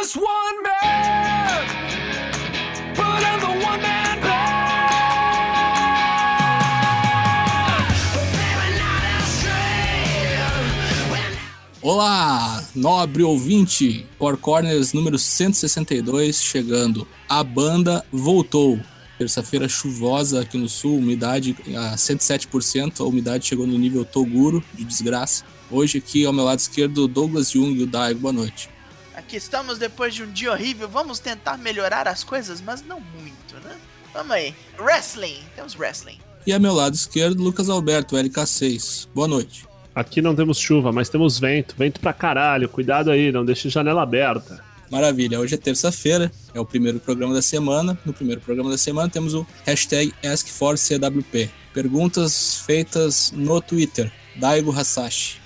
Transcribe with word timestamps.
just 0.00 0.16
one 0.16 0.62
man, 0.62 0.80
Olá, 11.82 12.64
nobre 12.74 13.22
ouvinte, 13.22 14.06
Four 14.18 14.38
Corners 14.38 14.92
número 14.94 15.18
162 15.18 16.42
chegando. 16.42 17.06
A 17.28 17.42
banda 17.44 18.04
voltou. 18.10 18.80
Terça-feira 19.18 19.68
chuvosa 19.68 20.40
aqui 20.40 20.56
no 20.56 20.68
sul, 20.68 20.98
umidade 20.98 21.54
a 21.76 21.94
107%, 21.96 23.00
a 23.00 23.04
umidade 23.04 23.46
chegou 23.46 23.66
no 23.66 23.78
nível 23.78 24.04
Toguro, 24.04 24.64
de 24.72 24.84
desgraça. 24.84 25.44
Hoje 25.70 25.98
aqui 25.98 26.24
ao 26.24 26.32
meu 26.32 26.44
lado 26.44 26.58
esquerdo, 26.58 27.06
Douglas 27.06 27.50
Jung 27.50 27.78
e 27.78 27.82
o 27.82 27.86
Daigo, 27.86 28.20
boa 28.20 28.32
noite. 28.32 28.79
Aqui 29.30 29.36
estamos 29.36 29.78
depois 29.78 30.12
de 30.12 30.24
um 30.24 30.32
dia 30.32 30.50
horrível. 30.50 30.88
Vamos 30.88 31.20
tentar 31.20 31.56
melhorar 31.56 32.08
as 32.08 32.24
coisas, 32.24 32.60
mas 32.60 32.82
não 32.82 32.98
muito, 32.98 33.54
né? 33.64 33.76
Vamos 34.12 34.32
aí. 34.32 34.52
Wrestling. 34.76 35.38
Temos 35.54 35.76
wrestling. 35.76 36.18
E 36.44 36.52
ao 36.52 36.58
meu 36.58 36.74
lado 36.74 36.96
esquerdo, 36.96 37.40
Lucas 37.40 37.68
Alberto, 37.68 38.16
LK6. 38.16 39.06
Boa 39.14 39.28
noite. 39.28 39.68
Aqui 39.94 40.20
não 40.20 40.34
temos 40.34 40.58
chuva, 40.58 40.90
mas 40.90 41.08
temos 41.08 41.38
vento. 41.38 41.76
Vento 41.78 42.00
pra 42.00 42.12
caralho. 42.12 42.68
Cuidado 42.68 43.08
aí, 43.08 43.30
não 43.30 43.44
deixe 43.44 43.68
janela 43.68 44.02
aberta. 44.02 44.64
Maravilha, 44.90 45.38
hoje 45.38 45.54
é 45.54 45.58
terça-feira, 45.58 46.32
é 46.52 46.58
o 46.58 46.66
primeiro 46.66 46.98
programa 46.98 47.32
da 47.32 47.40
semana. 47.40 47.96
No 48.04 48.12
primeiro 48.12 48.40
programa 48.40 48.68
da 48.68 48.78
semana 48.78 49.08
temos 49.08 49.32
o 49.32 49.46
hashtag 49.64 50.12
AskForCWP. 50.24 51.48
Perguntas 51.72 52.56
feitas 52.66 53.30
no 53.30 53.60
Twitter. 53.60 54.10
Daigo 54.34 54.72
Hasashi. 54.72 55.38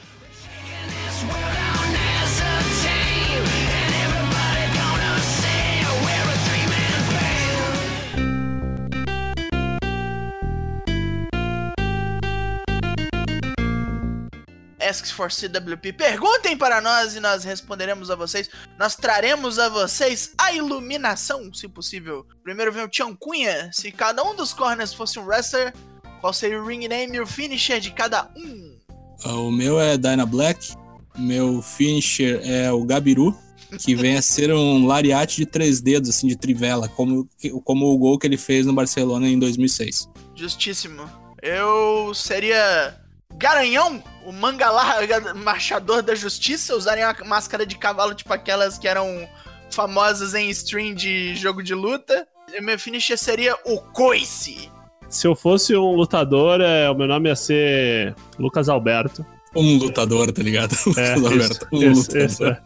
Asks 14.84 15.10
for 15.10 15.30
CWP. 15.30 15.92
Perguntem 15.94 16.56
para 16.56 16.80
nós 16.80 17.14
e 17.16 17.20
nós 17.20 17.44
responderemos 17.44 18.10
a 18.10 18.14
vocês. 18.16 18.50
Nós 18.78 18.94
traremos 18.94 19.58
a 19.58 19.68
vocês 19.68 20.32
a 20.36 20.52
iluminação, 20.52 21.52
se 21.54 21.66
possível. 21.68 22.26
Primeiro 22.42 22.72
vem 22.72 22.84
o 22.84 22.88
Tião 22.88 23.14
Cunha. 23.14 23.70
Se 23.72 23.90
cada 23.90 24.22
um 24.22 24.34
dos 24.34 24.52
corners 24.52 24.92
fosse 24.92 25.18
um 25.18 25.24
wrestler, 25.24 25.72
qual 26.20 26.32
seria 26.32 26.60
o 26.60 26.66
ring 26.66 26.86
name 26.88 27.16
e 27.16 27.20
o 27.20 27.26
finisher 27.26 27.80
de 27.80 27.90
cada 27.90 28.30
um? 28.36 28.78
Ah, 29.24 29.34
O 29.34 29.50
meu 29.50 29.80
é 29.80 29.96
Dyna 29.96 30.26
Black. 30.26 30.74
Meu 31.16 31.62
finisher 31.62 32.40
é 32.44 32.72
o 32.72 32.84
Gabiru, 32.84 33.36
que 33.78 33.94
vem 33.94 34.16
a 34.16 34.22
ser 34.22 34.52
um 34.52 34.84
lariate 34.86 35.36
de 35.36 35.46
três 35.46 35.80
dedos, 35.80 36.10
assim, 36.10 36.26
de 36.26 36.36
trivela, 36.36 36.88
como, 36.88 37.28
como 37.62 37.86
o 37.86 37.96
gol 37.96 38.18
que 38.18 38.26
ele 38.26 38.36
fez 38.36 38.66
no 38.66 38.72
Barcelona 38.72 39.28
em 39.28 39.38
2006. 39.38 40.08
Justíssimo. 40.34 41.08
Eu 41.40 42.12
seria 42.14 42.98
Garanhão, 43.36 44.02
o 44.24 44.32
manga 44.32 44.70
larga 44.70 45.32
marchador 45.34 46.02
da 46.02 46.14
justiça. 46.14 46.74
Usaria 46.74 47.08
uma 47.08 47.28
máscara 47.28 47.66
de 47.66 47.76
cavalo, 47.76 48.14
tipo 48.14 48.32
aquelas 48.32 48.78
que 48.78 48.88
eram 48.88 49.28
famosas 49.70 50.34
em 50.34 50.48
stream 50.50 50.94
de 50.94 51.34
jogo 51.34 51.62
de 51.62 51.74
luta. 51.74 52.26
E 52.52 52.60
meu 52.60 52.78
finisher 52.78 53.18
seria 53.18 53.56
o 53.64 53.78
Coice. 53.78 54.70
Se 55.08 55.26
eu 55.26 55.34
fosse 55.34 55.76
um 55.76 55.92
lutador, 55.92 56.60
é, 56.60 56.88
o 56.90 56.94
meu 56.94 57.06
nome 57.06 57.28
ia 57.28 57.36
ser 57.36 58.14
Lucas 58.38 58.68
Alberto. 58.68 59.24
Um 59.54 59.78
lutador, 59.78 60.32
tá 60.32 60.42
ligado? 60.42 60.74
É, 60.96 61.14
Lucas 61.14 61.16
isso, 61.16 61.26
Alberto, 61.26 61.68
um 61.72 61.82
isso, 61.82 62.00
lutador. 62.00 62.26
isso, 62.26 62.44
é. 62.44 62.60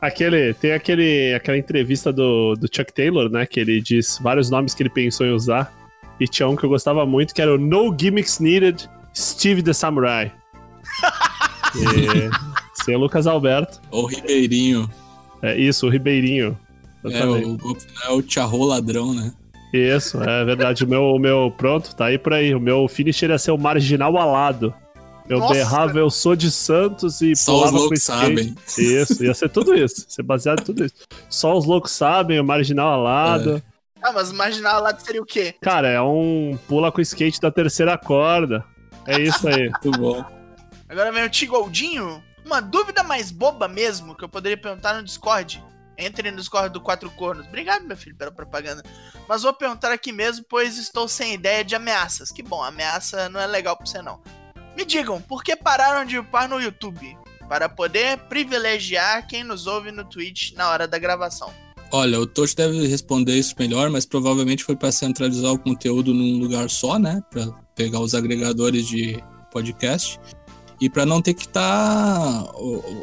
Aquele, 0.00 0.54
tem 0.54 0.72
aquele, 0.72 1.34
aquela 1.34 1.58
entrevista 1.58 2.12
do, 2.12 2.54
do 2.54 2.68
Chuck 2.72 2.92
Taylor, 2.92 3.28
né? 3.28 3.46
Que 3.46 3.60
ele 3.60 3.80
diz 3.80 4.18
vários 4.22 4.50
nomes 4.50 4.74
que 4.74 4.82
ele 4.82 4.90
pensou 4.90 5.26
em 5.26 5.32
usar. 5.32 5.72
E 6.20 6.28
tinha 6.28 6.48
um 6.48 6.54
que 6.54 6.64
eu 6.64 6.70
gostava 6.70 7.04
muito, 7.04 7.34
que 7.34 7.42
era 7.42 7.52
o 7.52 7.58
No 7.58 7.94
Gimmicks 7.98 8.38
Needed 8.38 8.88
Steve 9.16 9.62
the 9.62 9.72
Samurai. 9.72 10.32
e, 11.74 12.82
ser 12.84 12.96
o 12.96 13.00
Lucas 13.00 13.26
Alberto. 13.26 13.80
Ou 13.90 14.06
Ribeirinho. 14.06 14.90
É 15.42 15.56
isso, 15.56 15.86
o 15.86 15.90
Ribeirinho. 15.90 16.58
É, 17.04 17.24
o, 17.26 17.58
é 18.04 18.10
o 18.10 18.22
Tcharro 18.22 18.64
ladrão, 18.64 19.12
né? 19.12 19.32
Isso, 19.72 20.22
é 20.22 20.44
verdade. 20.44 20.84
O 20.84 20.88
meu, 20.88 21.02
o 21.02 21.18
meu, 21.18 21.52
pronto, 21.56 21.94
tá 21.94 22.06
aí 22.06 22.18
por 22.18 22.32
aí. 22.32 22.54
O 22.54 22.60
meu 22.60 22.86
finisher 22.88 23.30
ia 23.30 23.38
ser 23.38 23.50
o 23.50 23.58
marginal 23.58 24.16
alado. 24.16 24.72
Eu 25.28 25.38
Nossa! 25.38 25.54
berrava, 25.54 25.98
eu 25.98 26.10
sou 26.10 26.36
de 26.36 26.50
Santos 26.50 27.20
e 27.20 27.34
Só 27.34 27.54
os 27.54 27.58
pulava 27.58 27.72
com 27.72 27.78
loucos 27.78 27.98
skate. 28.00 28.20
sabem. 28.20 28.54
Isso, 28.78 29.24
ia 29.24 29.34
ser 29.34 29.48
tudo 29.48 29.74
isso. 29.74 30.02
Ia 30.02 30.06
ser 30.08 30.22
baseado 30.22 30.60
em 30.60 30.64
tudo 30.64 30.84
isso. 30.84 30.94
Só 31.28 31.56
os 31.56 31.64
loucos 31.64 31.92
sabem, 31.92 32.38
o 32.38 32.44
marginal 32.44 32.88
alado. 32.88 33.62
Ah, 34.02 34.12
mas 34.12 34.30
marginal 34.30 34.82
lá 34.82 34.96
seria 34.98 35.22
o 35.22 35.26
quê? 35.26 35.54
Cara, 35.62 35.88
é 35.88 36.00
um 36.00 36.58
pula 36.68 36.92
com 36.92 37.00
skate 37.00 37.40
da 37.40 37.50
terceira 37.50 37.96
corda. 37.96 38.64
É 39.06 39.18
isso 39.18 39.48
aí. 39.48 39.68
Muito 39.70 39.90
bom. 39.92 40.24
Agora 40.88 41.12
vem 41.12 41.24
o 41.24 41.30
Tigoldinho. 41.30 42.22
Uma 42.44 42.60
dúvida 42.60 43.02
mais 43.02 43.30
boba 43.30 43.66
mesmo, 43.66 44.14
que 44.14 44.24
eu 44.24 44.28
poderia 44.28 44.56
perguntar 44.56 44.94
no 44.94 45.02
Discord. 45.02 45.64
Entre 45.96 46.30
no 46.30 46.38
Discord 46.38 46.72
do 46.72 46.80
Quatro 46.80 47.10
Cornos. 47.10 47.46
Obrigado, 47.46 47.84
meu 47.84 47.96
filho, 47.96 48.16
pela 48.16 48.32
propaganda. 48.32 48.82
Mas 49.28 49.42
vou 49.42 49.52
perguntar 49.52 49.92
aqui 49.92 50.12
mesmo, 50.12 50.44
pois 50.48 50.76
estou 50.76 51.08
sem 51.08 51.34
ideia 51.34 51.64
de 51.64 51.74
ameaças. 51.74 52.30
Que 52.30 52.42
bom, 52.42 52.62
ameaça 52.62 53.28
não 53.28 53.40
é 53.40 53.46
legal 53.46 53.76
pra 53.76 53.86
você 53.86 54.02
não. 54.02 54.20
Me 54.76 54.84
digam, 54.84 55.20
por 55.22 55.42
que 55.42 55.54
pararam 55.54 56.04
de 56.04 56.18
upar 56.18 56.48
no 56.48 56.60
YouTube? 56.60 57.16
Para 57.48 57.68
poder 57.68 58.18
privilegiar 58.28 59.26
quem 59.26 59.44
nos 59.44 59.66
ouve 59.66 59.92
no 59.92 60.04
Twitch 60.04 60.52
na 60.52 60.68
hora 60.68 60.88
da 60.88 60.98
gravação. 60.98 61.52
Olha, 61.96 62.18
o 62.18 62.26
Tocho 62.26 62.56
deve 62.56 62.88
responder 62.88 63.34
isso 63.38 63.54
melhor, 63.56 63.88
mas 63.88 64.04
provavelmente 64.04 64.64
foi 64.64 64.74
para 64.74 64.90
centralizar 64.90 65.52
o 65.52 65.58
conteúdo 65.60 66.12
num 66.12 66.40
lugar 66.40 66.68
só, 66.68 66.98
né? 66.98 67.22
Para 67.30 67.46
pegar 67.72 68.00
os 68.00 68.16
agregadores 68.16 68.84
de 68.84 69.22
podcast 69.52 70.18
e 70.80 70.90
para 70.90 71.06
não 71.06 71.22
ter 71.22 71.34
que 71.34 71.42
estar 71.42 72.50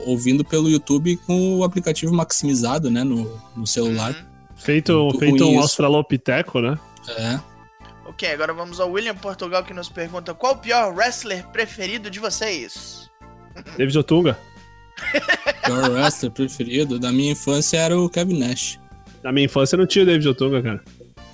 ouvindo 0.06 0.44
pelo 0.44 0.70
YouTube 0.70 1.16
com 1.26 1.60
o 1.60 1.64
aplicativo 1.64 2.14
maximizado, 2.14 2.92
né? 2.92 3.02
No, 3.02 3.42
no 3.56 3.66
celular. 3.66 4.12
Uhum. 4.12 4.58
Feito, 4.58 4.92
Muito 4.94 5.20
feito 5.20 5.46
um 5.46 5.52
isso. 5.52 5.62
australopiteco, 5.62 6.60
né? 6.60 6.78
É. 7.12 7.40
Ok, 8.08 8.30
agora 8.30 8.54
vamos 8.54 8.82
ao 8.82 8.92
William 8.92 9.16
Portugal 9.16 9.64
que 9.64 9.74
nos 9.74 9.88
pergunta 9.88 10.34
qual 10.34 10.56
o 10.56 10.58
pior 10.58 10.94
wrestler 10.94 11.48
preferido 11.48 12.12
de 12.12 12.20
vocês? 12.20 13.10
David 13.78 13.98
Otunga. 13.98 14.38
Pior 15.64 15.90
wrestler 15.92 16.32
preferido 16.32 17.00
da 17.00 17.10
minha 17.12 17.32
infância 17.32 17.78
era 17.78 17.98
o 17.98 18.10
Kevin 18.10 18.38
Nash. 18.38 18.81
Na 19.24 19.32
minha 19.32 19.46
infância 19.46 19.78
não 19.78 19.86
tinha 19.86 20.04
o 20.04 20.06
David 20.06 20.28
Otunga, 20.28 20.62
cara. 20.62 20.84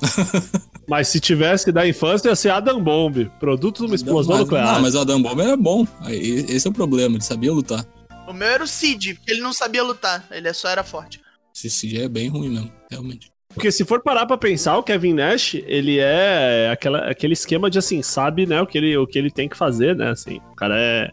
Mas 0.88 1.10
se 1.10 1.20
tivesse 1.20 1.72
da 1.72 1.88
infância, 1.88 2.30
ia 2.30 2.36
ser 2.36 2.50
Adam 2.50 2.82
Bomb. 2.82 3.30
Produto 3.40 3.80
de 3.82 3.88
uma 3.88 3.96
explosão 3.96 4.36
mas, 4.36 4.44
nuclear. 4.44 4.74
Não, 4.74 4.82
mas 4.82 4.96
o 4.96 5.00
Adam 5.02 5.22
Bomber 5.22 5.46
era 5.46 5.58
bom. 5.58 5.86
Esse 6.08 6.66
é 6.66 6.70
o 6.70 6.74
problema, 6.74 7.16
ele 7.16 7.24
sabia 7.24 7.52
lutar. 7.52 7.86
O 8.26 8.32
meu 8.32 8.48
era 8.48 8.64
o 8.64 8.68
Cid, 8.68 9.16
porque 9.16 9.32
ele 9.32 9.42
não 9.42 9.52
sabia 9.52 9.84
lutar, 9.84 10.26
ele 10.32 10.52
só 10.54 10.70
era 10.70 10.86
forte. 10.86 11.20
Esse 11.54 11.70
CG 11.70 12.04
é 12.04 12.08
bem 12.08 12.30
ruim 12.30 12.50
mesmo, 12.50 12.72
realmente. 12.90 13.30
Porque 13.54 13.72
se 13.72 13.84
for 13.84 14.02
parar 14.02 14.26
pra 14.26 14.38
pensar, 14.38 14.78
o 14.78 14.84
Kevin 14.84 15.14
Nash, 15.14 15.56
ele 15.56 15.98
é 15.98 16.70
aquela, 16.72 17.10
aquele 17.10 17.34
esquema 17.34 17.70
de 17.70 17.80
assim, 17.80 18.02
sabe, 18.02 18.46
né, 18.46 18.62
o 18.62 18.68
que, 18.68 18.78
ele, 18.78 18.96
o 18.96 19.08
que 19.08 19.18
ele 19.18 19.32
tem 19.32 19.50
que 19.50 19.58
fazer, 19.58 19.96
né, 19.96 20.12
assim. 20.12 20.40
O 20.52 20.56
cara 20.56 20.76
é... 20.78 21.12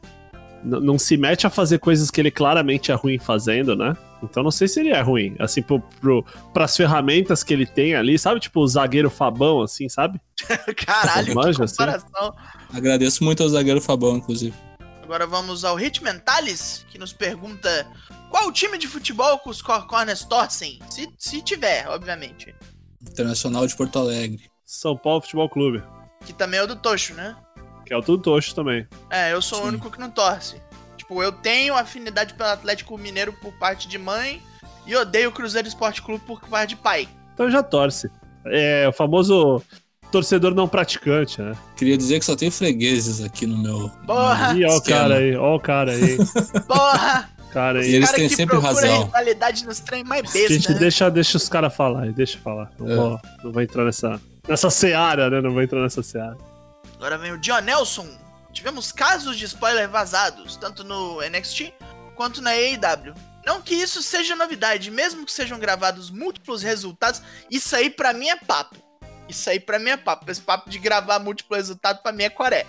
n- 0.64 0.80
Não 0.80 0.98
se 0.98 1.16
mete 1.16 1.46
a 1.46 1.50
fazer 1.50 1.78
coisas 1.78 2.10
que 2.10 2.20
ele 2.20 2.30
claramente 2.30 2.90
é 2.90 2.94
ruim 2.94 3.18
fazendo, 3.18 3.76
né? 3.76 3.96
Então 4.22 4.42
não 4.42 4.50
sei 4.50 4.66
se 4.68 4.80
ele 4.80 4.90
é 4.90 5.00
ruim. 5.00 5.36
Assim, 5.38 5.60
pro, 5.62 5.80
pro, 6.00 6.24
pras 6.52 6.76
ferramentas 6.76 7.42
que 7.42 7.52
ele 7.52 7.66
tem 7.66 7.94
ali, 7.94 8.18
sabe? 8.18 8.40
Tipo 8.40 8.60
o 8.60 8.66
zagueiro 8.68 9.10
Fabão, 9.10 9.60
assim, 9.62 9.88
sabe? 9.88 10.20
Caralho, 10.86 11.26
que 11.28 11.34
Manja, 11.34 11.64
assim? 11.64 11.76
comparação. 11.76 12.34
Agradeço 12.72 13.22
muito 13.22 13.42
ao 13.42 13.48
zagueiro 13.48 13.80
Fabão, 13.80 14.16
inclusive. 14.16 14.54
Agora 15.02 15.26
vamos 15.26 15.64
ao 15.64 15.76
Hit 15.76 16.02
Mentalis, 16.02 16.86
que 16.90 16.98
nos 16.98 17.12
pergunta 17.12 17.86
qual 18.30 18.50
time 18.50 18.78
de 18.78 18.88
futebol 18.88 19.38
que 19.38 19.50
os 19.50 19.60
Cor- 19.60 19.86
Corners 19.86 20.24
torcem? 20.24 20.78
Se, 20.88 21.06
se 21.18 21.42
tiver, 21.42 21.86
obviamente. 21.88 22.54
Internacional 23.02 23.66
de 23.66 23.76
Porto 23.76 23.98
Alegre. 23.98 24.40
São 24.64 24.96
Paulo 24.96 25.20
Futebol 25.20 25.48
Clube. 25.48 25.82
Que 26.24 26.32
também 26.32 26.58
é 26.58 26.62
o 26.62 26.66
do 26.66 26.74
Tocho, 26.76 27.12
né? 27.12 27.36
Que 27.84 27.92
é 27.92 27.96
o 27.96 28.02
Tudo 28.02 28.22
Tocho 28.22 28.54
também. 28.54 28.86
É, 29.10 29.32
eu 29.32 29.42
sou 29.42 29.58
o 29.58 29.62
Sim. 29.62 29.68
único 29.68 29.90
que 29.90 29.98
não 30.00 30.10
torce. 30.10 30.56
Tipo, 30.96 31.22
eu 31.22 31.30
tenho 31.32 31.74
afinidade 31.76 32.34
pelo 32.34 32.48
Atlético 32.50 32.96
Mineiro 32.96 33.32
por 33.34 33.52
parte 33.54 33.86
de 33.88 33.98
mãe 33.98 34.40
e 34.86 34.94
odeio 34.96 35.28
o 35.28 35.32
Cruzeiro 35.32 35.68
Esporte 35.68 36.00
Clube 36.02 36.24
por 36.26 36.40
parte 36.48 36.70
de 36.70 36.76
pai. 36.76 37.08
Então 37.34 37.50
já 37.50 37.62
torce. 37.62 38.10
É 38.46 38.86
o 38.88 38.92
famoso 38.92 39.62
torcedor 40.10 40.54
não 40.54 40.68
praticante, 40.68 41.42
né? 41.42 41.52
Queria 41.76 41.96
dizer 41.96 42.18
que 42.20 42.24
só 42.24 42.36
tem 42.36 42.50
fregueses 42.50 43.22
aqui 43.22 43.46
no 43.46 43.58
meu. 43.58 43.90
Porra! 44.06 44.54
Ih, 44.54 44.64
ó 44.66 44.76
o 44.76 44.82
cara 44.82 45.16
aí, 45.16 45.36
ó 45.36 45.56
o 45.56 45.60
cara 45.60 45.92
aí. 45.92 46.16
Porra! 46.66 47.30
cara 47.52 47.80
E 47.82 47.86
aí. 47.88 47.94
eles 47.94 48.06
cara 48.10 48.18
têm 48.20 48.28
que 48.28 48.34
sempre 48.36 48.58
razão. 48.58 49.04
rivalidade 49.04 49.64
nos 49.66 49.80
trem 49.80 50.02
mais 50.04 50.22
A 50.28 50.32
besta, 50.32 50.52
gente 50.54 50.72
né? 50.72 50.78
deixa, 50.78 51.10
deixa 51.10 51.36
os 51.36 51.48
caras 51.48 51.74
falar, 51.74 52.10
deixa 52.12 52.38
falar. 52.38 52.70
Não, 52.78 52.88
É. 52.90 52.96
vou, 52.96 53.20
não 53.44 53.52
vou 53.52 53.62
entrar 53.62 53.84
nessa, 53.84 54.20
nessa 54.48 54.70
seara, 54.70 55.28
né? 55.30 55.40
Não 55.40 55.52
vou 55.52 55.62
entrar 55.62 55.80
nessa 55.80 56.02
seara. 56.02 56.36
Agora 56.96 57.18
vem 57.18 57.32
o 57.32 57.38
John 57.38 57.60
Nelson. 57.60 58.08
Tivemos 58.52 58.92
casos 58.92 59.36
de 59.36 59.44
spoiler 59.46 59.88
vazados, 59.88 60.56
tanto 60.56 60.84
no 60.84 61.20
NXT 61.20 61.72
quanto 62.14 62.40
na 62.40 62.50
AEW. 62.50 63.14
Não 63.44 63.60
que 63.60 63.74
isso 63.74 64.02
seja 64.02 64.36
novidade, 64.36 64.90
mesmo 64.90 65.26
que 65.26 65.32
sejam 65.32 65.58
gravados 65.58 66.10
múltiplos 66.10 66.62
resultados, 66.62 67.20
isso 67.50 67.74
aí 67.76 67.90
pra 67.90 68.12
mim 68.12 68.28
é 68.28 68.36
papo. 68.36 68.76
Isso 69.28 69.50
aí 69.50 69.58
pra 69.60 69.78
mim 69.78 69.90
é 69.90 69.96
papo. 69.96 70.30
Esse 70.30 70.40
papo 70.40 70.70
de 70.70 70.78
gravar 70.78 71.18
múltiplo 71.18 71.56
resultado 71.56 72.00
pra 72.02 72.12
mim 72.12 72.22
é 72.24 72.30
coré. 72.30 72.64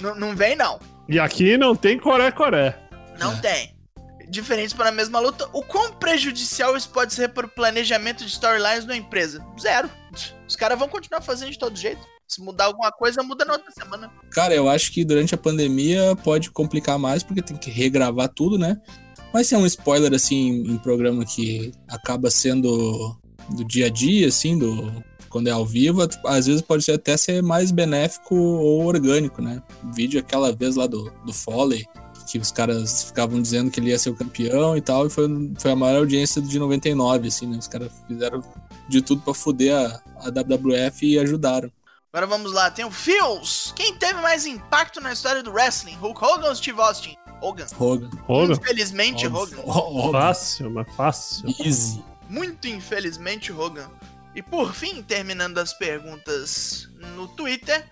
N 0.00 0.18
não 0.18 0.34
vem, 0.36 0.56
não. 0.56 0.78
E 1.08 1.18
aqui 1.18 1.56
não 1.56 1.74
tem 1.74 1.98
coré-coré. 1.98 2.76
Não 3.18 3.32
É. 3.34 3.40
tem. 3.40 3.78
Diferentes 4.28 4.74
para 4.74 4.90
a 4.90 4.92
mesma 4.92 5.18
luta. 5.20 5.48
O 5.54 5.62
quão 5.62 5.92
prejudicial 5.94 6.76
isso 6.76 6.90
pode 6.90 7.14
ser 7.14 7.28
para 7.28 7.46
o 7.46 7.48
planejamento 7.48 8.24
de 8.24 8.30
storylines 8.30 8.84
da 8.84 8.94
empresa? 8.94 9.42
Zero. 9.58 9.90
Os 10.46 10.54
caras 10.56 10.78
vão 10.78 10.88
continuar 10.88 11.22
fazendo 11.22 11.50
de 11.50 11.58
todo 11.58 11.74
jeito. 11.78 12.02
Se 12.28 12.42
mudar 12.42 12.66
alguma 12.66 12.92
coisa, 12.92 13.22
muda 13.22 13.44
na 13.44 13.54
outra 13.54 13.70
semana. 13.72 14.12
Cara, 14.30 14.54
eu 14.54 14.68
acho 14.68 14.92
que 14.92 15.04
durante 15.04 15.34
a 15.34 15.38
pandemia 15.38 16.14
pode 16.22 16.50
complicar 16.50 16.98
mais, 16.98 17.22
porque 17.22 17.40
tem 17.40 17.56
que 17.56 17.70
regravar 17.70 18.28
tudo, 18.28 18.58
né? 18.58 18.78
Mas 19.32 19.46
se 19.46 19.54
é 19.54 19.58
um 19.58 19.66
spoiler, 19.66 20.12
assim, 20.12 20.62
em 20.66 20.76
programa 20.76 21.24
que 21.24 21.72
acaba 21.88 22.30
sendo 22.30 23.16
do 23.50 23.64
dia 23.64 23.86
a 23.86 23.88
dia, 23.88 24.28
assim, 24.28 24.58
do 24.58 24.92
quando 25.28 25.48
é 25.48 25.50
ao 25.50 25.64
vivo, 25.64 26.06
às 26.24 26.46
vezes 26.46 26.62
pode 26.62 26.82
ser 26.82 26.92
até 26.92 27.16
ser 27.16 27.42
mais 27.42 27.70
benéfico 27.70 28.34
ou 28.34 28.84
orgânico, 28.84 29.42
né? 29.42 29.62
O 29.84 29.92
vídeo 29.92 30.18
aquela 30.20 30.52
vez 30.52 30.76
lá 30.76 30.86
do, 30.86 31.12
do 31.24 31.32
Foley, 31.32 31.84
que 32.30 32.38
os 32.38 32.50
caras 32.50 33.04
ficavam 33.04 33.40
dizendo 33.40 33.70
que 33.70 33.80
ele 33.80 33.90
ia 33.90 33.98
ser 33.98 34.10
o 34.10 34.16
campeão 34.16 34.76
e 34.76 34.80
tal, 34.80 35.06
e 35.06 35.10
foi, 35.10 35.28
foi 35.58 35.70
a 35.70 35.76
maior 35.76 35.98
audiência 35.98 36.40
de 36.40 36.58
99, 36.58 37.28
assim, 37.28 37.46
né? 37.46 37.58
Os 37.58 37.68
caras 37.68 37.90
fizeram 38.06 38.42
de 38.88 39.02
tudo 39.02 39.22
pra 39.22 39.34
fuder 39.34 39.74
a, 39.74 40.00
a 40.26 40.30
WWF 40.30 41.06
e 41.06 41.18
ajudaram. 41.18 41.70
Agora 42.10 42.26
vamos 42.26 42.52
lá, 42.52 42.70
tem 42.70 42.86
o 42.86 42.90
Fields. 42.90 43.72
Quem 43.76 43.94
teve 43.94 44.20
mais 44.22 44.46
impacto 44.46 44.98
na 44.98 45.12
história 45.12 45.42
do 45.42 45.52
wrestling? 45.52 45.94
Hulk 45.96 46.24
Hogan 46.24 46.48
ou 46.48 46.56
Steve 46.56 46.80
Austin? 46.80 47.14
Hogan. 47.42 47.66
Hogan. 47.78 48.10
Hogan. 48.26 48.54
Infelizmente. 48.54 49.26
Hogan. 49.26 49.60
Óbvio. 49.66 50.12
Fácil, 50.12 50.70
mas 50.70 50.96
fácil. 50.96 51.54
Easy. 51.60 52.02
Muito 52.28 52.66
infelizmente, 52.66 53.52
Hogan. 53.52 53.90
E 54.34 54.42
por 54.42 54.72
fim, 54.72 55.02
terminando 55.02 55.58
as 55.58 55.74
perguntas 55.74 56.88
no 57.14 57.28
Twitter, 57.28 57.86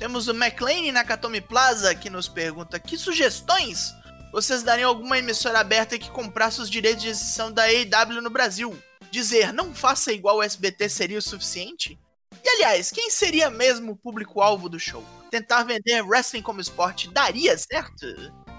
temos 0.00 0.26
o 0.26 0.32
McLean 0.34 0.92
Nakatomi 0.92 1.40
Plaza 1.40 1.94
que 1.94 2.10
nos 2.10 2.26
pergunta: 2.26 2.80
que 2.80 2.98
sugestões 2.98 3.94
vocês 4.32 4.64
dariam 4.64 4.90
a 4.90 4.92
alguma 4.92 5.18
emissora 5.18 5.60
aberta 5.60 5.98
que 5.98 6.10
comprasse 6.10 6.60
os 6.60 6.68
direitos 6.68 7.02
de 7.02 7.10
exibição 7.10 7.52
da 7.52 7.62
AEW 7.62 8.20
no 8.20 8.30
Brasil? 8.30 8.76
Dizer 9.12 9.52
não 9.52 9.72
faça 9.72 10.12
igual 10.12 10.38
o 10.38 10.42
SBT 10.42 10.88
seria 10.88 11.18
o 11.18 11.22
suficiente? 11.22 11.98
E 12.44 12.48
aliás, 12.48 12.90
quem 12.90 13.10
seria 13.10 13.50
mesmo 13.50 13.92
o 13.92 13.96
público-alvo 13.96 14.68
do 14.68 14.78
show? 14.78 15.04
Tentar 15.30 15.64
vender 15.64 16.02
wrestling 16.02 16.42
como 16.42 16.60
esporte 16.60 17.08
daria 17.10 17.56
certo? 17.56 18.06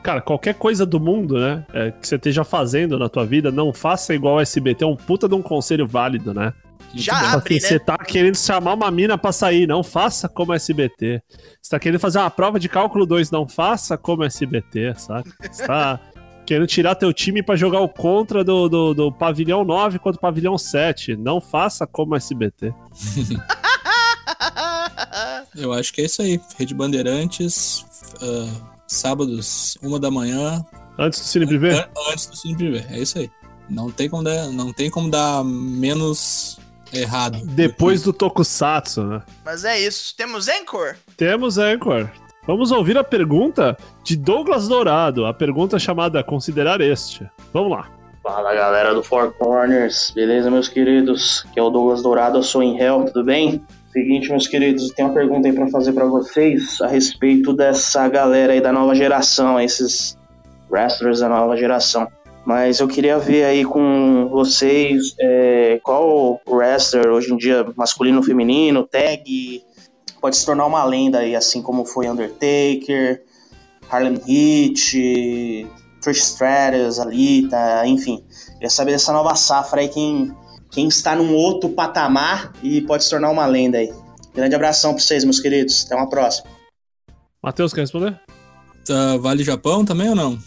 Cara, 0.04 0.22
qualquer 0.22 0.56
coisa 0.56 0.86
do 0.86 1.00
mundo, 1.00 1.38
né? 1.38 1.66
é, 1.74 1.92
que 1.92 2.08
você 2.08 2.16
esteja 2.16 2.44
fazendo 2.44 2.98
na 2.98 3.08
tua 3.08 3.26
vida, 3.26 3.52
não 3.52 3.72
faça 3.72 4.14
igual 4.16 4.36
o 4.36 4.42
SBT. 4.42 4.84
É 4.84 4.88
um 4.88 4.96
puta 4.96 5.28
de 5.28 5.36
um 5.36 5.42
conselho 5.42 5.86
válido, 5.86 6.34
né? 6.34 6.54
Já 6.94 7.14
bom. 7.14 7.20
Tipo 7.20 7.38
abre, 7.38 7.58
assim, 7.58 7.64
né? 7.64 7.70
Você 7.70 7.80
tá 7.80 7.98
querendo 7.98 8.38
chamar 8.38 8.74
uma 8.74 8.90
mina 8.90 9.18
pra 9.18 9.32
sair, 9.32 9.68
não 9.68 9.84
faça 9.84 10.28
como 10.28 10.54
SBT. 10.54 11.22
Você 11.62 11.70
tá 11.70 11.80
querendo 11.80 12.00
fazer 12.00 12.20
uma 12.20 12.32
prova 12.32 12.60
de 12.60 12.68
cálculo 12.68 13.06
2, 13.06 13.30
não 13.32 13.48
faça 13.48 13.98
como 13.98 14.24
SBT, 14.24 14.94
sabe? 14.98 15.32
Você 15.40 15.66
tá 15.66 16.00
querendo 16.46 16.68
tirar 16.68 16.96
teu 16.96 17.14
time 17.14 17.44
pra 17.44 17.56
jogar 17.56 17.80
o 17.80 17.88
contra 17.88 18.44
do, 18.44 18.68
do, 18.68 18.94
do 18.94 19.12
pavilhão 19.12 19.64
9 19.64 20.00
contra 20.00 20.18
o 20.18 20.22
pavilhão 20.22 20.58
7. 20.58 21.16
Não 21.16 21.40
faça 21.40 21.86
como 21.86 22.16
SBT. 22.16 22.74
Eu 25.56 25.74
acho 25.74 25.94
que 25.94 26.02
é 26.02 26.06
isso 26.06 26.22
aí. 26.22 26.40
Rede 26.58 26.74
Bandeirantes, 26.74 27.86
ah, 28.22 28.50
sábados, 28.88 29.78
uma 29.82 30.00
da 30.00 30.12
manhã, 30.12 30.64
Antes 31.00 31.20
do 31.22 31.26
Cine 31.26 31.48
Privé? 31.48 31.74
an- 31.80 31.88
antes 32.12 32.26
do 32.28 32.36
Cine 32.36 32.56
Privé. 32.56 32.86
É 32.92 33.00
isso 33.00 33.18
aí. 33.18 33.30
Não 33.70 33.90
tem 33.90 34.10
como 34.10 34.24
dar, 34.24 34.48
não 34.48 34.74
tem 34.74 34.90
como 34.90 35.10
dar 35.10 35.44
menos 35.44 36.60
errado. 36.94 37.40
Depois 37.46 38.02
do 38.04 38.12
Tokusatsu, 38.14 39.04
né? 39.04 39.22
Mas 39.44 39.64
é 39.64 39.80
isso. 39.80 40.14
Temos 40.16 40.48
Anchor? 40.50 40.96
Temos 41.18 41.58
Anchor. 41.58 42.10
Vamos 42.46 42.72
ouvir 42.72 42.98
a 42.98 43.04
pergunta 43.04 43.78
de 44.04 44.16
Douglas 44.18 44.68
Dourado, 44.68 45.26
a 45.26 45.34
pergunta 45.34 45.80
chamada 45.80 46.24
Considerar 46.24 46.82
Este. 46.82 47.28
Vamos 47.54 47.72
lá. 47.72 47.90
Fala 48.22 48.54
galera 48.54 48.94
do 48.94 49.02
Four 49.02 49.32
Corners, 49.34 50.12
beleza 50.14 50.52
meus 50.52 50.68
queridos? 50.68 51.44
Que 51.54 51.60
é 51.60 51.64
o 51.64 51.70
Douglas 51.70 52.04
Dourado, 52.04 52.38
eu 52.38 52.44
sou 52.44 52.62
em 52.62 52.78
Hell, 52.80 53.06
tudo 53.06 53.24
bem? 53.24 53.66
Seguinte, 53.92 54.30
meus 54.30 54.48
queridos, 54.48 54.90
tem 54.92 55.04
uma 55.04 55.14
pergunta 55.14 55.48
aí 55.50 55.54
pra 55.54 55.68
fazer 55.68 55.92
pra 55.92 56.06
vocês 56.06 56.80
a 56.82 56.88
respeito 56.88 57.52
dessa 57.52 58.08
galera 58.08 58.54
aí 58.54 58.62
da 58.62 58.72
nova 58.72 58.96
geração, 58.96 59.60
esses 59.60 60.18
wrestlers 60.70 61.20
da 61.20 61.28
nova 61.28 61.58
geração. 61.58 62.08
Mas 62.46 62.80
eu 62.80 62.88
queria 62.88 63.20
ver 63.20 63.44
aí 63.44 63.66
com 63.66 64.30
vocês 64.32 65.14
é, 65.20 65.80
qual 65.84 66.40
wrestler 66.48 67.10
hoje 67.10 67.34
em 67.34 67.38
dia, 67.38 67.68
masculino 67.76 68.24
feminino, 68.24 68.88
tag, 68.88 69.62
pode 70.22 70.38
se 70.38 70.46
tornar 70.46 70.66
uma 70.68 70.86
lenda 70.86 71.20
aí, 71.20 71.36
assim 71.36 71.62
como 71.62 71.84
foi 71.84 72.08
Undertaker, 72.08 73.22
Harlem 73.90 74.22
Heat, 74.26 75.68
Trish 76.02 76.24
Stratus, 76.24 76.98
Alita, 76.98 77.86
enfim. 77.86 78.24
Queria 78.54 78.70
saber 78.70 78.92
dessa 78.92 79.12
nova 79.12 79.36
safra 79.36 79.82
aí, 79.82 79.90
quem, 79.90 80.32
quem 80.72 80.88
está 80.88 81.16
num 81.16 81.34
outro 81.34 81.70
patamar 81.70 82.54
e 82.64 82.82
pode 82.82 83.04
se 83.04 83.10
tornar 83.10 83.30
uma 83.30 83.46
lenda 83.46 83.78
aí. 83.78 83.94
Grande 84.34 84.56
abração 84.56 84.94
pra 84.94 85.04
vocês, 85.04 85.24
meus 85.24 85.40
queridos. 85.40 85.86
Até 85.86 85.96
uma 85.96 86.10
próxima. 86.10 86.50
Matheus, 87.44 87.74
quer 87.74 87.82
responder? 87.82 88.20
Tá, 88.86 89.18
vale 89.18 89.44
Japão 89.44 89.84
também 89.84 90.10
ou 90.10 90.16
não? 90.16 90.40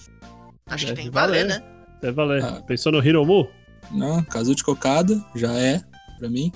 Acho 0.66 0.86
que 0.86 0.92
Deve 0.92 0.94
tem 0.94 1.04
que 1.04 1.10
valer, 1.10 1.46
valer. 1.46 1.60
né? 1.60 1.66
Deve 2.00 2.12
valer. 2.14 2.44
Ah. 2.44 2.62
Pensou 2.66 2.90
no 2.90 3.04
Hiromu? 3.04 3.46
Não, 3.90 4.22
Kazuchi 4.24 4.64
Kokada 4.64 5.22
já 5.34 5.52
é, 5.52 5.82
pra 6.18 6.28
mim. 6.28 6.50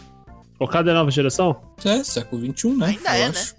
Okada 0.59 0.91
é 0.91 0.95
nova 0.95 1.11
geração? 1.11 1.61
É, 1.85 2.03
século 2.03 2.41
XXI, 2.41 2.69
né? 2.71 2.87
Ainda 2.87 3.19
eu 3.19 3.23
é, 3.23 3.27
acho. 3.27 3.55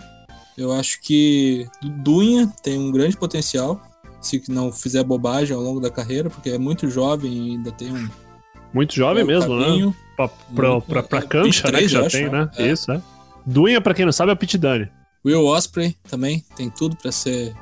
Eu 0.57 0.71
acho 0.73 1.01
que 1.01 1.67
Dunha 1.81 2.51
tem 2.61 2.77
um 2.77 2.91
grande 2.91 3.15
potencial, 3.15 3.79
se 4.19 4.41
não 4.49 4.71
fizer 4.71 5.03
bobagem 5.03 5.55
ao 5.55 5.61
longo 5.61 5.79
da 5.79 5.89
carreira, 5.89 6.29
porque 6.29 6.49
é 6.49 6.57
muito 6.57 6.89
jovem 6.89 7.31
e 7.31 7.51
ainda 7.51 7.71
tem 7.71 7.93
um 7.93 8.09
Muito 8.73 8.93
jovem 8.93 9.23
mesmo, 9.23 9.55
né? 9.59 9.93
Pra, 10.15 10.27
pra, 10.27 10.69
Muito- 10.71 10.85
pra, 10.87 11.03
pra 11.03 11.19
é, 11.19 11.21
cancha, 11.21 11.71
né? 11.71 11.79
23, 11.79 11.83
Que 11.83 11.87
já 11.89 12.05
acho, 12.05 12.17
tem, 12.17 12.29
né? 12.29 12.49
é. 12.57 12.67
Isso, 12.71 12.91
né? 12.91 13.01
Dunha, 13.45 13.81
pra 13.81 13.93
quem 13.93 14.05
não 14.05 14.11
sabe, 14.11 14.31
é 14.31 14.33
o 14.33 14.37
Pit 14.37 14.57
Dunne. 14.57 14.89
Will 15.25 15.45
Osprey 15.45 15.95
também 16.09 16.43
tem 16.55 16.69
tudo 16.69 16.95
pra 16.95 17.11
ser. 17.11 17.53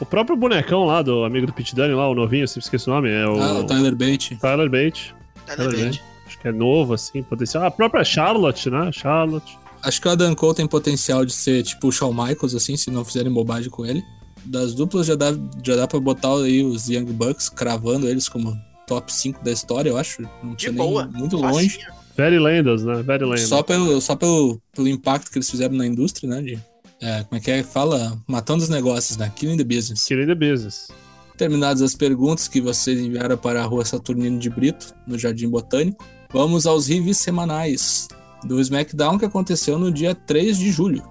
O 0.00 0.06
próprio 0.06 0.36
bonecão 0.36 0.84
lá 0.84 1.02
do 1.02 1.22
amigo 1.24 1.46
do 1.46 1.52
Pit 1.52 1.74
Dunne, 1.74 1.94
lá, 1.94 2.08
o 2.08 2.14
novinho, 2.14 2.46
se 2.48 2.58
esqueci 2.58 2.88
o 2.88 2.92
nome, 2.92 3.10
é 3.10 3.26
o 3.26 3.40
Ah, 3.40 3.60
o 3.60 3.64
Tyler 3.64 3.94
Bate. 3.94 4.36
Tyler 4.36 4.68
Bate. 4.70 5.14
Tyler 5.46 5.68
devendo. 5.70 5.84
Bate. 5.86 6.02
Acho 6.26 6.38
que 6.40 6.48
é 6.48 6.52
novo, 6.52 6.94
assim, 6.94 7.22
potencial. 7.22 7.64
A 7.64 7.70
própria 7.70 8.02
Charlotte, 8.02 8.70
né? 8.70 8.90
Charlotte. 8.92 9.58
Acho 9.82 10.00
que 10.00 10.08
o 10.08 10.10
Adam 10.10 10.34
Cole 10.34 10.54
tem 10.56 10.66
potencial 10.66 11.24
de 11.24 11.32
ser 11.32 11.62
tipo 11.62 11.88
o 11.88 11.92
Shawn 11.92 12.12
Michaels, 12.14 12.54
assim, 12.54 12.76
se 12.76 12.90
não 12.90 13.04
fizerem 13.04 13.30
bobagem 13.32 13.70
com 13.70 13.84
ele. 13.84 14.02
Das 14.46 14.74
duplas 14.74 15.06
já 15.06 15.14
dá, 15.14 15.32
já 15.62 15.76
dá 15.76 15.86
pra 15.86 16.00
botar 16.00 16.34
aí 16.36 16.64
os 16.64 16.88
Young 16.88 17.04
Bucks, 17.12 17.48
cravando 17.50 18.08
eles 18.08 18.28
como 18.28 18.56
top 18.86 19.12
5 19.12 19.44
da 19.44 19.50
história, 19.50 19.90
eu 19.90 19.96
acho. 19.96 20.22
Não 20.42 20.50
De 20.50 20.56
tinha 20.56 20.72
boa. 20.72 21.06
nem 21.06 21.20
muito 21.20 21.36
longe. 21.36 21.78
Very 22.16 22.38
Lendas, 22.38 22.84
né? 22.84 23.02
Very 23.02 23.24
Lendas. 23.24 23.48
Só, 23.48 23.62
pelo, 23.62 24.00
só 24.00 24.14
pelo, 24.14 24.60
pelo 24.74 24.88
impacto 24.88 25.30
que 25.30 25.38
eles 25.38 25.50
fizeram 25.50 25.74
na 25.74 25.86
indústria, 25.86 26.28
né? 26.28 26.42
De, 26.42 26.58
é, 27.00 27.24
como 27.24 27.38
é 27.38 27.40
que 27.40 27.50
é? 27.50 27.62
Fala, 27.62 28.16
matando 28.26 28.62
os 28.62 28.68
negócios, 28.68 29.16
né? 29.16 29.32
Killing 29.34 29.56
the 29.56 29.64
business. 29.64 30.04
Killing 30.04 30.26
the 30.26 30.34
Business. 30.34 30.88
Terminadas 31.36 31.82
as 31.82 31.94
perguntas 31.96 32.46
que 32.46 32.60
vocês 32.60 33.00
enviaram 33.00 33.36
para 33.36 33.60
a 33.60 33.66
rua 33.66 33.84
Saturnino 33.84 34.38
de 34.38 34.48
Brito, 34.48 34.94
no 35.06 35.18
Jardim 35.18 35.48
Botânico, 35.48 36.04
vamos 36.32 36.64
aos 36.64 36.86
reviews 36.86 37.18
semanais 37.18 38.06
do 38.44 38.60
SmackDown 38.60 39.18
que 39.18 39.24
aconteceu 39.24 39.78
no 39.78 39.90
dia 39.90 40.14
3 40.14 40.56
de 40.56 40.70
julho. 40.70 41.02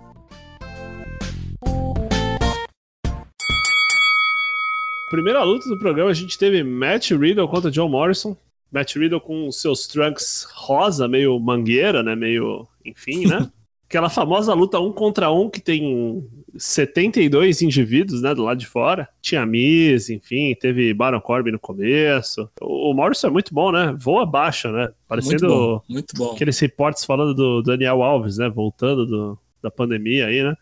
Primeira 5.14 5.44
luta 5.44 5.70
do 5.70 5.78
programa, 5.78 6.10
a 6.10 6.14
gente 6.16 6.36
teve 6.40 6.64
Matt 6.64 7.12
Riddle 7.12 7.48
contra 7.48 7.70
John 7.70 7.88
Morrison. 7.88 8.36
Matt 8.72 8.96
Riddle 8.96 9.22
com 9.22 9.52
seus 9.52 9.86
trunks 9.86 10.48
rosa, 10.56 11.08
meio 11.08 11.40
mangueira, 11.40 12.02
né? 12.02 12.16
Meio. 12.16 12.68
Enfim, 12.84 13.28
né? 13.28 13.48
Aquela 13.88 14.10
famosa 14.10 14.56
luta 14.56 14.80
um 14.80 14.92
contra 14.92 15.30
um 15.32 15.52
que 15.52 15.62
tem 15.62 16.28
72 16.58 17.62
indivíduos, 17.62 18.24
né? 18.24 18.34
Do 18.34 18.42
lado 18.42 18.58
de 18.58 18.66
fora. 18.66 19.08
Tinha 19.22 19.46
Miz, 19.46 20.10
enfim, 20.10 20.56
teve 20.60 20.92
Baron 20.96 21.22
Corbin 21.22 21.52
no 21.52 21.60
começo. 21.60 22.50
O 22.60 22.92
Morrison 22.96 23.28
é 23.28 23.30
muito 23.30 23.54
bom, 23.54 23.72
né? 23.72 23.96
Voa 23.96 24.26
baixo, 24.26 24.72
né? 24.72 24.86
Muito 24.86 24.96
Parecendo 25.08 25.48
bom, 25.48 25.82
muito 25.88 26.16
bom. 26.18 26.32
aqueles 26.34 26.58
reportes 26.58 27.06
falando 27.06 27.36
do 27.36 27.62
Daniel 27.62 28.02
Alves, 28.02 28.40
né? 28.40 28.50
Voltando 28.50 29.06
do- 29.06 29.38
da 29.62 29.70
pandemia 29.70 30.26
aí, 30.26 30.42
né? 30.42 30.58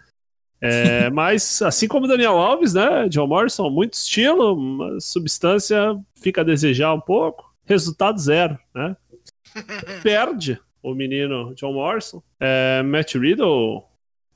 É, 0.62 1.10
mas, 1.10 1.62
assim 1.62 1.88
como 1.88 2.06
o 2.06 2.08
Daniel 2.08 2.38
Alves, 2.38 2.74
né? 2.74 3.10
John 3.10 3.28
Morrison, 3.28 3.70
muito 3.70 3.94
estilo, 3.96 4.56
mas 4.56 5.06
substância 5.06 6.00
fica 6.16 6.42
a 6.42 6.44
desejar 6.44 6.94
um 6.94 7.02
pouco. 7.02 7.52
Resultado 7.66 8.20
zero, 8.20 8.58
né? 8.74 8.96
Perde 10.04 10.60
o 10.84 10.94
menino 10.94 11.54
John 11.56 11.74
Morrison. 11.74 12.22
É, 12.40 12.84
Matt 12.84 13.16
Riddle, 13.16 13.84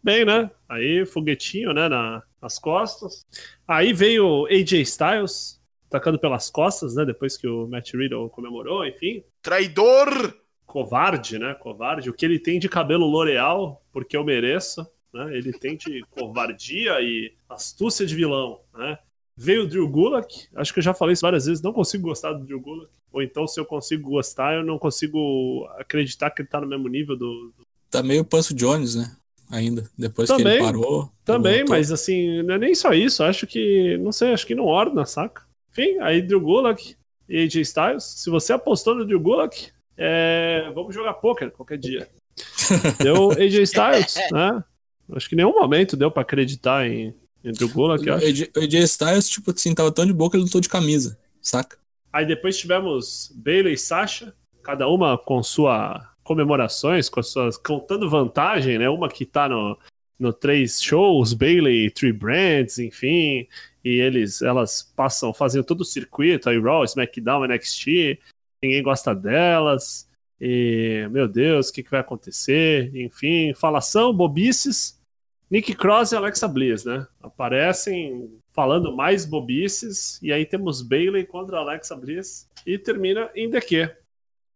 bem, 0.04 0.26
né? 0.26 0.50
Aí, 0.68 1.06
foguetinho, 1.06 1.74
né? 1.74 1.88
na- 1.88 2.24
nas 2.42 2.60
costas. 2.60 3.26
Aí 3.68 3.92
veio 3.94 4.46
AJ 4.48 4.82
Styles, 4.82 5.60
atacando 5.88 6.20
pelas 6.20 6.50
costas, 6.50 6.96
né? 6.96 7.06
Depois 7.06 7.38
que 7.38 7.48
o 7.48 7.68
Matt 7.68 7.94
Riddle 7.94 8.30
comemorou, 8.30 8.86
enfim. 8.86 9.24
Traidor! 9.42 10.36
Covarde, 10.66 11.40
né? 11.40 11.54
Covarde. 11.56 12.10
O 12.10 12.14
que 12.14 12.26
ele 12.26 12.38
tem 12.40 12.60
de 12.60 12.68
cabelo 12.68 13.06
L'Oreal, 13.08 13.82
porque 13.92 14.18
eu 14.18 14.24
mereço, 14.24 14.86
né? 15.16 15.38
Ele 15.38 15.54
tem 15.54 15.78
de 15.78 16.04
covardia 16.12 17.00
e 17.02 17.34
astúcia 17.50 18.06
de 18.06 18.14
vilão, 18.14 18.60
né? 18.74 19.00
Veio 19.38 19.64
o 19.64 19.68
Drew 19.68 19.88
Gulak, 19.88 20.48
acho 20.56 20.74
que 20.74 20.80
eu 20.80 20.84
já 20.84 20.94
falei 20.94 21.14
isso 21.14 21.22
várias 21.22 21.46
vezes, 21.46 21.62
não 21.62 21.74
consigo 21.74 22.08
gostar 22.08 22.34
do 22.34 22.46
Drew 22.46 22.60
Gulak. 22.60 22.90
Ou 23.12 23.22
então, 23.22 23.48
se 23.48 23.60
eu 23.60 23.66
consigo 23.66 24.10
gostar, 24.10 24.56
eu 24.56 24.64
não 24.64 24.78
consigo 24.78 25.66
acreditar 25.78 26.30
que 26.32 26.42
ele 26.42 26.50
tá 26.50 26.60
no 26.60 26.68
mesmo 26.68 26.88
nível 26.90 27.16
do. 27.16 27.54
do... 27.58 27.66
Tá 27.90 28.04
meio 28.04 28.26
Panço 28.26 28.54
Jones, 28.54 28.96
né? 28.96 29.16
Ainda. 29.50 29.90
Depois 29.98 30.30
que 30.30 30.38
Também, 30.38 30.56
ele 30.56 30.64
parou. 30.64 31.10
Também, 31.24 31.60
voltou. 31.60 31.76
mas 31.76 31.92
assim, 31.92 32.44
não 32.44 32.56
é 32.56 32.58
nem 32.58 32.76
só 32.76 32.94
isso. 32.94 33.24
Acho 33.24 33.48
que, 33.48 33.98
não 34.00 34.12
sei, 34.12 34.34
acho 34.34 34.46
que 34.46 34.56
não 34.56 34.66
orna, 34.66 35.06
saca? 35.06 35.44
Enfim, 35.72 35.98
aí 36.00 36.22
Drew 36.22 36.42
Gulak 36.42 36.96
e 37.30 37.44
AJ 37.44 37.56
Styles. 37.58 38.04
Se 38.04 38.30
você 38.30 38.54
apostou 38.54 38.96
no 38.96 39.06
Drew 39.06 39.20
Gulak, 39.20 39.70
é... 39.98 40.70
vamos 40.74 40.94
jogar 40.94 41.14
poker 41.16 41.52
qualquer 41.52 41.78
dia. 41.78 42.10
Deu 43.02 43.32
AJ 43.32 43.56
Styles, 43.64 44.16
né? 44.32 44.64
Acho 45.12 45.30
que 45.30 45.36
em 45.36 45.38
nenhum 45.38 45.54
momento 45.54 45.96
deu 45.96 46.10
pra 46.10 46.22
acreditar 46.22 46.88
em, 46.88 47.14
em 47.44 47.52
Drew 47.52 47.70
Gulak, 47.70 48.06
eu 48.06 48.14
O 48.14 48.18
acho. 48.18 48.44
O 48.56 48.60
AJ 48.60 48.74
Styles, 48.84 49.30
tipo 49.30 49.52
assim, 49.52 49.74
tava 49.74 49.92
tão 49.92 50.06
de 50.06 50.14
boa 50.14 50.30
que 50.30 50.38
ele 50.38 50.44
lutou 50.44 50.62
de 50.62 50.70
camisa, 50.70 51.18
saca? 51.42 51.78
Aí 52.12 52.26
depois 52.26 52.58
tivemos 52.58 53.32
Bailey 53.36 53.74
e 53.74 53.78
Sasha, 53.78 54.34
cada 54.64 54.88
uma 54.88 55.18
com 55.18 55.44
sua 55.44 56.12
comemorações, 56.24 57.08
com 57.08 57.22
suas 57.22 57.56
contando 57.56 58.10
vantagem, 58.10 58.80
né? 58.80 58.90
Uma 58.90 59.08
que 59.08 59.26
tá 59.26 59.48
no, 59.48 59.78
no 60.20 60.34
três 60.34 60.82
shows, 60.82 61.34
Bailey, 61.34 61.92
Three 61.92 62.12
Brands, 62.12 62.80
enfim, 62.80 63.48
e 63.84 64.00
eles 64.00 64.42
elas 64.42 64.92
passam 64.96 65.34
fazendo 65.34 65.66
todo 65.66 65.82
o 65.82 65.86
circuito, 65.86 66.50
aí 66.50 66.60
Raw, 66.60 66.84
SmackDown, 66.84 67.46
NXT, 67.46 68.20
ninguém 68.64 68.82
gosta 68.82 69.14
delas. 69.14 70.10
E, 70.40 71.08
meu 71.12 71.28
Deus, 71.28 71.70
o 71.70 71.74
que, 71.74 71.84
que 71.84 71.92
vai 71.92 72.00
acontecer? 72.00 72.92
Enfim, 72.96 73.54
falação, 73.54 74.14
bobices. 74.14 74.95
Nick 75.56 75.74
Cross 75.74 76.12
e 76.12 76.18
Alexa 76.18 76.50
Bliss, 76.50 76.84
né? 76.84 77.08
Aparecem 77.24 78.30
falando 78.52 78.94
mais 78.94 79.26
bobices. 79.26 80.22
E 80.22 80.34
aí 80.34 80.46
temos 80.46 80.82
Bailey 80.82 81.26
contra 81.26 81.60
Alexa 81.60 81.96
Bliss. 81.96 82.50
E 82.68 82.78
termina 82.78 83.30
em 83.34 83.50
DQ. 83.50 83.90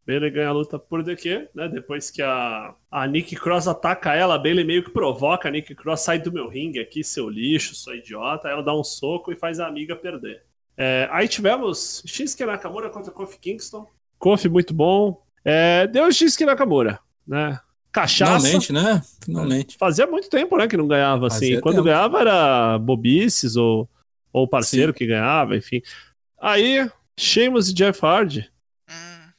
Bailey 0.06 0.30
ganha 0.30 0.50
a 0.50 0.52
luta 0.52 0.78
por 0.78 1.02
DQ, 1.02 1.52
né? 1.56 1.70
Depois 1.70 2.12
que 2.12 2.22
a, 2.22 2.76
a 2.92 3.08
Nick 3.08 3.34
Cross 3.38 3.70
ataca 3.70 4.14
ela, 4.14 4.36
a 4.36 4.38
Bailey 4.38 4.66
meio 4.66 4.84
que 4.84 4.92
provoca 4.92 5.48
a 5.48 5.52
Nick 5.52 5.74
Cross, 5.74 6.02
sai 6.02 6.20
do 6.20 6.34
meu 6.34 6.50
ringue 6.50 6.82
aqui, 6.82 7.02
seu 7.02 7.30
lixo, 7.30 7.76
sua 7.76 7.96
idiota. 7.96 8.50
Ela 8.50 8.62
dá 8.62 8.76
um 8.76 8.84
soco 8.84 9.32
e 9.32 9.38
faz 9.38 9.62
a 9.62 9.68
amiga 9.68 9.96
perder. 9.96 10.44
É, 10.76 11.08
aí 11.14 11.30
tivemos 11.30 12.04
Shinsuke 12.06 12.44
Nakamura 12.44 12.90
contra 12.90 13.10
Kofi 13.10 13.40
Kingston. 13.40 13.88
Kofi 14.18 14.50
muito 14.50 14.74
bom. 14.74 15.24
É, 15.46 15.88
deu 15.88 16.12
Shinsuke 16.12 16.44
Nakamura, 16.44 17.00
né? 17.26 17.58
Cachaça. 17.92 18.40
Finalmente, 18.46 18.74
né? 18.74 19.02
Finalmente. 19.24 19.78
Fazia 19.78 20.06
muito 20.06 20.30
tempo, 20.30 20.56
né, 20.58 20.68
que 20.68 20.78
não 20.78 20.88
ganhava 20.88 21.28
assim. 21.28 21.40
Fazia 21.48 21.62
Quando 21.62 21.76
tempo. 21.76 21.86
ganhava 21.86 22.20
era 22.22 22.78
bobices 22.78 23.56
ou, 23.56 23.90
ou 24.32 24.48
parceiro 24.48 24.92
Sim. 24.92 24.98
que 24.98 25.08
ganhava, 25.08 25.56
enfim. 25.58 25.82
Aí, 26.40 26.90
Sheamus 27.18 27.70
e 27.70 27.74
Jeff 27.74 28.06
Hardy. 28.06 28.50
Hum, 28.90 29.30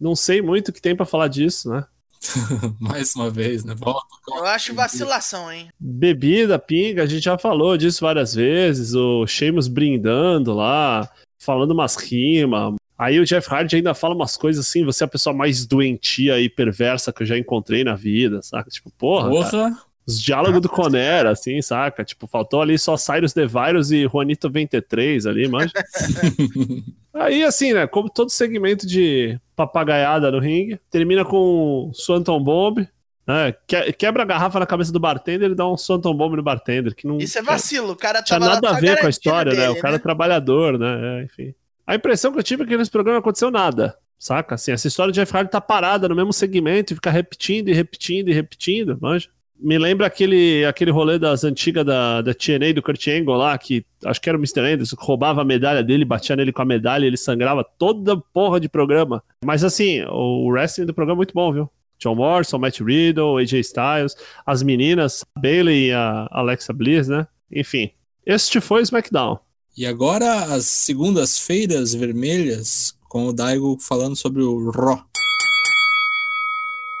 Não 0.00 0.14
sei 0.14 0.42
muito 0.42 0.68
o 0.68 0.72
que 0.72 0.80
tem 0.82 0.94
pra 0.94 1.06
falar 1.06 1.28
disso, 1.28 1.70
né? 1.70 1.84
Mais 2.80 3.14
uma 3.14 3.28
vez, 3.30 3.64
né? 3.64 3.74
Volta. 3.74 4.06
eu 4.28 4.44
acho 4.46 4.74
vacilação, 4.74 5.50
hein? 5.52 5.68
Bebida, 5.78 6.58
pinga, 6.58 7.02
a 7.02 7.06
gente 7.06 7.22
já 7.24 7.36
falou 7.38 7.76
disso 7.76 8.00
várias 8.02 8.34
vezes. 8.34 8.94
O 8.94 9.26
Sheamus 9.26 9.68
brindando 9.68 10.54
lá, 10.54 11.08
falando 11.38 11.72
umas 11.72 11.96
rimas. 11.96 12.74
Aí 12.96 13.18
o 13.18 13.24
Jeff 13.24 13.48
Hardy 13.52 13.76
ainda 13.76 13.92
fala 13.92 14.14
umas 14.14 14.36
coisas 14.36 14.66
assim, 14.66 14.84
você 14.84 15.02
é 15.04 15.06
a 15.06 15.08
pessoa 15.08 15.34
mais 15.34 15.66
doentia 15.66 16.40
e 16.40 16.48
perversa 16.48 17.12
que 17.12 17.22
eu 17.22 17.26
já 17.26 17.36
encontrei 17.36 17.82
na 17.82 17.94
vida, 17.94 18.40
saca? 18.40 18.70
Tipo, 18.70 18.90
porra, 18.90 19.28
cara, 19.30 19.50
Porra. 19.50 19.78
os 20.06 20.22
diálogos 20.22 20.60
do 20.60 20.68
Conera, 20.68 21.30
assim, 21.30 21.60
saca? 21.60 22.04
Tipo, 22.04 22.26
faltou 22.28 22.62
ali 22.62 22.78
só 22.78 22.96
Cyrus 22.96 23.32
The 23.32 23.46
Virus 23.46 23.90
e 23.90 24.06
Juanito 24.06 24.48
23 24.48 25.26
ali, 25.26 25.48
manja. 25.48 25.72
Aí, 27.12 27.44
assim, 27.44 27.72
né, 27.72 27.86
como 27.86 28.10
todo 28.10 28.30
segmento 28.30 28.86
de 28.86 29.38
papagaiada 29.54 30.30
no 30.32 30.40
ringue, 30.40 30.80
termina 30.90 31.24
com 31.24 31.90
Swanton 31.94 32.42
Bomb, 32.42 32.86
né, 33.26 33.54
que- 33.66 33.92
quebra 33.92 34.22
a 34.22 34.26
garrafa 34.26 34.58
na 34.60 34.66
cabeça 34.66 34.92
do 34.92 34.98
bartender 35.00 35.50
e 35.50 35.54
dá 35.54 35.68
um 35.68 35.76
Swanton 35.76 36.14
Bomb 36.14 36.36
no 36.36 36.42
bartender, 36.42 36.94
que 36.94 37.06
não 37.06 37.18
Isso 37.18 37.38
é 37.38 37.42
vacilo. 37.42 37.92
O 37.92 37.96
cara 37.96 38.22
tinha 38.22 38.38
nada 38.38 38.70
a 38.70 38.80
ver 38.80 39.00
com 39.00 39.06
a 39.06 39.10
história, 39.10 39.52
né? 39.52 39.66
dele, 39.66 39.78
O 39.78 39.80
cara 39.80 39.96
é 39.96 39.98
trabalhador, 39.98 40.78
né? 40.78 41.20
É, 41.20 41.24
enfim. 41.24 41.54
A 41.86 41.94
impressão 41.94 42.32
que 42.32 42.38
eu 42.38 42.42
tive 42.42 42.62
é 42.62 42.66
que 42.66 42.76
nesse 42.76 42.90
programa 42.90 43.18
aconteceu 43.18 43.50
nada, 43.50 43.96
saca? 44.18 44.54
Assim, 44.54 44.72
essa 44.72 44.88
história 44.88 45.12
de 45.12 45.20
Jeff 45.20 45.34
Hardy 45.36 45.50
tá 45.50 45.60
parada 45.60 46.08
no 46.08 46.14
mesmo 46.14 46.32
segmento 46.32 46.92
e 46.92 46.96
fica 46.96 47.10
repetindo 47.10 47.68
e 47.68 47.74
repetindo 47.74 48.28
e 48.30 48.32
repetindo, 48.32 48.98
manja. 49.00 49.28
Me 49.56 49.78
lembra 49.78 50.06
aquele, 50.06 50.64
aquele 50.64 50.90
rolê 50.90 51.18
das 51.18 51.44
antigas 51.44 51.84
da, 51.84 52.20
da 52.20 52.34
TNA 52.34 52.72
do 52.74 52.82
Kurt 52.82 53.06
Angle 53.06 53.36
lá, 53.36 53.56
que 53.56 53.86
acho 54.04 54.20
que 54.20 54.28
era 54.28 54.36
o 54.36 54.40
Mr. 54.40 54.60
Anderson, 54.60 54.96
que 54.96 55.04
roubava 55.04 55.42
a 55.42 55.44
medalha 55.44 55.82
dele, 55.82 56.04
batia 56.04 56.34
nele 56.34 56.52
com 56.52 56.62
a 56.62 56.64
medalha 56.64 57.06
ele 57.06 57.16
sangrava 57.16 57.62
toda 57.62 58.16
porra 58.16 58.58
de 58.58 58.68
programa. 58.68 59.22
Mas 59.44 59.62
assim, 59.62 60.02
o 60.08 60.48
wrestling 60.50 60.86
do 60.86 60.94
programa 60.94 61.18
é 61.18 61.20
muito 61.20 61.34
bom, 61.34 61.52
viu? 61.52 61.70
John 61.98 62.16
Morrison, 62.16 62.58
Matt 62.58 62.80
Riddle, 62.80 63.38
AJ 63.38 63.60
Styles, 63.60 64.16
as 64.44 64.62
meninas, 64.62 65.24
a 65.36 65.40
Bailey 65.40 65.88
e 65.88 65.92
a 65.92 66.28
Alexa 66.30 66.72
Bliss, 66.72 67.08
né? 67.08 67.26
Enfim, 67.50 67.90
este 68.26 68.60
foi 68.60 68.80
o 68.80 68.82
SmackDown. 68.82 69.38
E 69.76 69.84
agora 69.86 70.54
as 70.54 70.66
segundas-feiras 70.66 71.92
vermelhas, 71.92 72.96
com 73.08 73.26
o 73.26 73.32
Daigo 73.32 73.76
falando 73.80 74.14
sobre 74.14 74.40
o 74.40 74.70
Raw. 74.70 75.04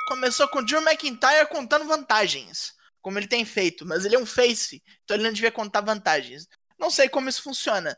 Começou 0.08 0.48
com 0.48 0.58
o 0.58 0.64
Drew 0.64 0.80
McIntyre 0.80 1.46
contando 1.48 1.86
vantagens, 1.86 2.74
como 3.00 3.16
ele 3.16 3.28
tem 3.28 3.44
feito, 3.44 3.86
mas 3.86 4.04
ele 4.04 4.16
é 4.16 4.18
um 4.18 4.26
face, 4.26 4.82
então 5.04 5.16
ele 5.16 5.22
não 5.22 5.32
devia 5.32 5.52
contar 5.52 5.82
vantagens. 5.82 6.48
Não 6.76 6.90
sei 6.90 7.08
como 7.08 7.28
isso 7.28 7.44
funciona. 7.44 7.96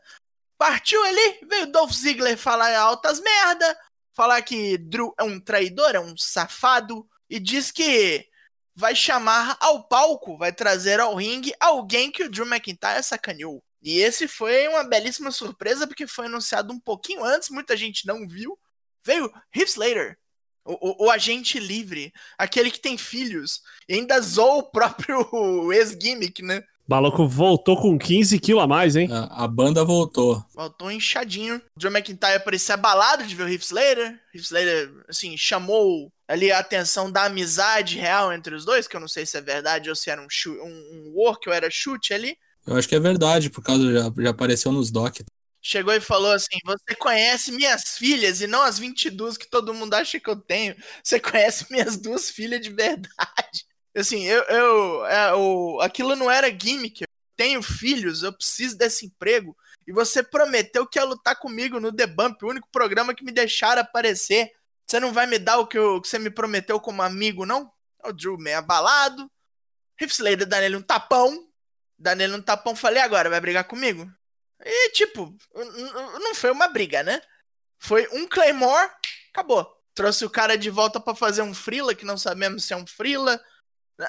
Partiu 0.59 1.03
ali, 1.03 1.39
veio 1.49 1.71
Dolph 1.71 1.93
Ziggler 1.93 2.37
falar 2.37 2.77
altas 2.77 3.19
merda, 3.19 3.75
falar 4.13 4.43
que 4.43 4.77
Drew 4.77 5.11
é 5.17 5.23
um 5.23 5.39
traidor, 5.39 5.95
é 5.95 5.99
um 5.99 6.15
safado, 6.15 7.03
e 7.27 7.39
diz 7.39 7.71
que 7.71 8.27
vai 8.75 8.95
chamar 8.95 9.57
ao 9.59 9.87
palco, 9.87 10.37
vai 10.37 10.53
trazer 10.53 10.99
ao 10.99 11.15
ringue 11.15 11.51
alguém 11.59 12.11
que 12.11 12.23
o 12.23 12.29
Drew 12.29 12.45
McIntyre 12.45 13.01
sacaneou. 13.01 13.63
E 13.87 14.01
esse 14.01 14.27
foi 14.27 14.67
uma 14.67 14.83
belíssima 14.83 15.31
surpresa, 15.31 15.87
porque 15.87 16.05
foi 16.05 16.25
anunciado 16.25 16.73
um 16.73 16.79
pouquinho 16.79 17.23
antes, 17.23 17.49
muita 17.49 17.77
gente 17.77 18.05
não 18.05 18.27
viu. 18.27 18.59
Veio 19.01 19.31
Heath 19.55 19.69
Slater, 19.69 20.17
o, 20.65 21.05
o, 21.05 21.05
o 21.05 21.09
agente 21.09 21.57
livre, 21.57 22.11
aquele 22.37 22.69
que 22.69 22.81
tem 22.81 22.97
filhos, 22.97 23.61
e 23.87 23.93
ainda 23.93 24.19
zoou 24.19 24.59
o 24.59 24.69
próprio 24.69 25.71
ex-gimmick, 25.71 26.43
né? 26.43 26.65
O 26.85 26.91
maluco 26.93 27.25
voltou 27.25 27.81
com 27.81 27.97
15 27.97 28.37
quilos 28.41 28.61
a 28.61 28.67
mais, 28.67 28.97
hein? 28.97 29.07
A, 29.09 29.45
a 29.45 29.47
banda 29.47 29.85
voltou. 29.85 30.45
Voltou 30.53 30.91
inchadinho. 30.91 31.55
O 31.73 31.79
Drew 31.79 31.89
McIntyre 31.89 32.43
parecia 32.43 32.75
abalado 32.75 33.25
de 33.25 33.33
ver 33.33 33.43
o 33.43 33.49
Heath 33.49 33.63
Slater. 33.63 34.19
Heath 34.35 34.43
Slater, 34.43 34.91
assim, 35.07 35.37
chamou 35.37 36.11
ali 36.27 36.51
a 36.51 36.59
atenção 36.59 37.09
da 37.09 37.23
amizade 37.23 37.97
real 37.97 38.33
entre 38.33 38.53
os 38.53 38.65
dois, 38.65 38.85
que 38.85 38.97
eu 38.97 38.99
não 38.99 39.07
sei 39.07 39.25
se 39.25 39.37
é 39.37 39.41
verdade 39.41 39.89
ou 39.89 39.95
se 39.95 40.09
era 40.09 40.21
um, 40.21 40.27
um, 40.47 40.65
um 40.65 41.13
work 41.15 41.47
ou 41.47 41.55
era 41.55 41.69
chute 41.71 42.13
ali. 42.13 42.37
Eu 42.67 42.75
acho 42.75 42.87
que 42.87 42.95
é 42.95 42.99
verdade, 42.99 43.49
por 43.49 43.63
causa 43.63 43.91
já, 43.91 44.11
já 44.23 44.29
apareceu 44.29 44.71
nos 44.71 44.91
doc. 44.91 45.19
Chegou 45.61 45.93
e 45.93 46.01
falou 46.01 46.31
assim: 46.31 46.57
Você 46.65 46.95
conhece 46.95 47.51
minhas 47.51 47.97
filhas 47.97 48.41
e 48.41 48.47
não 48.47 48.61
as 48.61 48.77
22 48.77 49.37
que 49.37 49.49
todo 49.49 49.73
mundo 49.73 49.93
acha 49.93 50.19
que 50.19 50.29
eu 50.29 50.35
tenho. 50.35 50.75
Você 51.03 51.19
conhece 51.19 51.65
minhas 51.71 51.97
duas 51.97 52.29
filhas 52.29 52.61
de 52.61 52.69
verdade. 52.69 53.07
Assim, 53.95 54.23
eu. 54.25 54.43
eu 54.43 55.05
é, 55.07 55.33
o, 55.33 55.79
aquilo 55.81 56.15
não 56.15 56.29
era 56.29 56.49
gimmick. 56.49 57.01
Eu 57.01 57.07
tenho 57.35 57.63
filhos, 57.63 58.21
eu 58.21 58.31
preciso 58.31 58.77
desse 58.77 59.07
emprego. 59.07 59.57
E 59.87 59.91
você 59.91 60.21
prometeu 60.21 60.85
que 60.85 60.99
ia 60.99 61.03
lutar 61.05 61.35
comigo 61.39 61.79
no 61.79 61.91
The 61.91 62.05
Bump, 62.05 62.43
o 62.43 62.49
único 62.49 62.67
programa 62.71 63.15
que 63.15 63.23
me 63.23 63.31
deixaram 63.31 63.81
aparecer. 63.81 64.51
Você 64.85 64.99
não 64.99 65.11
vai 65.11 65.25
me 65.25 65.39
dar 65.39 65.57
o 65.57 65.65
que, 65.67 65.77
eu- 65.77 65.99
que 66.01 66.07
você 66.07 66.19
me 66.19 66.29
prometeu 66.29 66.79
como 66.79 67.01
amigo, 67.01 67.45
não? 67.45 67.71
O 68.05 68.13
Drew 68.13 68.37
meio 68.37 68.59
abalado. 68.59 69.29
Heath 69.99 70.11
Slater 70.11 70.45
dá 70.47 70.59
nele 70.59 70.75
um 70.75 70.81
tapão. 70.81 71.46
Nele 71.99 72.35
um 72.35 72.41
tapão, 72.41 72.75
falei, 72.75 73.01
agora, 73.01 73.29
vai 73.29 73.39
brigar 73.39 73.63
comigo? 73.63 74.09
E, 74.63 74.91
tipo, 74.91 75.35
não 76.21 76.35
foi 76.35 76.51
uma 76.51 76.67
briga, 76.67 77.03
né? 77.03 77.21
Foi 77.79 78.07
um 78.11 78.27
Claymore, 78.27 78.89
acabou. 79.31 79.71
Trouxe 79.93 80.25
o 80.25 80.29
cara 80.29 80.57
de 80.57 80.69
volta 80.69 80.99
pra 80.99 81.15
fazer 81.15 81.41
um 81.41 81.53
Frila, 81.53 81.95
que 81.95 82.05
não 82.05 82.17
sabemos 82.17 82.65
se 82.65 82.73
é 82.73 82.77
um 82.77 82.85
Frila. 82.85 83.41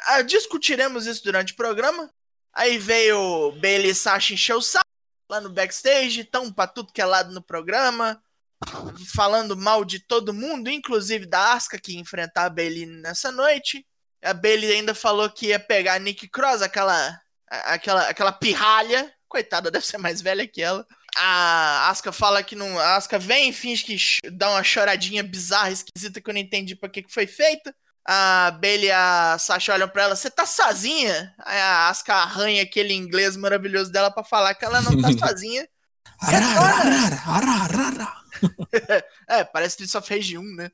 Ah, 0.07 0.23
discutiremos 0.23 1.07
isso 1.07 1.25
durante 1.25 1.53
o 1.53 1.57
programa. 1.57 2.13
Aí 2.53 2.77
veio 2.77 3.53
Bailey 3.53 3.91
e 3.91 3.95
Sasha 3.95 4.35
encher 4.35 4.55
o 4.55 4.61
saco 4.61 4.85
lá 5.31 5.41
no 5.41 5.51
backstage, 5.51 6.25
tão 6.25 6.53
pra 6.53 6.67
tudo 6.67 6.93
que 6.93 7.01
é 7.01 7.07
lado 7.07 7.33
no 7.33 7.43
programa. 7.43 8.23
Falando 9.15 9.57
mal 9.57 9.85
de 9.85 10.01
todo 10.01 10.35
mundo, 10.35 10.69
inclusive 10.69 11.25
da 11.25 11.53
Asuka, 11.53 11.79
que 11.79 11.93
ia 11.93 12.01
enfrentar 12.01 12.45
a 12.45 12.51
Bailey 12.51 12.87
nessa 12.87 13.31
noite. 13.31 13.87
A 14.23 14.35
Bailey 14.35 14.73
ainda 14.73 14.95
falou 14.95 15.31
que 15.31 15.49
ia 15.49 15.61
pegar 15.61 15.95
a 15.95 15.99
Nick 15.99 16.29
Cross, 16.29 16.63
aquela, 16.63 17.21
aquela, 17.51 18.09
aquela 18.09 18.33
pirralha. 18.33 19.13
Coitada, 19.29 19.71
deve 19.71 19.87
ser 19.87 19.99
mais 19.99 20.23
velha 20.23 20.47
que 20.47 20.63
ela. 20.63 20.87
A 21.17 21.91
Asuka 21.91 22.13
fala 22.13 22.43
que 22.43 22.55
não. 22.55 22.79
A 22.79 22.97
Asuka 22.97 23.19
vem, 23.19 23.53
finge 23.53 23.85
que 23.85 24.31
dá 24.31 24.51
uma 24.51 24.63
choradinha 24.63 25.23
bizarra, 25.23 25.71
esquisita, 25.71 26.21
que 26.21 26.31
eu 26.31 26.35
não 26.35 26.41
entendi 26.41 26.75
pra 26.77 26.89
que, 26.89 27.03
que 27.03 27.13
foi 27.13 27.27
feita. 27.27 27.75
A 28.07 28.53
Bailey 28.53 28.87
e 28.87 28.91
a 28.91 29.37
Sasha 29.39 29.75
olham 29.75 29.89
pra 29.89 30.05
ela, 30.05 30.17
você 30.17 30.31
tá 30.31 30.47
sozinha? 30.47 31.35
Aí 31.45 31.61
a 31.61 31.89
Asuka 31.89 32.15
arranha 32.15 32.63
aquele 32.63 32.95
inglês 32.95 33.37
maravilhoso 33.37 33.93
dela 33.93 34.11
pra 34.11 34.25
falar 34.25 34.55
que 34.55 34.65
ela 34.65 34.81
não 34.81 34.99
tá 34.99 35.09
sozinha. 35.29 35.69
Arara, 36.21 37.21
arara, 37.27 37.51
arara. 37.51 38.19
É, 39.29 39.45
parece 39.45 39.83
Streets 39.83 39.95
of 39.95 40.15
Rage 40.15 40.39
1, 40.39 40.43
né? 40.55 40.71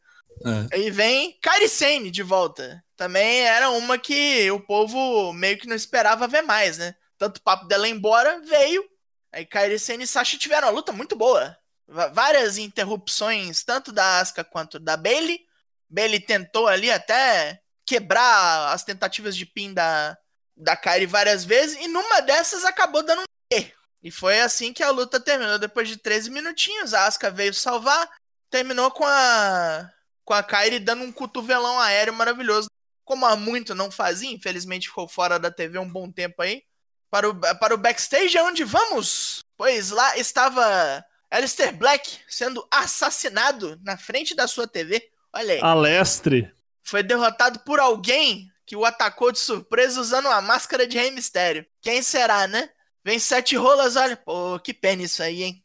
É. 0.72 0.76
Aí 0.76 0.90
vem 0.90 1.38
Kairi 1.40 1.68
Sane 1.68 2.10
de 2.10 2.22
volta. 2.22 2.82
Também 2.96 3.42
era 3.42 3.70
uma 3.70 3.98
que 3.98 4.50
o 4.50 4.60
povo 4.60 5.32
meio 5.32 5.58
que 5.58 5.66
não 5.66 5.74
esperava 5.76 6.28
ver 6.28 6.42
mais, 6.42 6.78
né? 6.78 6.94
Tanto 7.18 7.38
o 7.38 7.42
papo 7.42 7.66
dela 7.66 7.88
embora 7.88 8.40
veio. 8.40 8.84
Aí 9.32 9.44
Kairi 9.44 9.78
Sane 9.78 10.04
e 10.04 10.06
Sasha 10.06 10.38
tiveram 10.38 10.68
uma 10.68 10.74
luta 10.74 10.92
muito 10.92 11.16
boa. 11.16 11.56
Va- 11.86 12.08
Várias 12.08 12.56
interrupções, 12.58 13.64
tanto 13.64 13.92
da 13.92 14.20
Asuka 14.20 14.44
quanto 14.44 14.78
da 14.78 14.96
Bailey. 14.96 15.40
Bailey 15.88 16.20
tentou 16.20 16.66
ali 16.68 16.90
até 16.90 17.60
quebrar 17.86 18.72
as 18.72 18.82
tentativas 18.84 19.36
de 19.36 19.44
pin 19.46 19.72
da, 19.74 20.16
da 20.56 20.76
Kairi 20.76 21.06
várias 21.06 21.44
vezes. 21.44 21.76
E 21.80 21.88
numa 21.88 22.20
dessas 22.20 22.64
acabou 22.64 23.02
dando 23.02 23.20
um 23.22 23.24
E. 23.56 23.72
E 24.02 24.10
foi 24.10 24.40
assim 24.40 24.72
que 24.72 24.82
a 24.82 24.90
luta 24.90 25.18
terminou. 25.18 25.58
Depois 25.58 25.88
de 25.88 25.96
13 25.96 26.30
minutinhos, 26.30 26.92
a 26.94 27.06
Asuka 27.06 27.30
veio 27.30 27.54
salvar. 27.54 28.08
Terminou 28.50 28.90
com 28.90 29.04
a 29.04 29.90
com 30.24 30.34
a 30.34 30.42
Kairi 30.42 30.78
dando 30.78 31.04
um 31.04 31.12
cotovelão 31.12 31.78
aéreo 31.78 32.14
maravilhoso. 32.14 32.68
Como 33.04 33.26
há 33.26 33.36
muito 33.36 33.74
não 33.74 33.90
fazia, 33.90 34.30
infelizmente 34.30 34.88
ficou 34.88 35.06
fora 35.06 35.38
da 35.38 35.50
TV 35.50 35.78
um 35.78 35.88
bom 35.88 36.10
tempo 36.10 36.40
aí. 36.40 36.62
Para 37.10 37.28
o, 37.28 37.34
para 37.34 37.74
o 37.74 37.78
backstage, 37.78 38.36
onde 38.38 38.64
vamos? 38.64 39.40
Pois 39.56 39.90
lá 39.90 40.16
estava 40.16 41.04
Alistair 41.30 41.76
Black 41.76 42.18
sendo 42.28 42.66
assassinado 42.70 43.78
na 43.82 43.96
frente 43.96 44.34
da 44.34 44.48
sua 44.48 44.66
TV. 44.66 45.10
Olha 45.32 45.54
aí. 45.54 45.60
Alestre. 45.60 46.52
Foi 46.82 47.02
derrotado 47.02 47.60
por 47.60 47.78
alguém 47.78 48.50
que 48.66 48.74
o 48.74 48.84
atacou 48.84 49.30
de 49.30 49.38
surpresa 49.38 50.00
usando 50.00 50.26
uma 50.26 50.40
máscara 50.40 50.86
de 50.86 50.98
Rei 50.98 51.10
Mistério. 51.10 51.66
Quem 51.82 52.02
será, 52.02 52.46
né? 52.46 52.70
Vem 53.04 53.18
sete 53.18 53.54
rolas, 53.54 53.96
olha. 53.96 54.16
Pô, 54.16 54.58
que 54.58 54.72
pena 54.72 55.02
isso 55.02 55.22
aí, 55.22 55.42
hein? 55.42 55.64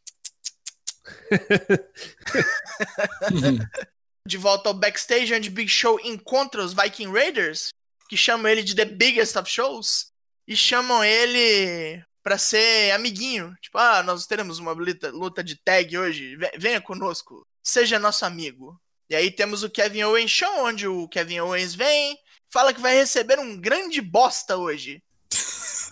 de 4.30 4.38
volta 4.38 4.70
ao 4.70 4.74
backstage, 4.74 5.34
onde 5.34 5.50
Big 5.50 5.68
Show 5.70 6.00
encontra 6.04 6.64
os 6.64 6.74
Viking 6.74 7.12
Raiders, 7.12 7.70
que 8.08 8.16
chamam 8.16 8.50
ele 8.50 8.64
de 8.64 8.76
The 8.76 8.86
Biggest 8.86 9.36
of 9.36 9.50
Shows, 9.50 10.08
e 10.48 10.56
chamam 10.56 11.04
ele 11.04 12.02
pra 12.24 12.38
ser 12.38 12.92
amiguinho. 12.92 13.56
Tipo, 13.62 13.78
ah, 13.78 14.02
nós 14.04 14.26
teremos 14.26 14.60
uma 14.60 14.72
luta, 14.72 15.10
luta 15.12 15.44
de 15.44 15.56
tag 15.56 15.98
hoje, 15.98 16.36
ve- 16.36 16.52
venha 16.58 16.80
conosco, 16.80 17.46
seja 17.64 18.00
nosso 18.00 18.26
amigo. 18.26 18.80
E 19.10 19.16
aí 19.16 19.32
temos 19.32 19.64
o 19.64 19.70
Kevin 19.70 20.04
Owens 20.04 20.30
Show, 20.32 20.66
onde 20.66 20.88
o 20.88 21.08
Kevin 21.08 21.40
Owens 21.40 21.74
vem, 21.74 22.18
fala 22.52 22.74
que 22.74 22.80
vai 22.82 22.96
receber 22.96 23.40
um 23.40 23.58
grande 23.60 24.02
bosta 24.02 24.56
hoje. 24.58 25.02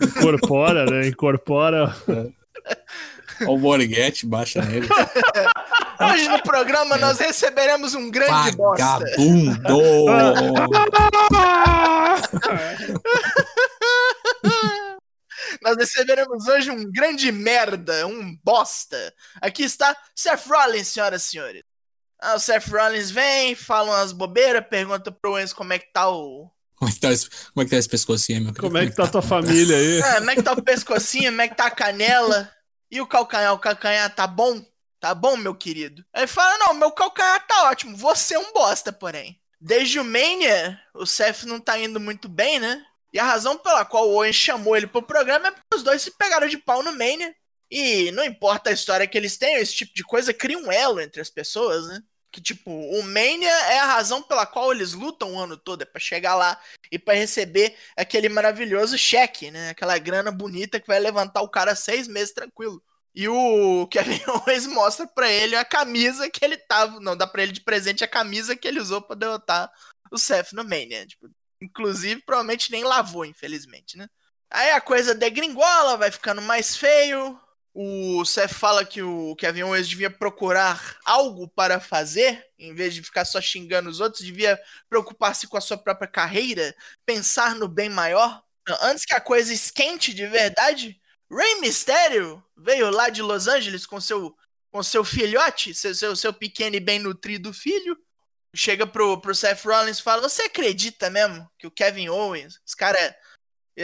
Incorpora, 0.00 0.84
né? 0.86 1.08
Incorpora. 1.08 1.94
Olha 3.42 3.50
o 3.50 3.58
Borghetti, 3.58 4.26
baixa 4.26 4.60
nele. 4.62 4.88
Hoje 6.00 6.28
no 6.28 6.42
programa 6.42 6.96
nós 6.96 7.18
receberemos 7.18 7.94
um 7.94 8.10
grande 8.10 8.56
bosta. 8.56 8.84
Vagabundo! 8.86 9.78
Nós 15.62 15.76
receberemos 15.76 16.46
hoje 16.46 16.70
um 16.70 16.90
grande 16.90 17.32
merda, 17.32 18.06
um 18.06 18.36
bosta. 18.44 19.12
Aqui 19.40 19.64
está 19.64 19.96
Seth 20.14 20.46
Rollins, 20.46 20.88
senhoras 20.88 21.24
e 21.24 21.30
senhores. 21.30 21.62
Ah, 22.20 22.34
o 22.34 22.38
Seth 22.38 22.68
Rollins 22.68 23.10
vem, 23.10 23.54
fala 23.54 23.90
umas 23.90 24.12
bobeiras, 24.12 24.64
pergunta 24.68 25.10
pro 25.10 25.32
Owens 25.32 25.52
como 25.52 25.72
é 25.72 25.78
que 25.78 25.92
tá 25.92 26.08
o. 26.10 26.50
Como 26.76 26.90
é 26.90 26.94
que 26.94 27.00
tá 27.00 27.10
esse, 27.10 27.28
como 27.28 27.62
é 27.62 27.64
que 27.64 27.70
tá 27.70 27.76
esse 27.76 27.88
pescocinho, 27.88 28.42
meu 28.42 28.52
querido? 28.52 28.68
Como 28.68 28.78
é 28.78 28.86
que 28.86 28.94
tá 28.94 29.06
tua 29.06 29.22
família 29.22 29.76
aí? 29.76 30.02
Ah, 30.02 30.14
como 30.16 30.30
é 30.30 30.34
que 30.36 30.42
tá 30.42 30.52
o 30.52 30.62
pescocinho, 30.62 31.30
como 31.30 31.42
é 31.42 31.48
que 31.48 31.56
tá 31.56 31.66
a 31.66 31.70
canela? 31.70 32.50
E 32.90 33.00
o 33.00 33.06
calcanhar? 33.06 33.52
O 33.52 33.58
calcanhar 33.58 34.14
tá 34.14 34.26
bom? 34.26 34.64
Tá 35.00 35.14
bom, 35.14 35.36
meu 35.36 35.54
querido? 35.54 36.04
Aí 36.12 36.26
fala: 36.26 36.58
não, 36.58 36.74
meu 36.74 36.90
calcanhar 36.90 37.46
tá 37.46 37.70
ótimo, 37.70 37.96
você 37.96 38.34
é 38.34 38.38
um 38.38 38.52
bosta, 38.52 38.92
porém. 38.92 39.40
Desde 39.60 39.98
o 39.98 40.04
Mania, 40.04 40.80
o 40.94 41.06
Seth 41.06 41.44
não 41.44 41.60
tá 41.60 41.78
indo 41.78 41.98
muito 41.98 42.28
bem, 42.28 42.60
né? 42.60 42.84
E 43.12 43.18
a 43.18 43.24
razão 43.24 43.56
pela 43.56 43.84
qual 43.84 44.08
o 44.08 44.14
Owen 44.14 44.32
chamou 44.32 44.76
ele 44.76 44.86
pro 44.86 45.02
programa 45.02 45.48
é 45.48 45.50
porque 45.50 45.76
os 45.76 45.82
dois 45.82 46.02
se 46.02 46.10
pegaram 46.12 46.46
de 46.46 46.58
pau 46.58 46.82
no 46.82 46.92
Mania. 46.92 47.34
E 47.70 48.10
não 48.12 48.24
importa 48.24 48.70
a 48.70 48.72
história 48.72 49.06
que 49.06 49.16
eles 49.16 49.36
tenham, 49.36 49.60
esse 49.60 49.74
tipo 49.74 49.94
de 49.94 50.02
coisa 50.02 50.32
cria 50.32 50.58
um 50.58 50.72
elo 50.72 51.00
entre 51.00 51.20
as 51.20 51.28
pessoas, 51.28 51.86
né? 51.86 52.00
Que, 52.30 52.40
tipo, 52.40 52.70
o 52.70 53.02
Mania 53.02 53.50
é 53.70 53.78
a 53.78 53.86
razão 53.86 54.22
pela 54.22 54.46
qual 54.46 54.72
eles 54.72 54.92
lutam 54.92 55.34
o 55.34 55.38
ano 55.38 55.56
todo, 55.56 55.82
é 55.82 55.84
pra 55.84 56.00
chegar 56.00 56.34
lá 56.34 56.60
e 56.90 56.98
pra 56.98 57.14
receber 57.14 57.74
aquele 57.96 58.28
maravilhoso 58.28 58.96
cheque, 58.98 59.50
né? 59.50 59.70
Aquela 59.70 59.98
grana 59.98 60.30
bonita 60.30 60.80
que 60.80 60.86
vai 60.86 60.98
levantar 60.98 61.42
o 61.42 61.48
cara 61.48 61.74
seis 61.74 62.06
meses 62.06 62.34
tranquilo. 62.34 62.82
E 63.18 63.28
o 63.28 63.84
Kevin 63.88 64.20
Owens 64.30 64.64
mostra 64.68 65.04
pra 65.04 65.28
ele 65.28 65.56
a 65.56 65.64
camisa 65.64 66.30
que 66.30 66.44
ele 66.44 66.56
tava. 66.56 67.00
Não, 67.00 67.16
dá 67.16 67.26
pra 67.26 67.42
ele 67.42 67.50
de 67.50 67.60
presente 67.60 68.04
a 68.04 68.08
camisa 68.08 68.54
que 68.54 68.68
ele 68.68 68.78
usou 68.78 69.02
pra 69.02 69.16
derrotar 69.16 69.68
o 70.12 70.16
Seth 70.16 70.52
no 70.52 70.62
Mania. 70.62 71.04
Tipo, 71.04 71.28
inclusive, 71.60 72.22
provavelmente 72.24 72.70
nem 72.70 72.84
lavou, 72.84 73.24
infelizmente, 73.24 73.96
né? 73.96 74.06
Aí 74.48 74.70
a 74.70 74.80
coisa 74.80 75.16
degringola, 75.16 75.96
vai 75.96 76.12
ficando 76.12 76.40
mais 76.40 76.76
feio. 76.76 77.36
O 77.74 78.24
Seth 78.24 78.54
fala 78.54 78.84
que 78.84 79.02
o 79.02 79.34
Kevin 79.34 79.64
Owens 79.64 79.88
devia 79.88 80.10
procurar 80.10 80.96
algo 81.04 81.48
para 81.48 81.80
fazer, 81.80 82.46
em 82.56 82.72
vez 82.72 82.94
de 82.94 83.02
ficar 83.02 83.24
só 83.24 83.40
xingando 83.40 83.90
os 83.90 83.98
outros, 83.98 84.24
devia 84.24 84.56
preocupar-se 84.88 85.48
com 85.48 85.56
a 85.56 85.60
sua 85.60 85.76
própria 85.76 86.06
carreira, 86.06 86.72
pensar 87.04 87.56
no 87.56 87.66
bem 87.66 87.90
maior. 87.90 88.40
Antes 88.80 89.04
que 89.04 89.14
a 89.14 89.20
coisa 89.20 89.52
esquente 89.52 90.14
de 90.14 90.24
verdade, 90.24 91.00
Rey 91.30 91.60
Mysterio 91.60 92.42
veio 92.56 92.90
lá 92.90 93.08
de 93.08 93.22
Los 93.22 93.46
Angeles 93.46 93.84
com 93.84 94.00
seu, 94.00 94.34
com 94.70 94.82
seu 94.82 95.04
filhote, 95.04 95.74
seu, 95.74 95.94
seu, 95.94 96.16
seu 96.16 96.32
pequeno 96.32 96.76
e 96.76 96.80
bem 96.80 96.98
nutrido 96.98 97.52
filho. 97.52 97.96
Chega 98.54 98.86
pro, 98.86 99.20
pro 99.20 99.34
Seth 99.34 99.64
Rollins 99.64 99.98
e 99.98 100.02
fala: 100.02 100.28
Você 100.28 100.42
acredita 100.42 101.10
mesmo 101.10 101.48
que 101.58 101.66
o 101.66 101.70
Kevin 101.70 102.08
Owens, 102.08 102.60
os 102.66 102.74
cara 102.74 102.98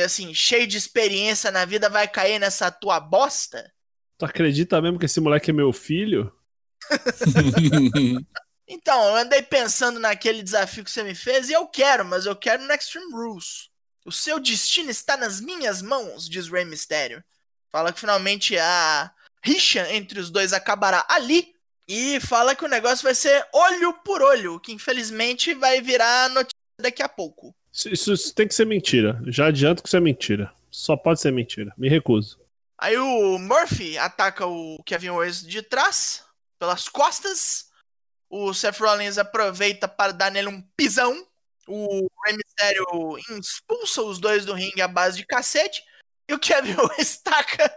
assim, 0.02 0.34
cheio 0.34 0.66
de 0.66 0.76
experiência 0.76 1.50
na 1.50 1.64
vida, 1.64 1.88
vai 1.88 2.08
cair 2.08 2.38
nessa 2.38 2.70
tua 2.70 2.98
bosta? 2.98 3.72
Tu 4.18 4.24
acredita 4.24 4.80
mesmo 4.80 4.98
que 4.98 5.06
esse 5.06 5.20
moleque 5.20 5.50
é 5.50 5.54
meu 5.54 5.72
filho? 5.72 6.32
Então, 8.66 9.08
eu 9.08 9.16
andei 9.16 9.42
pensando 9.42 10.00
naquele 10.00 10.42
desafio 10.42 10.82
que 10.82 10.90
você 10.90 11.02
me 11.02 11.14
fez 11.14 11.50
e 11.50 11.52
eu 11.52 11.66
quero, 11.66 12.02
mas 12.02 12.24
eu 12.24 12.34
quero 12.34 12.62
no 12.62 12.72
Extreme 12.72 13.12
Rules. 13.12 13.68
O 14.06 14.10
seu 14.10 14.40
destino 14.40 14.90
está 14.90 15.18
nas 15.18 15.38
minhas 15.38 15.82
mãos, 15.82 16.26
diz 16.28 16.48
Rey 16.48 16.64
Mysterio. 16.64 17.22
Fala 17.74 17.92
que 17.92 17.98
finalmente 17.98 18.56
a 18.56 19.10
rixa 19.42 19.92
entre 19.92 20.20
os 20.20 20.30
dois 20.30 20.52
acabará 20.52 21.04
ali. 21.08 21.52
E 21.88 22.20
fala 22.20 22.54
que 22.54 22.64
o 22.64 22.68
negócio 22.68 23.02
vai 23.02 23.16
ser 23.16 23.44
olho 23.52 23.92
por 24.04 24.22
olho, 24.22 24.60
que 24.60 24.70
infelizmente 24.70 25.52
vai 25.54 25.80
virar 25.80 26.30
notícia 26.30 26.54
daqui 26.80 27.02
a 27.02 27.08
pouco. 27.08 27.52
Isso, 27.72 27.88
isso- 28.12 28.32
tem 28.32 28.46
que 28.46 28.54
ser 28.54 28.64
mentira. 28.64 29.20
Já 29.26 29.46
adianto 29.46 29.82
que 29.82 29.88
isso 29.88 29.96
é 29.96 30.00
mentira. 30.00 30.52
Só 30.70 30.96
pode 30.96 31.20
ser 31.20 31.32
mentira. 31.32 31.74
Me 31.76 31.88
recuso. 31.88 32.38
Aí 32.78 32.96
o 32.96 33.38
Murphy 33.40 33.98
ataca 33.98 34.46
o 34.46 34.80
Kevin 34.84 35.08
Owens 35.08 35.42
de 35.42 35.60
trás, 35.60 36.22
pelas 36.60 36.88
costas. 36.88 37.70
O 38.30 38.54
Seth 38.54 38.78
Rollins 38.78 39.18
aproveita 39.18 39.88
para 39.88 40.12
dar 40.12 40.30
nele 40.30 40.46
um 40.48 40.62
pisão. 40.76 41.26
O 41.66 42.06
Rey 42.24 42.36
Mysterio 42.36 43.18
expulsa 43.40 44.00
os 44.02 44.20
dois 44.20 44.44
do 44.44 44.52
ringue 44.54 44.80
à 44.80 44.86
base 44.86 45.16
de 45.16 45.26
cacete. 45.26 45.82
E 46.28 46.34
o 46.34 46.38
Kevin 46.38 46.74
Owens 46.80 47.18
taca 47.18 47.76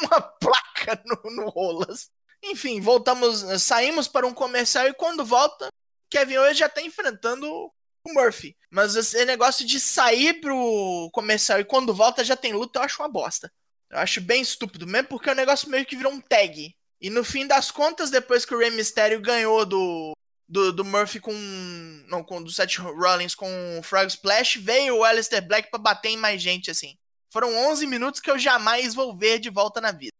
uma 0.00 0.20
placa 0.20 1.02
no, 1.04 1.30
no 1.30 1.48
rolas. 1.48 2.10
Enfim, 2.42 2.80
voltamos, 2.80 3.44
saímos 3.62 4.06
para 4.06 4.26
um 4.26 4.34
comercial 4.34 4.86
e 4.86 4.94
quando 4.94 5.24
volta, 5.24 5.68
Kevin 6.10 6.36
Owens 6.38 6.58
já 6.58 6.68
tá 6.68 6.82
enfrentando 6.82 7.48
o 7.50 7.72
Murphy. 8.12 8.56
Mas 8.70 8.94
esse 8.94 9.24
negócio 9.24 9.66
de 9.66 9.80
sair 9.80 10.40
pro 10.40 11.10
comercial 11.12 11.60
e 11.60 11.64
quando 11.64 11.94
volta 11.94 12.24
já 12.24 12.36
tem 12.36 12.52
luta, 12.52 12.78
eu 12.78 12.82
acho 12.84 13.02
uma 13.02 13.08
bosta. 13.08 13.52
Eu 13.90 13.98
acho 13.98 14.20
bem 14.20 14.42
estúpido, 14.42 14.86
mesmo 14.86 15.08
porque 15.08 15.30
o 15.30 15.34
negócio 15.34 15.68
meio 15.68 15.86
que 15.86 15.96
virou 15.96 16.12
um 16.12 16.20
tag. 16.20 16.74
E 17.00 17.10
no 17.10 17.22
fim 17.22 17.46
das 17.46 17.70
contas, 17.70 18.10
depois 18.10 18.44
que 18.44 18.54
o 18.54 18.58
Rey 18.58 18.70
Mysterio 18.70 19.20
ganhou 19.20 19.64
do, 19.64 20.12
do, 20.48 20.72
do 20.72 20.84
Murphy 20.84 21.20
com. 21.20 21.32
Não, 22.08 22.22
com 22.22 22.42
do 22.42 22.50
Seth 22.50 22.78
Rollins 22.78 23.34
com 23.34 23.78
o 23.78 23.82
Frog 23.82 24.08
Splash, 24.08 24.56
veio 24.56 24.96
o 24.96 25.04
Aleister 25.04 25.46
Black 25.46 25.70
pra 25.70 25.78
bater 25.78 26.10
em 26.10 26.16
mais 26.16 26.40
gente, 26.40 26.70
assim. 26.70 26.96
Foram 27.30 27.54
11 27.70 27.86
minutos 27.86 28.20
que 28.20 28.30
eu 28.30 28.38
jamais 28.38 28.94
vou 28.94 29.16
ver 29.16 29.38
de 29.38 29.50
volta 29.50 29.80
na 29.80 29.92
vida. 29.92 30.12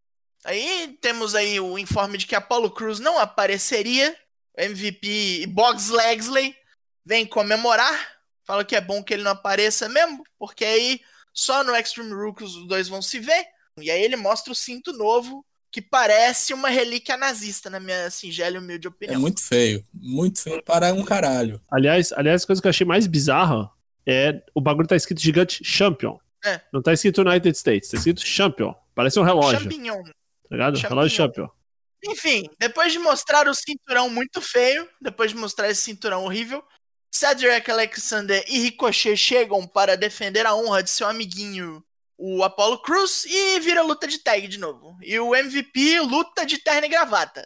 Aí 0.45 0.97
temos 1.01 1.35
aí 1.35 1.59
o 1.59 1.79
informe 1.79 2.19
de 2.19 2.27
que 2.27 2.35
Apollo 2.35 2.71
Cruz 2.71 3.01
não 3.01 3.19
apareceria. 3.19 4.16
O 4.57 4.61
MVP 4.62 5.47
Boggs 5.49 5.90
Legsley 5.90 6.55
vem 7.05 7.27
comemorar. 7.27 8.16
Fala 8.45 8.64
que 8.64 8.77
é 8.77 8.81
bom 8.81 9.03
que 9.03 9.12
ele 9.12 9.25
não 9.25 9.33
apareça 9.33 9.88
mesmo, 9.88 10.23
porque 10.38 10.64
aí 10.64 11.01
só 11.33 11.64
no 11.64 11.75
Extreme 11.75 12.12
Rules 12.12 12.55
os 12.55 12.66
dois 12.69 12.88
vão 12.88 13.03
se 13.03 13.19
ver. 13.19 13.45
E 13.81 13.90
aí 13.90 14.03
ele 14.03 14.16
mostra 14.16 14.53
o 14.53 14.57
cinto 14.57 14.92
novo 14.92 15.45
que 15.71 15.83
parece 15.83 16.55
uma 16.55 16.69
relíquia 16.71 17.16
nazista, 17.16 17.69
na 17.69 17.79
minha 17.79 18.09
singela 18.11 18.57
e 18.57 18.59
humilde 18.59 18.87
É 18.87 18.90
opinião. 18.90 19.21
muito 19.21 19.42
feio. 19.42 19.85
Muito 19.92 20.40
feio 20.40 20.62
para 20.62 20.95
um 20.95 21.05
caralho. 21.05 21.61
Aliás, 21.71 22.12
aliás, 22.12 22.45
a 22.45 22.47
coisa 22.47 22.62
que 22.62 22.69
eu 22.69 22.71
achei 22.71 22.87
mais 22.87 23.07
bizarra 23.07 23.71
é 24.07 24.40
o 24.55 24.61
bagulho 24.61 24.88
tá 24.88 24.97
escrito 24.97 25.21
gigante 25.21 25.62
Champion. 25.62 26.19
É. 26.47 26.61
Não 26.73 26.81
tá 26.81 26.93
escrito 26.93 27.23
United 27.23 27.57
States, 27.57 27.91
tá 27.91 27.97
escrito 27.97 28.25
Champion. 28.25 28.75
Parece 28.95 29.19
um 29.19 29.25
relógio, 29.25 29.61
Champignon. 29.61 30.03
tá 30.05 30.11
ligado? 30.51 30.77
Champignon. 30.77 30.89
Relógio 31.01 31.17
Champion. 31.17 31.49
Enfim, 32.05 32.49
depois 32.59 32.93
de 32.93 32.99
mostrar 32.99 33.49
o 33.49 33.55
cinturão 33.55 34.09
muito 34.09 34.41
feio, 34.41 34.89
depois 35.01 35.33
de 35.33 35.37
mostrar 35.37 35.69
esse 35.69 35.83
cinturão 35.83 36.25
horrível, 36.25 36.63
Cedric 37.13 37.71
Alexander 37.71 38.45
e 38.47 38.59
Ricochet 38.61 39.17
chegam 39.17 39.67
para 39.67 39.97
defender 39.97 40.47
a 40.47 40.55
honra 40.55 40.83
de 40.83 40.91
seu 40.91 41.09
amiguinho, 41.09 41.83
o 42.17 42.45
Apollo 42.45 42.83
Cruz, 42.83 43.25
e 43.27 43.59
vira 43.61 43.83
luta 43.83 44.07
de 44.07 44.19
tag 44.19 44.47
de 44.47 44.59
novo. 44.59 44.97
E 45.03 45.19
o 45.19 45.35
MVP 45.35 46.01
luta 46.01 46.47
de 46.47 46.59
terno 46.59 46.87
e 46.87 46.91
gravata. 46.91 47.45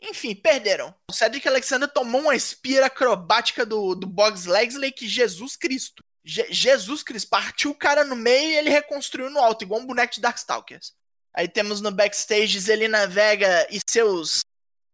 Enfim, 0.00 0.34
perderam. 0.34 0.94
O 1.10 1.12
Cedric 1.12 1.46
Alexander 1.46 1.88
tomou 1.88 2.22
uma 2.22 2.36
espira 2.36 2.86
acrobática 2.86 3.66
do, 3.66 3.94
do 3.94 4.06
Boggs 4.06 4.48
Legsley 4.48 4.92
que 4.92 5.08
Jesus 5.08 5.56
Cristo. 5.56 6.02
Je- 6.30 6.46
Jesus 6.52 7.02
Cristo 7.02 7.30
partiu 7.30 7.70
o 7.70 7.74
cara 7.74 8.04
no 8.04 8.14
meio 8.14 8.50
e 8.52 8.56
ele 8.56 8.68
reconstruiu 8.68 9.30
no 9.30 9.38
alto, 9.38 9.64
igual 9.64 9.80
um 9.80 9.86
boneco 9.86 10.12
de 10.12 10.20
Darkstalkers. 10.20 10.92
Aí 11.34 11.48
temos 11.48 11.80
no 11.80 11.90
backstage 11.90 12.58
Zelina 12.60 13.06
Vega 13.06 13.66
e 13.70 13.80
seus 13.88 14.40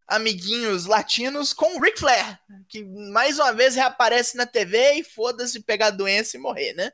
amiguinhos 0.06 0.86
latinos 0.86 1.52
com 1.52 1.76
o 1.76 1.80
Ric 1.82 1.98
Flair, 1.98 2.38
que 2.68 2.84
mais 2.84 3.38
uma 3.38 3.52
vez 3.52 3.74
reaparece 3.74 4.36
na 4.36 4.46
TV 4.46 4.92
e 4.94 5.02
foda-se 5.04 5.60
pegar 5.60 5.90
doença 5.90 6.36
e 6.36 6.40
morrer, 6.40 6.72
né? 6.74 6.92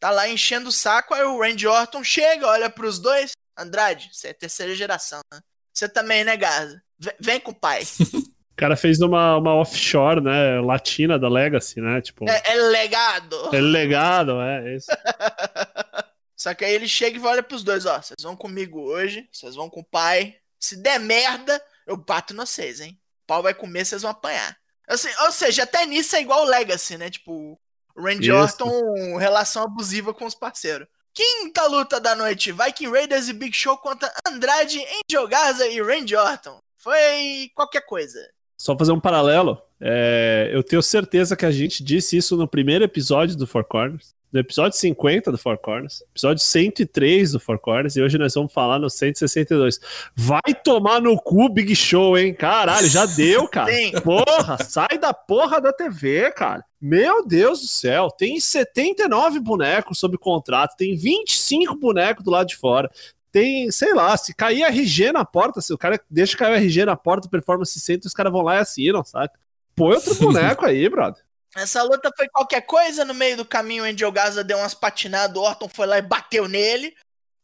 Tá 0.00 0.10
lá 0.10 0.26
enchendo 0.28 0.68
o 0.68 0.72
saco, 0.72 1.12
aí 1.12 1.22
o 1.24 1.40
Randy 1.40 1.66
Orton 1.66 2.02
chega, 2.02 2.46
olha 2.46 2.70
pros 2.70 2.98
dois. 2.98 3.32
Andrade, 3.58 4.08
você 4.12 4.28
é 4.28 4.32
terceira 4.32 4.74
geração, 4.74 5.20
né? 5.32 5.40
Você 5.74 5.88
também, 5.88 6.24
né, 6.24 6.36
Gaza? 6.36 6.82
V- 6.98 7.16
Vem 7.20 7.40
com 7.40 7.50
o 7.50 7.54
pai. 7.54 7.82
O 8.52 8.56
cara 8.56 8.76
fez 8.76 9.00
uma, 9.00 9.38
uma 9.38 9.54
offshore, 9.54 10.20
né? 10.20 10.60
Latina 10.60 11.18
da 11.18 11.28
Legacy, 11.28 11.80
né? 11.80 12.00
Tipo, 12.00 12.28
É, 12.28 12.42
é 12.44 12.54
legado. 12.54 13.54
é 13.54 13.60
legado, 13.60 14.40
é 14.40 14.76
isso. 14.76 14.86
Só 16.36 16.52
que 16.54 16.64
aí 16.64 16.74
ele 16.74 16.88
chega 16.88 17.16
e 17.16 17.22
olha 17.22 17.42
pros 17.42 17.62
dois, 17.62 17.86
ó. 17.86 18.00
Vocês 18.00 18.22
vão 18.22 18.36
comigo 18.36 18.80
hoje, 18.80 19.28
vocês 19.32 19.54
vão 19.54 19.70
com 19.70 19.80
o 19.80 19.84
pai. 19.84 20.36
Se 20.58 20.76
der 20.76 21.00
merda, 21.00 21.62
eu 21.86 21.96
bato 21.96 22.34
em 22.34 22.36
vocês, 22.36 22.80
hein? 22.80 22.98
O 23.22 23.26
pau 23.26 23.42
vai 23.42 23.54
comer, 23.54 23.84
vocês 23.84 24.02
vão 24.02 24.10
apanhar. 24.10 24.56
Assim, 24.88 25.08
ou 25.24 25.32
seja, 25.32 25.62
até 25.62 25.86
nisso 25.86 26.14
é 26.16 26.20
igual 26.20 26.42
o 26.42 26.48
Legacy, 26.48 26.98
né? 26.98 27.08
Tipo, 27.08 27.58
o 27.94 28.02
Randy 28.02 28.28
Isso. 28.28 28.34
Orton, 28.34 29.16
relação 29.16 29.62
abusiva 29.62 30.12
com 30.12 30.26
os 30.26 30.34
parceiros. 30.34 30.86
Quinta 31.14 31.66
luta 31.66 32.00
da 32.00 32.14
noite: 32.14 32.52
Viking 32.52 32.90
Raiders 32.90 33.28
e 33.28 33.32
Big 33.32 33.54
Show 33.56 33.76
contra 33.78 34.12
Andrade, 34.26 34.82
Angel 35.08 35.28
Garza 35.28 35.66
e 35.66 35.80
Randy 35.80 36.16
Orton. 36.16 36.58
Foi 36.76 37.50
qualquer 37.54 37.82
coisa. 37.86 38.18
Só 38.62 38.78
fazer 38.78 38.92
um 38.92 39.00
paralelo. 39.00 39.60
é, 39.80 40.48
eu 40.52 40.62
tenho 40.62 40.80
certeza 40.80 41.34
que 41.34 41.44
a 41.44 41.50
gente 41.50 41.82
disse 41.82 42.16
isso 42.16 42.36
no 42.36 42.46
primeiro 42.46 42.84
episódio 42.84 43.36
do 43.36 43.44
Four 43.44 43.64
Corners. 43.64 44.14
No 44.32 44.38
episódio 44.38 44.78
50 44.78 45.32
do 45.32 45.36
Four 45.36 45.58
Corners. 45.58 46.00
Episódio 46.12 46.44
103 46.44 47.32
do 47.32 47.40
Four 47.40 47.58
Corners. 47.58 47.96
E 47.96 48.00
hoje 48.00 48.16
nós 48.18 48.32
vamos 48.34 48.52
falar 48.52 48.78
no 48.78 48.88
162. 48.88 49.80
Vai 50.14 50.54
tomar 50.62 51.00
no 51.00 51.20
cu, 51.20 51.48
Big 51.48 51.74
Show, 51.74 52.16
hein? 52.16 52.32
Caralho, 52.32 52.86
já 52.86 53.04
deu, 53.04 53.48
cara. 53.48 53.74
Sim. 53.74 53.90
Porra, 54.00 54.56
sai 54.62 54.96
da 54.96 55.12
porra 55.12 55.60
da 55.60 55.72
TV, 55.72 56.30
cara. 56.30 56.64
Meu 56.80 57.26
Deus 57.26 57.62
do 57.62 57.66
céu. 57.66 58.12
Tem 58.16 58.38
79 58.38 59.40
bonecos 59.40 59.98
sob 59.98 60.16
contrato. 60.16 60.76
Tem 60.76 60.94
25 60.94 61.74
bonecos 61.74 62.22
do 62.22 62.30
lado 62.30 62.46
de 62.46 62.56
fora. 62.56 62.88
Tem, 63.32 63.70
sei 63.70 63.94
lá, 63.94 64.14
se 64.16 64.34
cair 64.34 64.62
RG 64.62 65.10
na 65.10 65.24
porta, 65.24 65.62
se 65.62 65.72
o 65.72 65.78
cara 65.78 65.98
deixa 66.08 66.36
cair 66.36 66.52
o 66.52 66.54
RG 66.54 66.84
na 66.84 66.94
porta 66.94 67.26
do 67.26 67.30
Performance 67.30 67.80
Center, 67.80 68.06
os 68.06 68.12
caras 68.12 68.30
vão 68.30 68.42
lá 68.42 68.56
e 68.56 68.60
assinam, 68.60 69.02
saca? 69.02 69.36
Põe 69.74 69.94
outro 69.94 70.14
boneco 70.20 70.66
aí, 70.66 70.86
brother. 70.88 71.24
Essa 71.56 71.82
luta 71.82 72.10
foi 72.16 72.28
qualquer 72.28 72.62
coisa, 72.62 73.04
no 73.04 73.14
meio 73.14 73.36
do 73.36 73.44
caminho 73.44 73.84
o 73.84 73.86
Angel 73.86 74.12
Gaza 74.12 74.44
deu 74.44 74.58
umas 74.58 74.74
patinadas, 74.74 75.36
o 75.36 75.40
Orton 75.40 75.68
foi 75.68 75.86
lá 75.86 75.98
e 75.98 76.02
bateu 76.02 76.46
nele. 76.46 76.94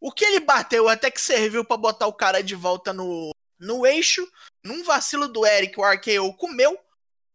O 0.01 0.13
que 0.13 0.25
ele 0.25 0.41
bateu 0.41 0.89
até 0.89 1.11
que 1.11 1.21
serviu 1.21 1.65
pra 1.65 1.77
botar 1.77 2.07
o 2.07 2.13
cara 2.13 2.43
de 2.43 2.55
volta 2.55 2.93
no, 2.93 3.33
no 3.59 3.87
eixo. 3.87 4.27
Num 4.65 4.85
vacilo 4.85 5.29
do 5.29 5.45
Eric, 5.45 5.79
o 5.79 5.85
RKO 5.85 6.35
comeu. 6.37 6.79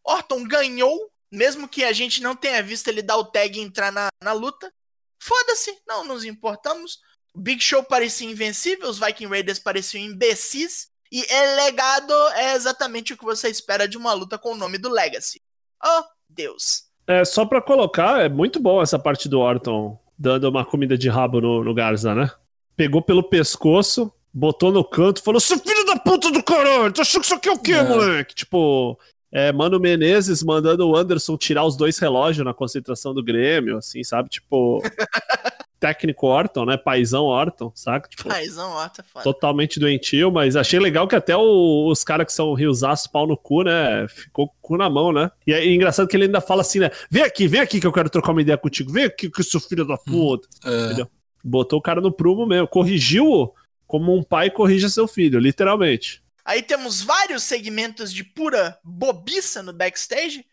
Orton 0.04 0.44
ganhou, 0.46 1.12
mesmo 1.32 1.68
que 1.68 1.84
a 1.84 1.92
gente 1.92 2.22
não 2.22 2.36
tenha 2.36 2.62
visto 2.64 2.88
ele 2.88 3.02
dar 3.02 3.18
o 3.18 3.26
tag 3.26 3.58
e 3.58 3.62
entrar 3.62 3.92
na, 3.92 4.08
na 4.24 4.34
luta. 4.34 4.72
Foda-se, 5.20 5.78
não 5.88 6.06
nos 6.06 6.26
importamos. 6.26 7.00
O 7.36 7.40
Big 7.40 7.62
Show 7.64 7.84
parecia 7.84 8.30
invencível, 8.30 8.90
os 8.90 9.00
Viking 9.00 9.28
Raiders 9.28 9.60
pareciam 9.60 10.04
imbecis. 10.04 10.88
E 11.12 11.24
é 11.32 11.56
legado 11.64 12.14
é 12.36 12.56
exatamente 12.56 13.14
o 13.14 13.18
que 13.18 13.24
você 13.26 13.48
espera 13.50 13.88
de 13.88 13.98
uma 13.98 14.14
luta 14.14 14.38
com 14.38 14.54
o 14.54 14.58
nome 14.58 14.78
do 14.78 14.90
Legacy. 14.90 15.42
Oh, 15.84 16.04
Deus. 16.30 16.84
É, 17.08 17.24
só 17.26 17.46
pra 17.46 17.62
colocar, 17.62 18.22
é 18.22 18.30
muito 18.30 18.60
bom 18.60 18.82
essa 18.82 18.98
parte 18.98 19.28
do 19.30 19.40
Orton 19.40 20.00
dando 20.18 20.48
uma 20.50 20.66
comida 20.66 20.98
de 20.98 21.10
rabo 21.10 21.42
no, 21.42 21.64
no 21.64 21.74
Garza, 21.74 22.16
né? 22.16 22.32
Pegou 22.76 23.02
pelo 23.02 23.22
pescoço, 23.24 24.12
botou 24.34 24.72
no 24.72 24.84
canto, 24.84 25.22
falou: 25.22 25.40
Seu 25.40 25.60
filho 25.60 25.86
da 25.86 25.98
puta 25.98 26.32
do 26.32 26.42
caralho, 26.42 26.92
tu 26.92 27.02
achou 27.02 27.20
que 27.20 27.26
isso 27.28 27.36
aqui 27.36 27.50
é 27.50 27.52
o 27.52 27.60
quê, 27.60 27.74
É. 27.74 27.84
moleque? 27.84 28.34
Tipo, 28.34 28.98
é, 29.32 29.52
Mano 29.52 29.80
Menezes 29.80 30.42
mandando 30.42 30.88
o 30.88 30.96
Anderson 30.96 31.38
tirar 31.38 31.66
os 31.66 31.76
dois 31.76 31.98
relógios 32.00 32.46
na 32.46 32.54
concentração 32.54 33.14
do 33.14 33.24
Grêmio, 33.24 33.78
assim, 33.78 34.04
sabe? 34.04 34.30
Tipo, 34.30 34.82
técnico 35.84 36.28
Orton, 36.28 36.64
né? 36.66 36.78
Paizão 36.78 37.26
Orton, 37.26 37.70
saca? 37.76 38.08
Tipo, 38.08 38.30
Paizão, 38.30 38.72
ó, 38.72 38.88
tá 38.88 39.04
foda. 39.04 39.22
totalmente 39.26 39.82
doentio, 39.82 40.32
mas 40.32 40.56
achei 40.56 40.80
legal 40.80 41.06
que 41.10 41.16
até 41.16 41.36
o- 41.36 41.90
os 41.92 42.06
caras 42.06 42.26
que 42.26 42.32
são 42.32 42.54
riosaços 42.54 43.06
pau 43.08 43.28
no 43.28 43.36
cu, 43.36 43.64
né? 43.64 44.08
Ficou 44.08 44.48
com 44.48 44.54
o 44.54 44.62
cu 44.62 44.78
na 44.78 44.90
mão, 44.90 45.12
né? 45.12 45.30
E 45.46 45.52
é 45.52 45.66
engraçado 45.68 46.08
que 46.08 46.16
ele 46.16 46.24
ainda 46.26 46.40
fala 46.40 46.62
assim, 46.62 46.80
né? 46.80 46.90
Vem 47.12 47.22
aqui, 47.24 47.50
vem 47.50 47.60
aqui 47.60 47.82
que 47.82 47.86
eu 47.88 47.92
quero 47.92 48.10
trocar 48.10 48.32
uma 48.32 48.42
ideia 48.42 48.58
contigo. 48.58 48.94
Vem 48.94 49.04
aqui, 49.04 49.30
que 49.30 49.44
seu 49.44 49.60
filho 49.60 49.86
da 49.86 49.98
puta. 49.98 50.48
É, 50.64 50.86
Entendeu? 50.86 51.10
Botou 51.44 51.80
o 51.80 51.82
cara 51.82 52.00
no 52.00 52.14
prumo 52.14 52.46
mesmo. 52.48 52.66
Corrigiu 52.70 53.52
como 53.86 54.16
um 54.18 54.24
pai 54.24 54.50
corrige 54.50 54.90
seu 54.90 55.06
filho, 55.06 55.38
literalmente. 55.38 56.24
Aí 56.46 56.62
temos 56.62 57.02
vários 57.02 57.44
segmentos 57.44 58.14
de 58.14 58.24
pura 58.24 58.78
bobiça 58.86 59.62
no 59.62 59.74
backstage. 59.74 60.46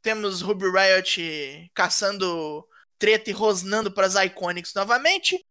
Temos 0.00 0.40
Ruby 0.40 0.66
Riot 0.70 1.70
caçando 1.74 2.64
treta 2.98 3.30
e 3.30 3.32
rosnando 3.32 3.90
para 3.90 4.06
as 4.06 4.14
Iconics 4.14 4.74
novamente. 4.74 5.44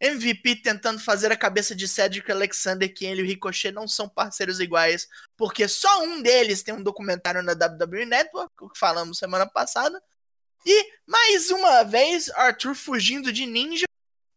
MVP 0.00 0.56
tentando 0.56 0.98
fazer 0.98 1.30
a 1.30 1.36
cabeça 1.36 1.76
de 1.76 1.86
Cedric 1.86 2.30
Alexander 2.30 2.92
que 2.92 3.04
ele 3.04 3.20
e 3.20 3.24
o 3.24 3.26
Ricochet 3.26 3.70
não 3.70 3.86
são 3.86 4.08
parceiros 4.08 4.58
iguais, 4.58 5.06
porque 5.36 5.68
só 5.68 6.02
um 6.02 6.20
deles 6.20 6.62
tem 6.62 6.74
um 6.74 6.82
documentário 6.82 7.40
na 7.40 7.52
WWE 7.52 8.04
Network, 8.04 8.52
o 8.60 8.68
que 8.68 8.78
falamos 8.78 9.18
semana 9.18 9.46
passada. 9.46 10.02
E 10.66 10.86
mais 11.06 11.50
uma 11.50 11.84
vez, 11.84 12.30
Arthur 12.30 12.74
fugindo 12.74 13.32
de 13.32 13.46
ninja. 13.46 13.86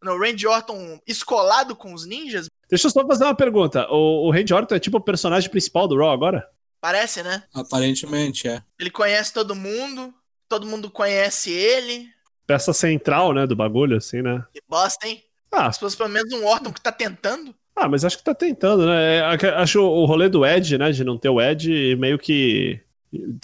No 0.03 0.19
Randy 0.19 0.45
Orton 0.45 0.99
escolado 1.07 1.75
com 1.75 1.91
os 1.93 2.05
ninjas, 2.05 2.47
Deixa 2.69 2.87
eu 2.87 2.91
só 2.91 3.05
fazer 3.05 3.23
uma 3.23 3.35
pergunta. 3.35 3.87
O, 3.91 4.27
o 4.27 4.31
Randy 4.31 4.53
Orton 4.53 4.75
é 4.75 4.79
tipo 4.79 4.97
o 4.97 5.03
personagem 5.03 5.49
principal 5.49 5.87
do 5.87 5.97
Raw 5.97 6.11
agora? 6.11 6.47
parece, 6.81 7.23
né? 7.23 7.43
aparentemente 7.51 8.47
é. 8.47 8.61
Ele 8.79 8.91
conhece 8.91 9.33
todo 9.33 9.55
mundo, 9.55 10.13
todo 10.47 10.67
mundo 10.67 10.91
conhece 10.91 11.49
ele. 11.51 12.13
Peça 12.47 12.73
central, 12.73 13.33
né, 13.33 13.47
do 13.47 13.55
bagulho, 13.55 13.97
assim, 13.97 14.21
né? 14.21 14.43
Que 14.53 14.61
bosta, 14.67 15.07
hein? 15.07 15.23
Ah, 15.51 15.71
Se 15.71 15.79
fosse 15.79 15.95
pelo 15.97 16.09
menos 16.09 16.31
um 16.33 16.45
Orton 16.45 16.71
que 16.71 16.81
tá 16.81 16.91
tentando. 16.91 17.55
Ah, 17.75 17.87
mas 17.89 18.05
acho 18.05 18.17
que 18.17 18.23
tá 18.23 18.33
tentando, 18.33 18.85
né? 18.85 19.17
É, 19.17 19.49
Acho 19.55 19.81
o 19.81 20.05
rolê 20.05 20.29
do 20.29 20.45
Ed, 20.45 20.77
né? 20.77 20.91
De 20.91 21.03
não 21.03 21.17
ter 21.17 21.29
o 21.29 21.41
Ed, 21.41 21.95
meio 21.97 22.17
que 22.17 22.79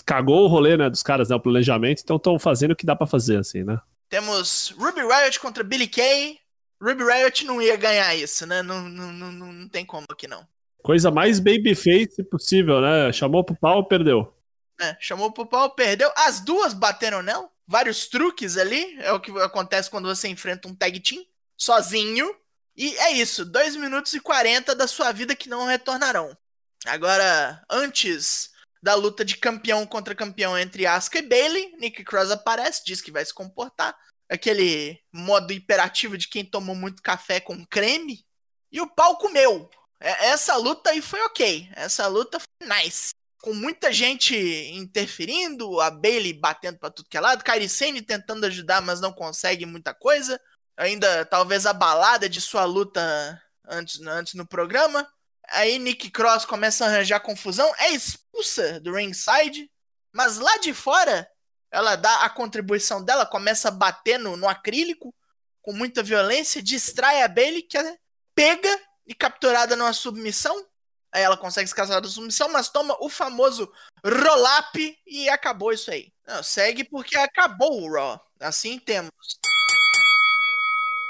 cagou 0.06 0.44
o 0.44 0.48
rolê, 0.48 0.78
né? 0.78 0.90
Dos 0.90 1.04
caras, 1.04 1.30
né? 1.30 1.36
O 1.36 1.40
planejamento. 1.40 2.02
Então 2.04 2.16
estão 2.18 2.38
fazendo 2.40 2.72
o 2.72 2.76
que 2.76 2.86
dá 2.86 2.96
pra 2.96 3.08
fazer, 3.08 3.38
assim, 3.38 3.64
né? 3.64 3.80
Temos 4.10 4.74
Ruby 4.78 5.02
Riot 5.02 5.40
contra 5.40 5.64
Billy 5.64 5.88
Kay. 5.88 6.38
Ruby 6.82 7.04
Riot 7.04 7.46
não 7.46 7.62
ia 7.62 7.76
ganhar 7.76 8.16
isso, 8.16 8.46
né? 8.46 8.62
Não, 8.62 8.88
não, 8.90 9.12
não, 9.12 9.32
não 9.32 9.54
não 9.54 9.70
tem 9.70 9.86
como 9.86 10.06
aqui 10.10 10.28
não. 10.28 10.46
Coisa 10.82 11.12
mais 11.12 11.40
babyface 11.40 12.24
possível, 12.30 12.82
né? 12.82 13.12
Chamou 13.12 13.44
pro 13.44 13.56
pau, 13.56 13.86
perdeu. 13.86 14.34
É, 14.80 14.98
chamou 15.00 15.32
pro 15.32 15.46
pau, 15.46 15.70
perdeu. 15.72 16.12
As 16.16 16.40
duas 16.40 16.74
bateram 16.74 17.22
nela. 17.22 17.48
Vários 17.72 18.06
truques 18.08 18.58
ali. 18.58 18.98
É 19.00 19.14
o 19.14 19.20
que 19.20 19.32
acontece 19.40 19.90
quando 19.90 20.14
você 20.14 20.28
enfrenta 20.28 20.68
um 20.68 20.76
tag 20.76 21.00
team 21.00 21.26
sozinho. 21.58 22.30
E 22.76 22.98
é 22.98 23.12
isso. 23.14 23.46
2 23.46 23.78
minutos 23.78 24.14
e 24.14 24.20
40 24.20 24.76
da 24.76 24.88
sua 24.88 25.14
vida 25.14 25.34
que 25.34 25.48
não 25.48 25.66
retornarão. 25.66 26.38
Agora, 26.86 27.64
antes 27.70 28.52
da 28.84 28.94
luta 28.94 29.24
de 29.24 29.38
campeão 29.38 29.88
contra 29.88 30.14
campeão 30.14 30.58
entre 30.58 30.86
Asuka 30.86 31.20
e 31.20 31.22
Bailey, 31.22 31.74
Nick 31.78 32.04
Cross 32.04 32.32
aparece, 32.32 32.84
diz 32.86 33.00
que 33.00 33.10
vai 33.12 33.24
se 33.24 33.34
comportar. 33.34 33.98
Aquele 34.30 35.00
modo 35.14 35.54
hiperativo 35.54 36.18
de 36.18 36.28
quem 36.28 36.44
tomou 36.44 36.76
muito 36.76 37.02
café 37.02 37.40
com 37.40 37.66
creme. 37.66 38.26
E 38.70 38.82
o 38.82 38.88
pau 38.94 39.18
comeu. 39.18 39.70
É- 39.98 40.28
Essa 40.28 40.58
luta 40.58 40.90
aí 40.90 41.02
foi 41.02 41.22
ok. 41.22 41.70
Essa 41.74 42.06
luta 42.08 42.38
foi 42.38 42.68
nice 42.68 43.12
com 43.42 43.54
muita 43.54 43.92
gente 43.92 44.36
interferindo, 44.74 45.82
a 45.82 45.90
Bailey 45.90 46.34
batendo 46.34 46.78
pra 46.78 46.92
tudo 46.92 47.10
que 47.10 47.18
é 47.18 47.20
lado, 47.20 47.44
Kairi 47.44 47.68
tentando 48.02 48.46
ajudar, 48.46 48.82
mas 48.82 49.02
não 49.02 49.12
consegue 49.12 49.66
muita 49.66 49.94
coisa. 49.94 50.40
Ainda 50.78 51.26
talvez 51.26 51.66
abalada 51.66 52.30
de 52.30 52.40
sua 52.40 52.66
luta 52.66 53.42
antes, 53.68 54.00
antes 54.02 54.34
no 54.36 54.48
programa. 54.48 55.08
Aí 55.50 55.80
Nick 55.80 56.12
Cross 56.12 56.46
começa 56.46 56.86
a 56.86 56.88
arranjar 56.88 57.20
confusão, 57.20 57.72
é 57.78 57.90
expulsa 57.90 58.80
do 58.80 58.94
ringside, 58.94 59.70
mas 60.14 60.38
lá 60.38 60.58
de 60.58 60.74
fora 60.74 61.28
ela 61.72 61.96
dá 61.96 62.24
a 62.24 62.30
contribuição 62.30 63.04
dela, 63.04 63.26
começa 63.26 63.70
a 63.70 63.72
bater 63.72 64.20
no, 64.20 64.38
no 64.38 64.48
acrílico 64.48 65.14
com 65.62 65.74
muita 65.74 66.04
violência, 66.04 66.62
distrai 66.62 67.22
a 67.24 67.28
Bailey, 67.28 67.64
que 67.64 67.78
é 67.78 67.98
pega 68.36 68.80
e 69.06 69.14
capturada 69.14 69.76
numa 69.76 69.94
submissão. 69.94 70.66
Aí 71.14 71.22
ela 71.22 71.36
consegue 71.36 71.68
escapar 71.68 72.00
da 72.00 72.08
submissão, 72.08 72.52
mas 72.52 72.70
toma 72.70 72.96
o 73.00 73.10
famoso 73.10 73.72
roll-up 74.06 74.98
e 75.06 75.30
acabou 75.30 75.74
isso 75.74 75.92
aí. 75.92 76.12
Não, 76.26 76.42
segue 76.42 76.84
porque 76.84 77.18
acabou 77.18 77.82
o 77.82 77.92
Raw. 77.92 78.20
Assim 78.40 78.80
temos. 78.80 79.12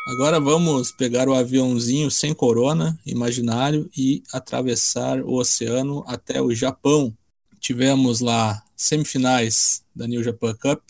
Agora 0.07 0.39
vamos 0.39 0.91
pegar 0.91 1.29
o 1.29 1.35
aviãozinho 1.35 2.09
sem 2.09 2.33
corona, 2.33 2.99
imaginário, 3.05 3.89
e 3.95 4.23
atravessar 4.33 5.21
o 5.21 5.35
oceano 5.35 6.03
até 6.07 6.41
o 6.41 6.53
Japão. 6.53 7.15
Tivemos 7.59 8.19
lá 8.19 8.63
semifinais 8.75 9.83
da 9.95 10.07
New 10.07 10.23
Japan 10.23 10.55
Cup, 10.55 10.81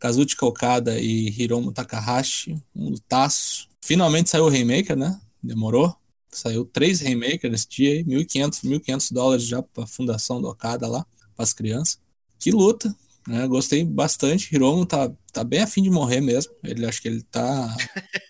Kazuchika 0.00 0.44
Okada 0.44 0.98
e 0.98 1.28
Hiromu 1.28 1.72
Takahashi, 1.72 2.60
um 2.74 2.90
lutaço. 2.90 3.68
Finalmente 3.80 4.28
saiu 4.28 4.46
o 4.46 4.50
Rainmaker, 4.50 4.96
né? 4.96 5.20
Demorou. 5.40 5.96
Saiu 6.30 6.64
três 6.64 7.00
Rainmakers 7.00 7.50
nesse 7.50 7.68
dia 7.68 7.92
aí, 7.92 8.04
1.500, 8.04 8.64
1.500 8.64 9.12
dólares 9.12 9.44
já 9.44 9.62
para 9.62 9.84
a 9.84 9.86
fundação 9.86 10.40
do 10.40 10.48
Okada 10.48 10.86
lá, 10.86 11.06
para 11.34 11.42
as 11.42 11.52
crianças. 11.52 11.98
Que 12.38 12.50
luta, 12.50 12.94
né? 13.26 13.46
Gostei 13.46 13.84
bastante. 13.84 14.54
Hiromu 14.54 14.86
tá, 14.86 15.10
tá 15.32 15.44
bem 15.44 15.60
afim 15.60 15.82
de 15.82 15.90
morrer 15.90 16.20
mesmo. 16.20 16.52
Ele 16.64 16.86
acho 16.86 17.02
que 17.02 17.08
ele 17.08 17.22
tá. 17.22 17.76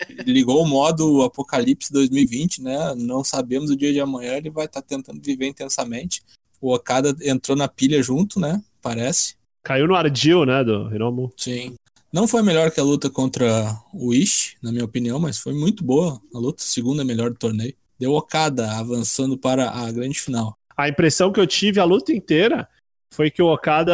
ele 0.08 0.32
ligou 0.32 0.62
o 0.62 0.66
modo 0.66 1.22
Apocalipse 1.22 1.92
2020, 1.92 2.62
né? 2.62 2.94
Não 2.96 3.22
sabemos 3.22 3.70
o 3.70 3.76
dia 3.76 3.92
de 3.92 4.00
amanhã, 4.00 4.34
ele 4.34 4.50
vai 4.50 4.66
estar 4.66 4.82
tá 4.82 4.88
tentando 4.88 5.20
viver 5.22 5.46
intensamente. 5.46 6.22
O 6.61 6.74
Okada 6.74 7.16
entrou 7.22 7.56
na 7.56 7.68
pilha 7.68 8.02
junto, 8.02 8.40
né? 8.40 8.62
Parece. 8.82 9.37
Caiu 9.62 9.87
no 9.87 9.94
ardil, 9.94 10.44
né, 10.44 10.64
do 10.64 10.92
Hiromu. 10.92 11.32
Sim. 11.37 11.74
Não 12.12 12.26
foi 12.26 12.42
melhor 12.42 12.70
que 12.70 12.80
a 12.80 12.82
luta 12.82 13.11
contra 13.11 13.78
o 13.92 14.14
Ishi, 14.14 14.56
na 14.62 14.72
minha 14.72 14.84
opinião, 14.84 15.18
mas 15.18 15.38
foi 15.38 15.52
muito 15.52 15.84
boa 15.84 16.20
a 16.34 16.38
luta, 16.38 16.62
segunda 16.62 17.04
melhor 17.04 17.30
do 17.30 17.37
torneio. 17.37 17.74
Deu 17.98 18.12
Okada 18.12 18.70
avançando 18.72 19.37
para 19.37 19.70
a 19.70 19.90
grande 19.90 20.20
final. 20.20 20.56
A 20.76 20.88
impressão 20.88 21.32
que 21.32 21.40
eu 21.40 21.46
tive 21.46 21.80
a 21.80 21.84
luta 21.84 22.12
inteira 22.12 22.68
foi 23.11 23.30
que 23.30 23.42
o 23.42 23.52
Okada 23.52 23.92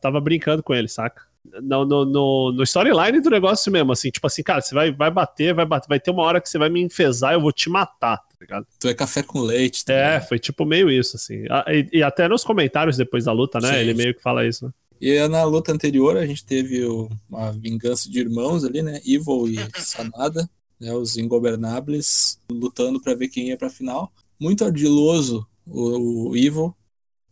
tava 0.00 0.20
brincando 0.20 0.62
com 0.62 0.74
ele, 0.74 0.88
saca? 0.88 1.22
No, 1.62 1.84
no, 1.84 2.04
no, 2.04 2.52
no 2.52 2.62
storyline 2.62 3.20
do 3.20 3.30
negócio 3.30 3.72
mesmo, 3.72 3.92
assim, 3.92 4.10
tipo 4.10 4.26
assim, 4.26 4.42
cara, 4.42 4.60
você 4.60 4.74
vai, 4.74 4.92
vai 4.92 5.10
bater, 5.10 5.54
vai 5.54 5.64
bater, 5.64 5.88
vai 5.88 5.98
ter 5.98 6.10
uma 6.10 6.22
hora 6.22 6.40
que 6.40 6.48
você 6.48 6.58
vai 6.58 6.68
me 6.68 6.82
enfesar, 6.82 7.32
eu 7.32 7.40
vou 7.40 7.50
te 7.50 7.68
matar, 7.68 8.18
tá 8.18 8.36
ligado? 8.40 8.66
Tu 8.78 8.88
é 8.88 8.94
café 8.94 9.22
com 9.22 9.40
leite, 9.40 9.84
tá 9.84 9.92
É, 9.92 10.20
foi 10.20 10.38
tipo 10.38 10.64
meio 10.64 10.90
isso, 10.90 11.16
assim. 11.16 11.44
E, 11.68 11.98
e 11.98 12.02
até 12.02 12.28
nos 12.28 12.44
comentários 12.44 12.96
depois 12.96 13.24
da 13.24 13.32
luta, 13.32 13.58
né? 13.58 13.72
Sim. 13.72 13.76
Ele 13.76 13.94
meio 13.94 14.14
que 14.14 14.22
fala 14.22 14.46
isso, 14.46 14.66
né? 14.66 14.72
E 15.00 15.26
na 15.28 15.44
luta 15.44 15.72
anterior 15.72 16.16
a 16.18 16.26
gente 16.26 16.44
teve 16.44 16.84
uma 17.28 17.50
vingança 17.52 18.08
de 18.10 18.20
irmãos 18.20 18.64
ali, 18.64 18.82
né? 18.82 19.00
Evil 19.04 19.48
e 19.48 19.56
Sanada, 19.80 20.48
né? 20.80 20.94
Os 20.94 21.16
ingobernables 21.16 22.38
lutando 22.50 23.00
para 23.00 23.14
ver 23.14 23.28
quem 23.28 23.48
ia 23.48 23.56
para 23.56 23.68
final. 23.68 24.10
Muito 24.38 24.64
ardiloso 24.64 25.46
o, 25.66 26.30
o 26.30 26.36
Evil 26.36 26.74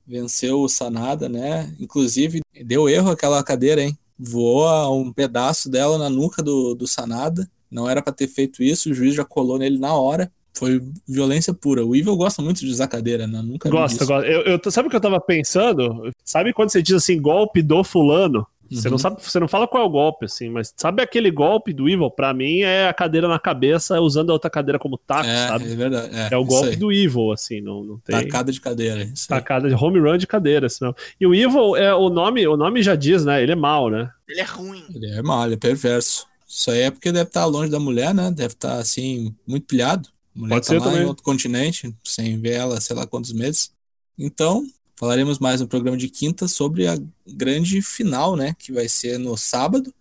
venceu 0.07 0.61
o 0.61 0.69
Sanada, 0.69 1.29
né? 1.29 1.75
Inclusive 1.79 2.41
deu 2.65 2.89
erro 2.89 3.11
aquela 3.11 3.43
cadeira, 3.43 3.83
hein? 3.83 3.97
Voou 4.19 5.01
um 5.01 5.13
pedaço 5.13 5.71
dela 5.71 5.99
na 5.99 6.09
nuca 6.09 6.43
do, 6.43 6.75
do 6.75 6.87
Sanada. 6.87 7.49
Não 7.71 7.89
era 7.89 8.01
para 8.01 8.13
ter 8.13 8.27
feito 8.27 8.63
isso, 8.63 8.91
o 8.91 8.95
juiz 8.95 9.15
já 9.15 9.25
colou 9.25 9.59
nele 9.59 9.79
na 9.79 9.93
hora. 9.95 10.33
Foi 10.55 10.83
violência 11.07 11.55
pura. 11.55 11.87
O 11.87 11.95
Evil 11.95 12.17
gosta 12.17 12.43
muito 12.43 12.61
de 12.61 12.67
usar 12.71 12.89
cadeira, 12.89 13.29
né? 13.29 13.41
Nunca 13.43 13.69
Gosta, 13.71 14.05
gosta. 14.05 14.27
Eu, 14.27 14.59
eu, 14.65 14.71
sabe 14.71 14.89
o 14.89 14.91
que 14.91 14.97
eu 14.97 15.01
tava 15.01 15.21
pensando? 15.21 16.11
Sabe 16.25 16.53
quando 16.53 16.71
você 16.71 16.83
diz 16.83 16.97
assim, 16.97 17.21
golpe 17.21 17.63
do 17.63 17.85
fulano? 17.85 18.45
Você, 18.71 18.89
Uhum. 18.89 18.93
não 18.93 18.99
sabe, 18.99 19.23
você 19.23 19.41
não 19.41 19.49
fala 19.49 19.67
qual 19.67 19.83
é 19.83 19.87
o 19.87 19.91
golpe, 19.91 20.27
assim, 20.27 20.51
mas 20.51 20.73
sabe 20.77 21.03
aquele 21.03 21.31
golpe 21.31 21.73
do 21.73 21.89
Evil? 21.89 22.11
Pra 22.11 22.35
mim 22.35 22.61
é 22.61 22.89
a 22.89 22.93
cadeira 22.93 23.27
na 23.27 23.39
cabeça 23.39 23.99
usando 24.01 24.31
a 24.31 24.35
outra 24.35 24.51
cadeira 24.51 24.79
como 24.79 24.99
taco, 24.99 25.27
É, 25.29 25.49
sabe? 25.49 25.73
é 25.73 25.75
verdade. 25.75 26.15
É, 26.15 26.29
É 26.33 26.37
o 26.37 26.45
golpe 26.45 26.69
aí. 26.71 26.77
do 26.77 26.93
Evil, 26.93 27.33
assim, 27.33 27.61
não, 27.61 27.83
não 27.83 27.99
tem. 27.99 28.15
Tacada 28.15 28.53
de 28.53 28.61
cadeira. 28.61 29.03
Isso. 29.05 29.27
Tacada 29.29 29.69
de 29.69 29.75
home 29.75 29.99
run 29.99 30.19
de 30.19 30.27
cadeira, 30.27 30.69
senão. 30.69 30.95
E 31.21 31.27
o 31.27 31.35
Evil, 31.35 31.77
é, 31.77 31.95
o, 31.95 32.11
nome, 32.11 32.47
o 32.47 32.57
nome 32.57 32.83
já 32.83 32.95
diz, 32.95 33.25
né? 33.25 33.43
Ele 33.43 33.53
é 33.53 33.57
mal, 33.57 33.89
né? 33.89 34.11
Ele 34.29 34.41
é 34.41 34.45
ruim. 34.45 34.85
Ele 34.95 35.07
é 35.13 35.23
mal, 35.23 35.45
ele 35.47 35.55
é 35.55 35.57
perverso. 35.59 36.27
Isso 36.47 36.71
aí 36.71 36.81
é 36.81 36.91
porque 36.91 37.11
deve 37.13 37.29
estar 37.29 37.45
longe 37.47 37.71
da 37.71 37.79
mulher, 37.81 38.15
né? 38.15 38.31
Deve 38.31 38.55
estar, 38.55 38.79
assim, 38.79 39.35
muito 39.47 39.67
pilhado. 39.67 40.09
A 40.37 40.39
mulher 40.39 40.55
Pode 40.57 40.67
tá 40.67 40.73
ser 40.75 40.79
lá 40.79 40.85
também. 40.87 41.03
em 41.03 41.07
outro 41.07 41.23
continente, 41.25 41.95
sem 42.05 42.39
ver 42.41 42.53
ela, 42.55 42.81
sei 42.81 42.95
lá 42.97 43.07
quantos 43.07 43.33
meses. 43.33 43.71
Então, 44.19 44.65
falaremos 44.99 45.39
mais 45.39 45.61
no 45.61 45.69
programa 45.69 45.97
de 45.97 46.09
quinta 46.09 46.49
sobre 46.49 46.89
a 46.89 46.99
grande 47.27 47.81
final, 47.81 48.35
né? 48.35 48.55
Que 48.59 48.73
vai 48.73 48.89
ser 48.89 49.17
no 49.19 49.37
sábado. 49.37 49.95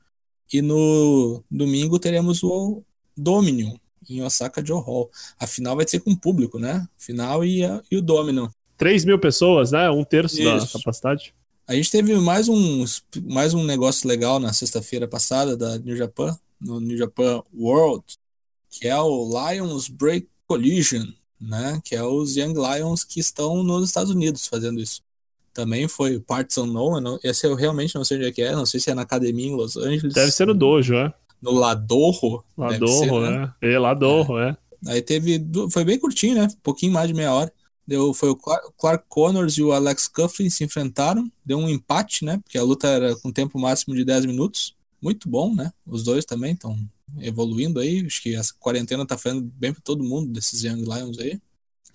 E 0.52 0.62
no 0.62 1.44
domingo 1.52 2.00
teremos 2.00 2.42
o 2.42 2.82
Dominion, 3.16 3.76
em 4.10 4.24
Osaka 4.24 4.66
Joe 4.66 4.82
Hall. 4.82 5.10
A 5.40 5.46
final 5.46 5.76
vai 5.76 5.88
ser 5.88 6.00
com 6.00 6.16
público, 6.16 6.58
né? 6.58 6.88
Final 6.98 7.46
e, 7.46 7.64
a- 7.64 7.82
e 7.92 7.98
o 7.98 8.02
Dominion. 8.02 8.48
3 8.78 9.06
mil 9.06 9.20
pessoas, 9.20 9.72
né? 9.72 9.90
Um 9.90 10.04
terço 10.04 10.38
da 10.44 10.58
Isso. 10.58 10.78
capacidade. 10.80 11.34
A 11.68 11.76
gente 11.76 11.92
teve 11.92 12.16
mais 12.16 12.48
um, 12.48 12.86
mais 13.26 13.54
um 13.54 13.64
negócio 13.64 14.08
legal 14.08 14.40
na 14.40 14.54
sexta-feira 14.54 15.08
passada 15.08 15.56
da 15.58 15.78
New 15.78 15.98
Japan, 15.98 16.38
no 16.62 16.80
New 16.80 16.98
Japan 16.98 17.44
World, 17.54 18.06
que 18.72 18.88
é 18.88 18.98
o 19.00 19.28
Lions 19.52 19.90
Break 19.90 20.28
Collision, 20.48 21.06
né? 21.39 21.80
Que 21.84 21.95
é 21.95 22.04
os 22.04 22.36
Young 22.36 22.54
Lions 22.54 23.04
que 23.04 23.19
estão 23.19 23.63
nos 23.63 23.86
Estados 23.86 24.12
Unidos 24.12 24.47
fazendo 24.47 24.80
isso. 24.80 25.02
Também 25.54 25.88
foi 25.88 26.19
Parts 26.19 26.58
Unknown, 26.58 27.02
não- 27.02 27.19
esse 27.23 27.47
eu 27.47 27.56
realmente 27.56 27.95
não 27.95 28.04
sei 28.06 28.17
onde 28.17 28.28
é 28.28 28.32
que 28.32 28.41
é, 28.41 28.56
não 28.56 28.65
sei 28.65 28.80
se 28.80 28.91
é 28.91 28.93
na 28.93 29.02
academia 29.02 29.47
em 29.47 29.56
Los 29.56 29.76
Angeles. 29.76 30.13
Deve 30.13 30.32
ser 30.32 30.45
no 30.45 30.54
dojo, 30.54 30.93
é. 30.95 31.12
No 31.41 31.52
Ladorro. 31.52 32.43
Ladorro, 32.58 33.04
ser, 33.04 33.32
né? 33.32 33.54
é. 33.62 33.73
É, 33.73 33.80
Ladorro, 33.80 34.39
é. 34.39 34.56
Aí 34.88 35.02
teve. 35.02 35.43
Foi 35.71 35.84
bem 35.84 35.97
curtinho, 36.00 36.36
né? 36.36 36.43
Um 36.45 36.62
pouquinho 36.62 36.91
mais 36.93 37.08
de 37.08 37.13
meia 37.13 37.34
hora. 37.34 37.52
Deu, 37.88 38.13
foi 38.13 38.30
o 38.30 38.36
Clark, 38.36 39.06
Connors 39.08 39.58
e 39.58 39.63
o 39.63 39.71
Alex 39.71 40.08
Coughlin 40.08 40.50
se 40.50 40.63
enfrentaram. 40.63 41.32
Deu 41.45 41.58
um 41.58 41.69
empate, 41.69 42.23
né? 42.26 42.38
Porque 42.43 42.58
a 42.58 42.63
luta 42.63 42.88
era 42.88 43.15
com 43.15 43.32
tempo 43.32 43.58
máximo 43.58 43.95
de 43.95 44.04
10 44.04 44.26
minutos. 44.26 44.76
Muito 45.02 45.30
bom, 45.30 45.54
né? 45.54 45.72
Os 45.86 46.04
dois 46.04 46.26
também 46.26 46.54
estão 46.54 46.78
evoluindo 47.20 47.80
aí. 47.80 48.06
Acho 48.06 48.22
que 48.22 48.36
essa 48.36 48.54
quarentena 48.60 49.06
tá 49.06 49.18
fazendo 49.18 49.42
bem 49.42 49.74
para 49.74 49.82
todo 49.82 50.04
mundo 50.04 50.32
desses 50.32 50.64
Young 50.64 50.84
Lions 50.84 51.20
aí. 51.20 51.40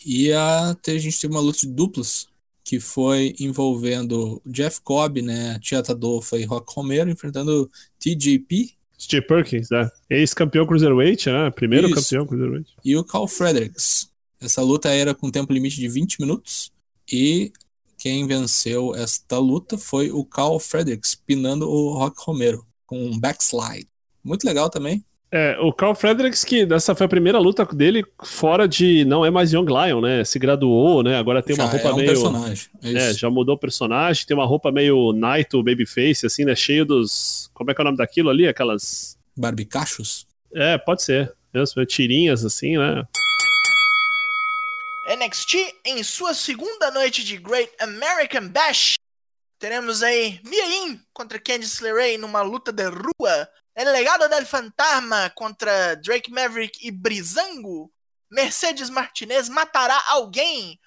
E 0.04 0.32
a, 0.32 0.70
a 0.70 0.98
gente 0.98 1.20
teve 1.20 1.34
uma 1.34 1.40
luta 1.40 1.60
de 1.60 1.68
duplas 1.68 2.26
que 2.64 2.78
foi 2.78 3.34
envolvendo 3.40 4.40
Jeff 4.46 4.80
Cobb, 4.82 5.20
né? 5.20 5.58
Tia 5.60 5.82
Tadolfa 5.82 6.38
e 6.38 6.44
Rock 6.44 6.72
Romero 6.74 7.10
enfrentando 7.10 7.70
TJP 7.98 8.74
Steve 9.02 9.26
Perkins, 9.26 9.68
né? 9.70 9.90
Ex-campeão 10.08 10.64
Cruiserweight, 10.64 11.28
né? 11.28 11.50
Primeiro 11.50 11.88
Isso. 11.88 11.96
campeão 11.96 12.24
Cruiserweight. 12.24 12.72
e 12.84 12.96
o 12.96 13.02
Carl 13.02 13.26
Fredericks. 13.26 14.08
Essa 14.40 14.62
luta 14.62 14.90
era 14.90 15.12
com 15.12 15.30
tempo 15.30 15.52
limite 15.52 15.76
de 15.76 15.88
20 15.88 16.20
minutos 16.20 16.72
e 17.10 17.52
quem 17.98 18.26
venceu 18.26 18.94
esta 18.94 19.38
luta 19.38 19.76
foi 19.76 20.12
o 20.12 20.24
Carl 20.24 20.58
Fredericks, 20.58 21.14
pinando 21.16 21.68
o 21.68 21.92
Rock 21.94 22.16
Romero 22.24 22.64
com 22.92 23.06
um 23.06 23.18
backslide. 23.18 23.86
Muito 24.22 24.44
legal 24.44 24.68
também. 24.68 25.02
É, 25.34 25.56
o 25.60 25.72
Carl 25.72 25.94
Fredericks, 25.94 26.44
que 26.44 26.66
dessa 26.66 26.94
foi 26.94 27.06
a 27.06 27.08
primeira 27.08 27.38
luta 27.38 27.64
dele 27.64 28.04
fora 28.22 28.68
de. 28.68 29.02
Não 29.06 29.24
é 29.24 29.30
mais 29.30 29.50
Young 29.50 29.64
Lion, 29.66 30.02
né? 30.02 30.22
Se 30.24 30.38
graduou, 30.38 31.02
né? 31.02 31.16
Agora 31.16 31.42
tem 31.42 31.56
uma 31.56 31.64
Já 31.64 31.70
roupa 31.70 31.88
é 31.88 31.92
um 31.92 31.96
meio. 31.96 32.08
personagem. 32.08 32.66
É 32.82 32.92
É, 32.92 33.10
isso. 33.10 33.18
já 33.18 33.30
mudou 33.30 33.54
o 33.54 33.58
personagem, 33.58 34.26
tem 34.26 34.36
uma 34.36 34.44
roupa 34.44 34.70
meio 34.70 35.14
Naito 35.14 35.62
Babyface, 35.62 36.26
assim, 36.26 36.44
né? 36.44 36.54
Cheio 36.54 36.84
dos. 36.84 37.50
Como 37.54 37.70
é 37.70 37.74
que 37.74 37.80
é 37.80 37.82
o 37.82 37.84
nome 37.86 37.96
daquilo 37.96 38.28
ali? 38.28 38.46
Aquelas. 38.46 39.16
Barbicachos. 39.34 40.26
É, 40.54 40.76
pode 40.76 41.02
ser. 41.02 41.32
Mesmo, 41.54 41.84
tirinhas, 41.86 42.44
assim, 42.44 42.76
né? 42.76 43.02
NXT 45.16 45.54
em 45.86 46.02
sua 46.02 46.34
segunda 46.34 46.90
noite 46.90 47.24
de 47.24 47.38
Great 47.38 47.72
American 47.80 48.48
Bash. 48.48 48.94
Teremos 49.62 50.02
aí 50.02 50.40
Mia 50.44 50.66
Yim 50.66 51.00
contra 51.12 51.38
Candice 51.38 51.84
LeRae 51.84 52.18
numa 52.18 52.42
luta 52.42 52.72
de 52.72 52.82
rua. 52.88 53.48
El 53.76 53.92
Legado 53.92 54.28
del 54.28 54.44
Fantasma 54.44 55.30
contra 55.36 55.94
Drake 55.94 56.32
Maverick 56.32 56.84
e 56.84 56.90
Brizango. 56.90 57.88
Mercedes 58.28 58.90
Martinez 58.90 59.48
matará 59.48 59.96
alguém. 60.08 60.80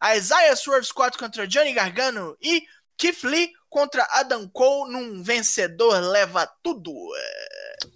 A 0.00 0.16
Isaiah 0.16 0.56
Swerve 0.56 0.86
Squad 0.86 1.18
contra 1.18 1.46
Johnny 1.46 1.74
Gargano. 1.74 2.34
E 2.40 2.62
Keith 2.96 3.24
Lee 3.24 3.52
contra 3.68 4.08
Adam 4.12 4.48
Cole 4.48 4.90
num 4.90 5.22
vencedor 5.22 6.00
leva 6.00 6.50
tudo. 6.62 6.94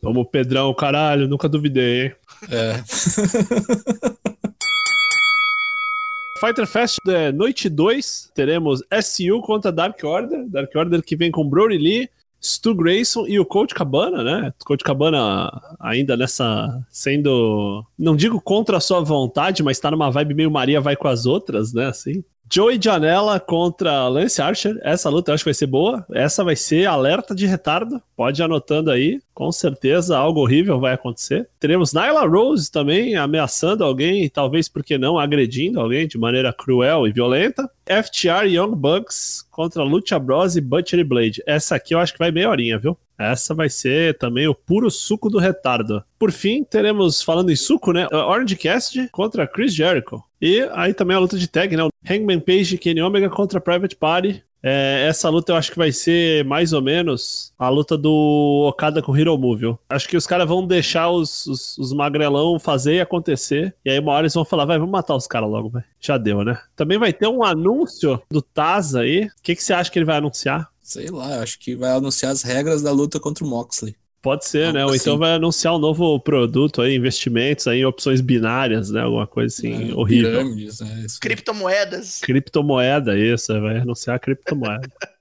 Vamos, 0.03 0.29
Pedrão, 0.31 0.75
caralho, 0.75 1.27
nunca 1.27 1.49
duvidei, 1.49 2.03
hein? 2.03 2.17
É. 2.51 2.83
Fighter 6.39 6.67
Fest 6.67 6.99
é, 7.09 7.33
noite 7.33 7.69
2, 7.69 8.31
teremos 8.33 8.81
SU 9.03 9.41
contra 9.43 9.73
Dark 9.73 9.99
Order. 10.05 10.49
Dark 10.49 10.71
Order 10.75 11.03
que 11.03 11.17
vem 11.17 11.33
com 11.33 11.49
Brody 11.49 11.77
Lee, 11.77 12.09
Stu 12.41 12.75
Grayson 12.75 13.27
e 13.27 13.41
o 13.41 13.45
Coach 13.45 13.75
Cabana, 13.75 14.23
né? 14.23 14.55
Coach 14.65 14.85
Cabana 14.85 15.51
ainda 15.81 16.17
nessa. 16.17 16.81
sendo. 16.91 17.85
Não 17.99 18.15
digo 18.15 18.41
contra 18.41 18.77
a 18.77 18.81
sua 18.81 19.01
vontade, 19.01 19.63
mas 19.63 19.81
tá 19.81 19.91
numa 19.91 20.11
vibe 20.11 20.35
meio 20.35 20.51
Maria 20.51 20.81
vai 20.81 20.95
com 20.95 21.09
as 21.09 21.27
outras, 21.27 21.73
né? 21.73 21.87
Assim. 21.87 22.23
Joey 22.51 22.79
Janela 22.83 23.39
contra 23.39 24.09
Lance 24.09 24.41
Archer. 24.41 24.79
Essa 24.83 25.11
luta 25.11 25.31
eu 25.31 25.35
acho 25.35 25.45
que 25.45 25.51
vai 25.51 25.55
ser 25.55 25.67
boa. 25.67 26.07
Essa 26.11 26.43
vai 26.43 26.57
ser 26.57 26.87
alerta 26.87 27.35
de 27.35 27.47
retardo. 27.47 28.01
Pode 28.17 28.41
ir 28.41 28.45
anotando 28.45 28.91
aí. 28.91 29.21
Com 29.35 29.53
certeza 29.53 30.17
algo 30.17 30.41
horrível 30.41 30.81
vai 30.81 30.95
acontecer. 30.95 31.49
Teremos 31.61 31.93
Nyla 31.93 32.27
Rose 32.27 32.71
também 32.71 33.17
ameaçando 33.17 33.85
alguém, 33.85 34.29
talvez 34.31 34.69
porque 34.69 34.97
não 34.97 35.19
agredindo 35.19 35.79
alguém 35.79 36.09
de 36.09 36.17
maneira 36.17 36.53
cruel 36.53 37.07
e 37.07 37.13
violenta. 37.13 37.71
FTR 37.87 38.47
Young 38.47 38.75
Bucks 38.75 39.47
contra 39.51 39.83
Lucha 39.83 40.19
Bros 40.19 40.57
e 40.57 40.61
Butcher 40.61 41.05
Blade. 41.05 41.43
Essa 41.47 41.77
aqui 41.77 41.95
eu 41.95 41.99
acho 41.99 42.13
que 42.15 42.19
vai 42.19 42.31
meia 42.31 42.49
horinha, 42.49 42.79
viu? 42.79 42.97
Essa 43.19 43.53
vai 43.53 43.69
ser 43.69 44.17
também 44.17 44.47
o 44.47 44.55
puro 44.55 44.91
suco 44.91 45.29
do 45.29 45.39
retardo. 45.39 46.05
Por 46.19 46.31
fim, 46.31 46.63
teremos, 46.63 47.21
falando 47.21 47.51
em 47.51 47.57
suco, 47.57 47.93
né? 47.93 48.07
Orange 48.13 48.57
Cassidy 48.57 49.09
contra 49.11 49.47
Chris 49.47 49.75
Jericho. 49.75 50.23
E 50.41 50.61
aí 50.73 50.95
também 50.95 51.17
a 51.17 51.21
luta 51.21 51.37
de 51.37 51.49
tag, 51.49 51.77
né? 51.77 51.83
Hangman 52.09 52.39
Page 52.39 52.77
e 52.77 52.79
Kenny 52.79 53.03
Omega 53.03 53.29
contra 53.29 53.61
Private 53.61 53.97
Party. 53.97 54.45
É, 54.63 55.07
essa 55.09 55.29
luta 55.29 55.53
eu 55.53 55.57
acho 55.57 55.71
que 55.71 55.79
vai 55.79 55.93
ser 55.93 56.45
mais 56.45 56.73
ou 56.73 56.83
menos 56.83 57.53
a 57.59 57.69
luta 57.69 57.97
do 57.97 58.67
Okada 58.69 59.01
com 59.01 59.13
o 59.13 59.17
Hiromu, 59.17 59.57
viu? 59.57 59.79
Acho 59.89 60.09
que 60.09 60.17
os 60.17 60.27
caras 60.27 60.49
vão 60.49 60.67
deixar 60.67 61.11
os, 61.11 61.47
os, 61.47 61.79
os, 61.79 61.93
magrelão 61.93 62.59
fazer 62.59 62.97
e 62.97 63.01
acontecer. 63.01 63.75
E 63.85 63.91
aí 63.91 63.99
uma 63.99 64.13
hora 64.13 64.23
eles 64.23 64.35
vão 64.35 64.45
falar, 64.45 64.65
vai, 64.65 64.79
vamos 64.79 64.93
matar 64.93 65.15
os 65.15 65.27
caras 65.27 65.49
logo, 65.49 65.69
vai. 65.69 65.85
Já 66.01 66.19
deu, 66.19 66.45
né? 66.45 66.61
Também 66.75 66.99
vai 66.99 67.13
ter 67.13 67.29
um 67.29 67.45
anúncio 67.45 68.21
do 68.31 68.43
Taz 68.43 68.95
aí. 68.95 69.27
O 69.27 69.43
que, 69.43 69.55
que 69.55 69.63
você 69.63 69.73
acha 69.73 69.91
que 69.91 69.99
ele 69.99 70.07
vai 70.07 70.17
anunciar? 70.17 70.69
Sei 70.81 71.09
lá, 71.09 71.41
acho 71.43 71.59
que 71.59 71.77
vai 71.77 71.91
anunciar 71.91 72.33
as 72.33 72.43
regras 72.43 72.83
da 72.83 72.91
luta 72.91 73.21
contra 73.21 73.45
o 73.45 73.49
Moxley. 73.49 73.95
Pode 74.21 74.47
ser, 74.47 74.73
né? 74.73 74.85
Ou 74.85 74.91
assim. 74.91 75.01
então 75.01 75.17
vai 75.17 75.35
anunciar 75.35 75.75
um 75.75 75.79
novo 75.79 76.19
produto 76.19 76.83
aí, 76.83 76.95
investimentos 76.95 77.69
aí, 77.69 77.85
opções 77.85 78.21
binárias, 78.21 78.91
né? 78.91 79.03
Alguma 79.03 79.27
coisa 79.27 79.55
assim, 79.55 79.91
é, 79.91 79.95
horrível. 79.95 80.31
Pirâmides, 80.31 80.81
né? 80.81 81.07
Criptomoedas. 81.21 82.19
Criptomoeda, 82.21 83.19
isso, 83.19 83.61
vai 83.61 83.79
anunciar 83.79 84.19
criptomoeda. 84.19 84.89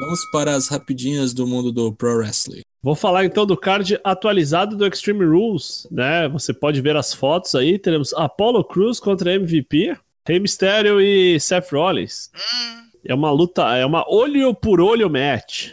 Vamos 0.00 0.24
para 0.30 0.54
as 0.54 0.68
rapidinhas 0.68 1.34
do 1.34 1.44
mundo 1.44 1.72
do 1.72 1.92
Pro 1.92 2.18
Wrestling. 2.18 2.62
Vou 2.80 2.94
falar 2.94 3.24
então 3.24 3.44
do 3.44 3.56
card 3.56 3.98
atualizado 4.04 4.76
do 4.76 4.86
Extreme 4.86 5.24
Rules, 5.24 5.88
né? 5.90 6.28
Você 6.28 6.54
pode 6.54 6.80
ver 6.80 6.94
as 6.96 7.12
fotos 7.12 7.56
aí. 7.56 7.76
Teremos 7.80 8.14
Apollo 8.14 8.62
Cruz 8.62 9.00
contra 9.00 9.34
MVP, 9.34 9.96
Rey 10.24 10.38
Mysterio 10.38 11.00
e 11.00 11.40
Seth 11.40 11.72
Rollins. 11.72 12.30
Hum. 12.36 12.88
É 13.04 13.14
uma 13.14 13.32
luta, 13.32 13.76
é 13.76 13.84
uma 13.84 14.04
olho 14.08 14.54
por 14.54 14.80
olho 14.80 15.10
match, 15.10 15.72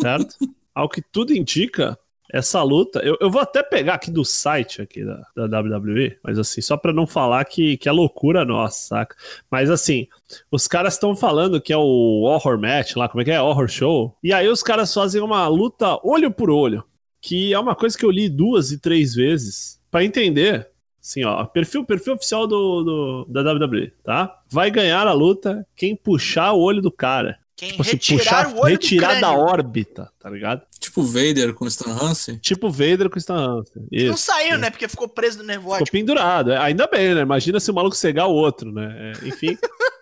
certo? 0.00 0.36
Ao 0.74 0.88
que 0.88 1.02
tudo 1.02 1.34
indica, 1.34 1.98
essa 2.32 2.62
luta, 2.62 3.00
eu, 3.00 3.16
eu 3.20 3.30
vou 3.30 3.42
até 3.42 3.62
pegar 3.62 3.94
aqui 3.94 4.10
do 4.10 4.24
site 4.24 4.80
aqui 4.80 5.04
da, 5.04 5.46
da 5.46 5.60
WWE, 5.60 6.16
mas 6.24 6.38
assim, 6.38 6.62
só 6.62 6.78
para 6.78 6.92
não 6.92 7.06
falar 7.06 7.44
que, 7.44 7.76
que 7.76 7.88
é 7.88 7.92
loucura 7.92 8.42
nossa, 8.42 8.88
saca? 8.88 9.16
Mas 9.50 9.70
assim, 9.70 10.08
os 10.50 10.66
caras 10.66 10.94
estão 10.94 11.14
falando 11.14 11.60
que 11.60 11.72
é 11.72 11.76
o 11.76 12.22
horror 12.22 12.58
match 12.58 12.96
lá, 12.96 13.06
como 13.06 13.20
é 13.20 13.24
que 13.24 13.30
é? 13.30 13.40
Horror 13.40 13.68
show. 13.68 14.16
E 14.22 14.32
aí 14.32 14.48
os 14.48 14.62
caras 14.62 14.94
fazem 14.94 15.20
uma 15.20 15.46
luta 15.46 16.00
olho 16.02 16.30
por 16.30 16.50
olho, 16.50 16.82
que 17.20 17.52
é 17.52 17.58
uma 17.58 17.74
coisa 17.74 17.98
que 17.98 18.04
eu 18.04 18.10
li 18.10 18.30
duas 18.30 18.72
e 18.72 18.78
três 18.78 19.14
vezes 19.14 19.78
para 19.90 20.04
entender 20.04 20.72
Assim, 21.02 21.24
ó, 21.24 21.44
perfil, 21.44 21.84
perfil 21.84 22.14
oficial 22.14 22.46
do, 22.46 22.84
do, 22.84 23.24
da 23.28 23.52
WWE, 23.52 23.92
tá? 24.04 24.40
Vai 24.48 24.70
ganhar 24.70 25.08
a 25.08 25.12
luta 25.12 25.66
quem 25.74 25.96
puxar 25.96 26.52
o 26.52 26.60
olho 26.60 26.80
do 26.80 26.92
cara. 26.92 27.40
Quem 27.56 27.70
tipo, 27.70 27.82
assim, 27.82 27.92
retirar 27.92 28.44
puxar, 28.44 28.48
o 28.48 28.60
olho 28.60 28.72
retirar 28.72 29.20
da 29.20 29.32
órbita, 29.32 30.10
tá 30.18 30.28
ligado? 30.28 30.62
Tipo 30.80 31.02
Vader 31.02 31.54
com 31.54 31.66
Stan 31.66 31.92
Hansen? 31.92 32.36
Tipo 32.38 32.70
Vader 32.70 33.08
com 33.08 33.18
Stan 33.18 33.36
Hansen. 33.36 33.86
Isso, 33.90 34.08
não 34.08 34.16
saiu, 34.16 34.58
né? 34.58 34.70
Porque 34.70 34.88
ficou 34.88 35.08
preso 35.08 35.38
no 35.38 35.44
nervoso. 35.44 35.78
Ficou 35.78 35.92
pendurado. 35.92 36.50
É, 36.50 36.56
ainda 36.56 36.86
bem, 36.86 37.14
né? 37.14 37.20
Imagina 37.20 37.60
se 37.60 37.70
o 37.70 37.74
maluco 37.74 37.94
cegar 37.94 38.26
o 38.26 38.32
outro, 38.32 38.72
né? 38.72 39.12
É, 39.22 39.28
enfim. 39.28 39.56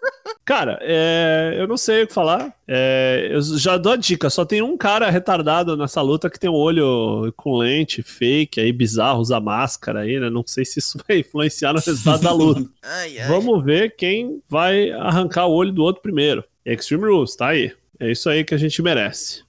Cara, 0.50 0.80
é, 0.82 1.54
eu 1.56 1.68
não 1.68 1.76
sei 1.76 2.02
o 2.02 2.08
que 2.08 2.12
falar. 2.12 2.52
É, 2.66 3.28
eu 3.30 3.40
já 3.40 3.76
dou 3.76 3.92
a 3.92 3.96
dica: 3.96 4.28
só 4.28 4.44
tem 4.44 4.60
um 4.60 4.76
cara 4.76 5.08
retardado 5.08 5.76
nessa 5.76 6.02
luta 6.02 6.28
que 6.28 6.40
tem 6.40 6.50
um 6.50 6.54
olho 6.54 7.32
com 7.36 7.56
lente 7.56 8.02
fake 8.02 8.60
aí, 8.60 8.72
bizarro, 8.72 9.20
usa 9.20 9.38
máscara 9.38 10.00
aí, 10.00 10.18
né? 10.18 10.28
Não 10.28 10.42
sei 10.44 10.64
se 10.64 10.80
isso 10.80 10.98
vai 11.06 11.18
influenciar 11.18 11.72
no 11.72 11.78
resultado 11.78 12.22
da 12.22 12.32
luta. 12.32 12.68
ai, 12.82 13.20
ai. 13.20 13.28
Vamos 13.28 13.64
ver 13.64 13.94
quem 13.94 14.42
vai 14.48 14.90
arrancar 14.90 15.46
o 15.46 15.52
olho 15.52 15.70
do 15.70 15.84
outro 15.84 16.02
primeiro. 16.02 16.42
Extreme 16.66 17.04
Rules, 17.04 17.36
tá 17.36 17.50
aí. 17.50 17.72
É 18.00 18.10
isso 18.10 18.28
aí 18.28 18.42
que 18.42 18.52
a 18.52 18.58
gente 18.58 18.82
merece. 18.82 19.44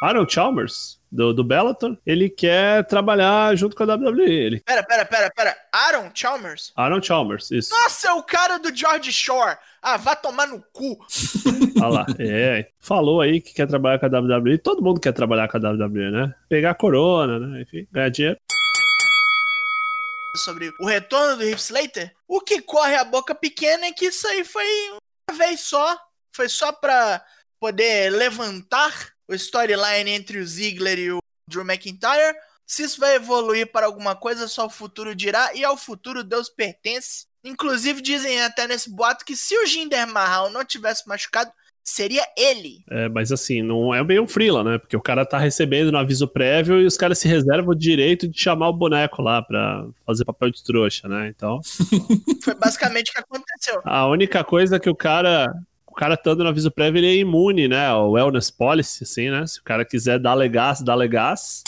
Arnold 0.00 0.32
Chalmers 0.32 0.97
do, 1.10 1.32
do 1.32 1.42
Bellator, 1.42 1.96
ele 2.06 2.28
quer 2.28 2.86
trabalhar 2.86 3.56
junto 3.56 3.74
com 3.74 3.82
a 3.82 3.94
WWE. 3.94 4.30
Ele... 4.30 4.60
Pera, 4.60 4.82
pera, 4.82 5.04
pera, 5.04 5.30
pera. 5.34 5.56
Aaron 5.72 6.10
Chalmers? 6.14 6.72
Aaron 6.76 7.02
Chalmers, 7.02 7.50
isso. 7.50 7.70
Nossa, 7.70 8.08
é 8.08 8.12
o 8.12 8.22
cara 8.22 8.58
do 8.58 8.74
George 8.74 9.12
Shore. 9.12 9.56
Ah, 9.80 9.96
vá 9.96 10.14
tomar 10.14 10.46
no 10.46 10.62
cu. 10.72 10.98
Olha 11.80 11.88
lá, 11.88 12.06
é. 12.18 12.68
Falou 12.78 13.20
aí 13.20 13.40
que 13.40 13.54
quer 13.54 13.66
trabalhar 13.66 13.98
com 13.98 14.06
a 14.06 14.20
WWE. 14.20 14.58
Todo 14.58 14.82
mundo 14.82 15.00
quer 15.00 15.12
trabalhar 15.12 15.48
com 15.48 15.56
a 15.56 15.60
WWE, 15.60 16.10
né? 16.10 16.34
Pegar 16.48 16.70
a 16.70 16.74
corona, 16.74 17.38
né? 17.38 17.62
Enfim, 17.62 17.86
ganhar 17.90 18.10
dinheiro. 18.10 18.38
Sobre 20.36 20.72
o 20.78 20.86
retorno 20.86 21.36
do 21.36 21.42
Heath 21.42 21.58
Slater, 21.58 22.12
o 22.28 22.40
que 22.40 22.60
corre 22.60 22.94
a 22.94 23.04
boca 23.04 23.34
pequena 23.34 23.86
é 23.86 23.92
que 23.92 24.06
isso 24.06 24.26
aí 24.28 24.44
foi 24.44 24.66
uma 25.28 25.36
vez 25.36 25.60
só. 25.60 25.98
Foi 26.32 26.48
só 26.48 26.70
pra 26.70 27.22
poder 27.58 28.12
levantar 28.12 28.92
o 29.28 29.34
storyline 29.34 30.10
entre 30.10 30.38
o 30.38 30.46
Ziggler 30.46 30.98
e 30.98 31.12
o 31.12 31.18
Drew 31.46 31.62
McIntyre. 31.62 32.34
Se 32.66 32.82
isso 32.82 33.00
vai 33.00 33.14
evoluir 33.14 33.70
para 33.70 33.86
alguma 33.86 34.14
coisa, 34.14 34.48
só 34.48 34.66
o 34.66 34.70
futuro 34.70 35.14
dirá, 35.14 35.50
e 35.54 35.64
ao 35.64 35.76
futuro 35.76 36.24
Deus 36.24 36.48
pertence. 36.48 37.26
Inclusive, 37.44 38.02
dizem 38.02 38.42
até 38.42 38.66
nesse 38.66 38.90
boato 38.90 39.24
que 39.24 39.36
se 39.36 39.56
o 39.56 39.66
Jinder 39.66 40.06
Mahal 40.06 40.50
não 40.50 40.64
tivesse 40.64 41.06
machucado, 41.08 41.50
seria 41.82 42.22
ele. 42.36 42.84
É, 42.90 43.08
mas 43.08 43.32
assim, 43.32 43.62
não 43.62 43.94
é 43.94 44.04
bem 44.04 44.20
um 44.20 44.28
freela, 44.28 44.62
né? 44.62 44.78
Porque 44.78 44.96
o 44.96 45.00
cara 45.00 45.24
tá 45.24 45.38
recebendo 45.38 45.90
no 45.90 45.98
aviso 45.98 46.28
prévio 46.28 46.80
e 46.80 46.86
os 46.86 46.96
caras 46.96 47.18
se 47.18 47.26
reservam 47.26 47.70
o 47.70 47.78
direito 47.78 48.28
de 48.28 48.38
chamar 48.38 48.68
o 48.68 48.74
boneco 48.74 49.22
lá 49.22 49.40
pra 49.40 49.86
fazer 50.04 50.24
papel 50.24 50.50
de 50.50 50.62
trouxa, 50.62 51.08
né? 51.08 51.28
Então. 51.28 51.60
Foi 52.44 52.54
basicamente 52.54 53.10
o 53.10 53.14
que 53.14 53.20
aconteceu. 53.20 53.80
A 53.84 54.06
única 54.06 54.44
coisa 54.44 54.78
que 54.78 54.90
o 54.90 54.94
cara 54.94 55.50
cara 55.98 56.14
estando 56.14 56.44
no 56.44 56.48
aviso 56.48 56.70
prévio, 56.70 57.00
ele 57.00 57.08
é 57.08 57.16
imune, 57.16 57.66
né? 57.66 57.92
O 57.92 58.12
wellness 58.12 58.52
policy, 58.52 59.02
assim, 59.02 59.30
né? 59.30 59.44
Se 59.48 59.58
o 59.58 59.64
cara 59.64 59.84
quiser 59.84 60.20
dar 60.20 60.34
legás, 60.34 60.80
dá 60.80 60.94
legás. 60.94 61.64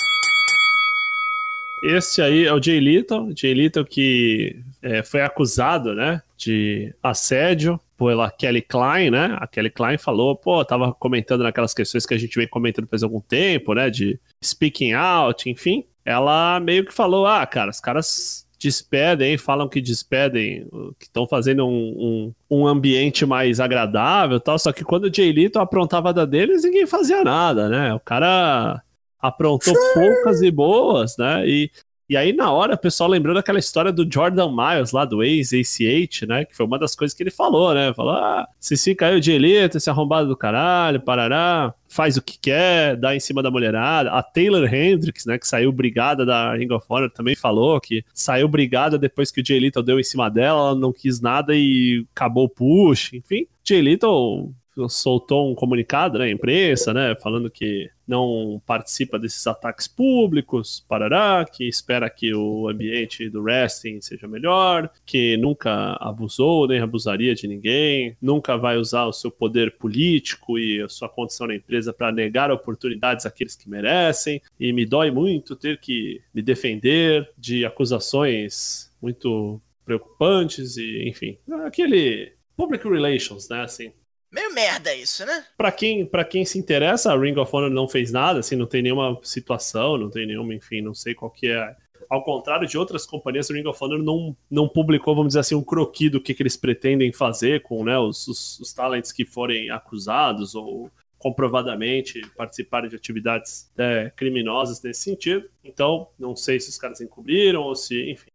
Esse 1.82 2.22
aí 2.22 2.44
é 2.44 2.52
o 2.52 2.62
Jay 2.62 2.78
Little, 2.78 3.32
Jay 3.36 3.54
Little 3.54 3.84
que 3.84 4.56
é, 4.82 5.02
foi 5.02 5.22
acusado, 5.22 5.94
né, 5.94 6.22
de 6.36 6.94
assédio 7.02 7.80
pela 7.98 8.30
Kelly 8.30 8.60
Klein, 8.60 9.10
né? 9.10 9.36
A 9.40 9.46
Kelly 9.46 9.70
Klein 9.70 9.96
falou, 9.96 10.36
pô, 10.36 10.62
tava 10.64 10.92
comentando 10.92 11.42
naquelas 11.42 11.72
questões 11.72 12.04
que 12.04 12.14
a 12.14 12.18
gente 12.18 12.36
vem 12.36 12.46
comentando 12.46 12.86
faz 12.86 13.02
algum 13.02 13.20
tempo, 13.20 13.74
né, 13.74 13.88
de 13.88 14.20
speaking 14.44 14.92
out, 14.92 15.48
enfim. 15.48 15.84
Ela 16.04 16.60
meio 16.60 16.84
que 16.84 16.92
falou, 16.92 17.26
ah, 17.26 17.46
cara, 17.46 17.70
os 17.70 17.80
caras 17.80 18.46
despedem, 18.60 19.38
falam 19.38 19.68
que 19.68 19.80
despedem, 19.80 20.68
que 20.98 21.06
estão 21.06 21.26
fazendo 21.26 21.66
um, 21.66 22.34
um, 22.50 22.58
um, 22.58 22.66
ambiente 22.66 23.24
mais 23.24 23.58
agradável 23.58 24.38
tal. 24.38 24.58
Só 24.58 24.70
que 24.70 24.84
quando 24.84 25.04
o 25.04 25.14
Jay 25.14 25.32
Lito 25.32 25.58
aprontava 25.58 26.12
da 26.12 26.26
deles, 26.26 26.62
ninguém 26.62 26.86
fazia 26.86 27.24
nada, 27.24 27.70
né? 27.70 27.94
O 27.94 28.00
cara 28.00 28.82
aprontou 29.18 29.74
poucas 29.94 30.42
e 30.42 30.50
boas, 30.50 31.16
né? 31.16 31.48
E, 31.48 31.70
e 32.10 32.16
aí, 32.16 32.32
na 32.32 32.50
hora, 32.50 32.74
o 32.74 32.76
pessoal 32.76 33.08
lembrou 33.08 33.32
daquela 33.32 33.60
história 33.60 33.92
do 33.92 34.04
Jordan 34.12 34.50
Miles, 34.50 34.90
lá 34.90 35.04
do 35.04 35.22
ex-ACH, 35.22 36.26
né? 36.26 36.44
Que 36.44 36.56
foi 36.56 36.66
uma 36.66 36.76
das 36.76 36.96
coisas 36.96 37.16
que 37.16 37.22
ele 37.22 37.30
falou, 37.30 37.72
né? 37.72 37.94
Falou, 37.94 38.14
ah, 38.14 38.48
se 38.58 38.74
o 38.74 39.20
de 39.20 39.30
elite, 39.30 39.76
esse 39.76 39.88
arrombado 39.88 40.26
do 40.26 40.36
caralho, 40.36 41.00
parará, 41.00 41.72
faz 41.86 42.16
o 42.16 42.22
que 42.22 42.36
quer, 42.36 42.96
dá 42.96 43.14
em 43.14 43.20
cima 43.20 43.44
da 43.44 43.48
mulherada. 43.48 44.10
A 44.10 44.24
Taylor 44.24 44.64
Hendricks, 44.74 45.24
né, 45.24 45.38
que 45.38 45.46
saiu 45.46 45.70
brigada 45.70 46.26
da 46.26 46.52
Ring 46.56 46.72
of 46.72 46.84
Honor, 46.88 47.10
também 47.12 47.36
falou 47.36 47.80
que 47.80 48.04
saiu 48.12 48.48
brigada 48.48 48.98
depois 48.98 49.30
que 49.30 49.40
o 49.40 49.46
Jay 49.46 49.60
Little 49.60 49.80
deu 49.80 50.00
em 50.00 50.02
cima 50.02 50.28
dela, 50.28 50.58
ela 50.58 50.74
não 50.74 50.92
quis 50.92 51.20
nada 51.20 51.54
e 51.54 52.04
acabou 52.12 52.46
o 52.46 52.48
push, 52.48 53.12
enfim. 53.12 53.46
Jay 53.62 53.82
Little 53.82 54.52
soltou 54.88 55.50
um 55.50 55.54
comunicado, 55.54 56.18
né, 56.18 56.30
imprensa, 56.30 56.92
né, 56.94 57.14
falando 57.16 57.50
que 57.50 57.90
não 58.06 58.60
participa 58.66 59.18
desses 59.18 59.46
ataques 59.46 59.86
públicos, 59.86 60.84
parará, 60.88 61.44
que 61.44 61.68
espera 61.68 62.10
que 62.10 62.34
o 62.34 62.68
ambiente 62.68 63.28
do 63.28 63.42
wrestling 63.42 64.00
seja 64.00 64.26
melhor, 64.26 64.90
que 65.06 65.36
nunca 65.36 65.96
abusou 66.00 66.66
nem 66.66 66.80
abusaria 66.80 67.34
de 67.34 67.46
ninguém, 67.46 68.16
nunca 68.20 68.56
vai 68.56 68.76
usar 68.76 69.06
o 69.06 69.12
seu 69.12 69.30
poder 69.30 69.76
político 69.76 70.58
e 70.58 70.82
a 70.82 70.88
sua 70.88 71.08
condição 71.08 71.46
na 71.46 71.54
empresa 71.54 71.92
para 71.92 72.10
negar 72.10 72.50
oportunidades 72.50 73.26
àqueles 73.26 73.54
que 73.54 73.70
merecem, 73.70 74.42
e 74.58 74.72
me 74.72 74.84
dói 74.84 75.10
muito 75.10 75.54
ter 75.54 75.78
que 75.78 76.20
me 76.34 76.42
defender 76.42 77.28
de 77.38 77.64
acusações 77.64 78.90
muito 79.00 79.60
preocupantes 79.84 80.76
e, 80.76 81.08
enfim, 81.08 81.38
aquele 81.64 82.32
public 82.56 82.86
relations, 82.86 83.48
né, 83.48 83.62
assim, 83.62 83.92
Meio 84.32 84.54
merda 84.54 84.94
isso, 84.94 85.26
né? 85.26 85.44
Pra 85.56 85.72
quem, 85.72 86.06
pra 86.06 86.24
quem 86.24 86.44
se 86.44 86.58
interessa, 86.58 87.12
a 87.12 87.18
Ring 87.18 87.36
of 87.36 87.50
Honor 87.54 87.70
não 87.70 87.88
fez 87.88 88.12
nada, 88.12 88.38
assim, 88.40 88.54
não 88.54 88.66
tem 88.66 88.80
nenhuma 88.80 89.18
situação, 89.24 89.98
não 89.98 90.08
tem 90.08 90.26
nenhuma, 90.26 90.54
enfim, 90.54 90.80
não 90.80 90.94
sei 90.94 91.14
qual 91.14 91.30
que 91.30 91.48
é. 91.48 91.74
Ao 92.08 92.22
contrário 92.22 92.66
de 92.66 92.78
outras 92.78 93.06
companhias, 93.06 93.50
a 93.50 93.54
Ring 93.54 93.66
of 93.66 93.82
Honor 93.82 94.02
não, 94.02 94.36
não 94.50 94.68
publicou, 94.68 95.14
vamos 95.14 95.30
dizer 95.30 95.40
assim, 95.40 95.54
um 95.54 95.62
croquis 95.62 96.10
do 96.10 96.20
que, 96.20 96.32
que 96.32 96.42
eles 96.42 96.56
pretendem 96.56 97.12
fazer 97.12 97.62
com 97.62 97.84
né, 97.84 97.98
os, 97.98 98.26
os, 98.28 98.60
os 98.60 98.72
talents 98.72 99.12
que 99.12 99.24
forem 99.24 99.70
acusados 99.70 100.54
ou 100.54 100.90
comprovadamente 101.18 102.22
participarem 102.34 102.88
de 102.88 102.96
atividades 102.96 103.70
é, 103.76 104.10
criminosas 104.16 104.80
nesse 104.82 105.02
sentido. 105.02 105.48
Então, 105.62 106.08
não 106.18 106.34
sei 106.34 106.58
se 106.58 106.70
os 106.70 106.78
caras 106.78 107.00
encobriram 107.00 107.62
ou 107.62 107.76
se, 107.76 108.10
enfim. 108.10 108.29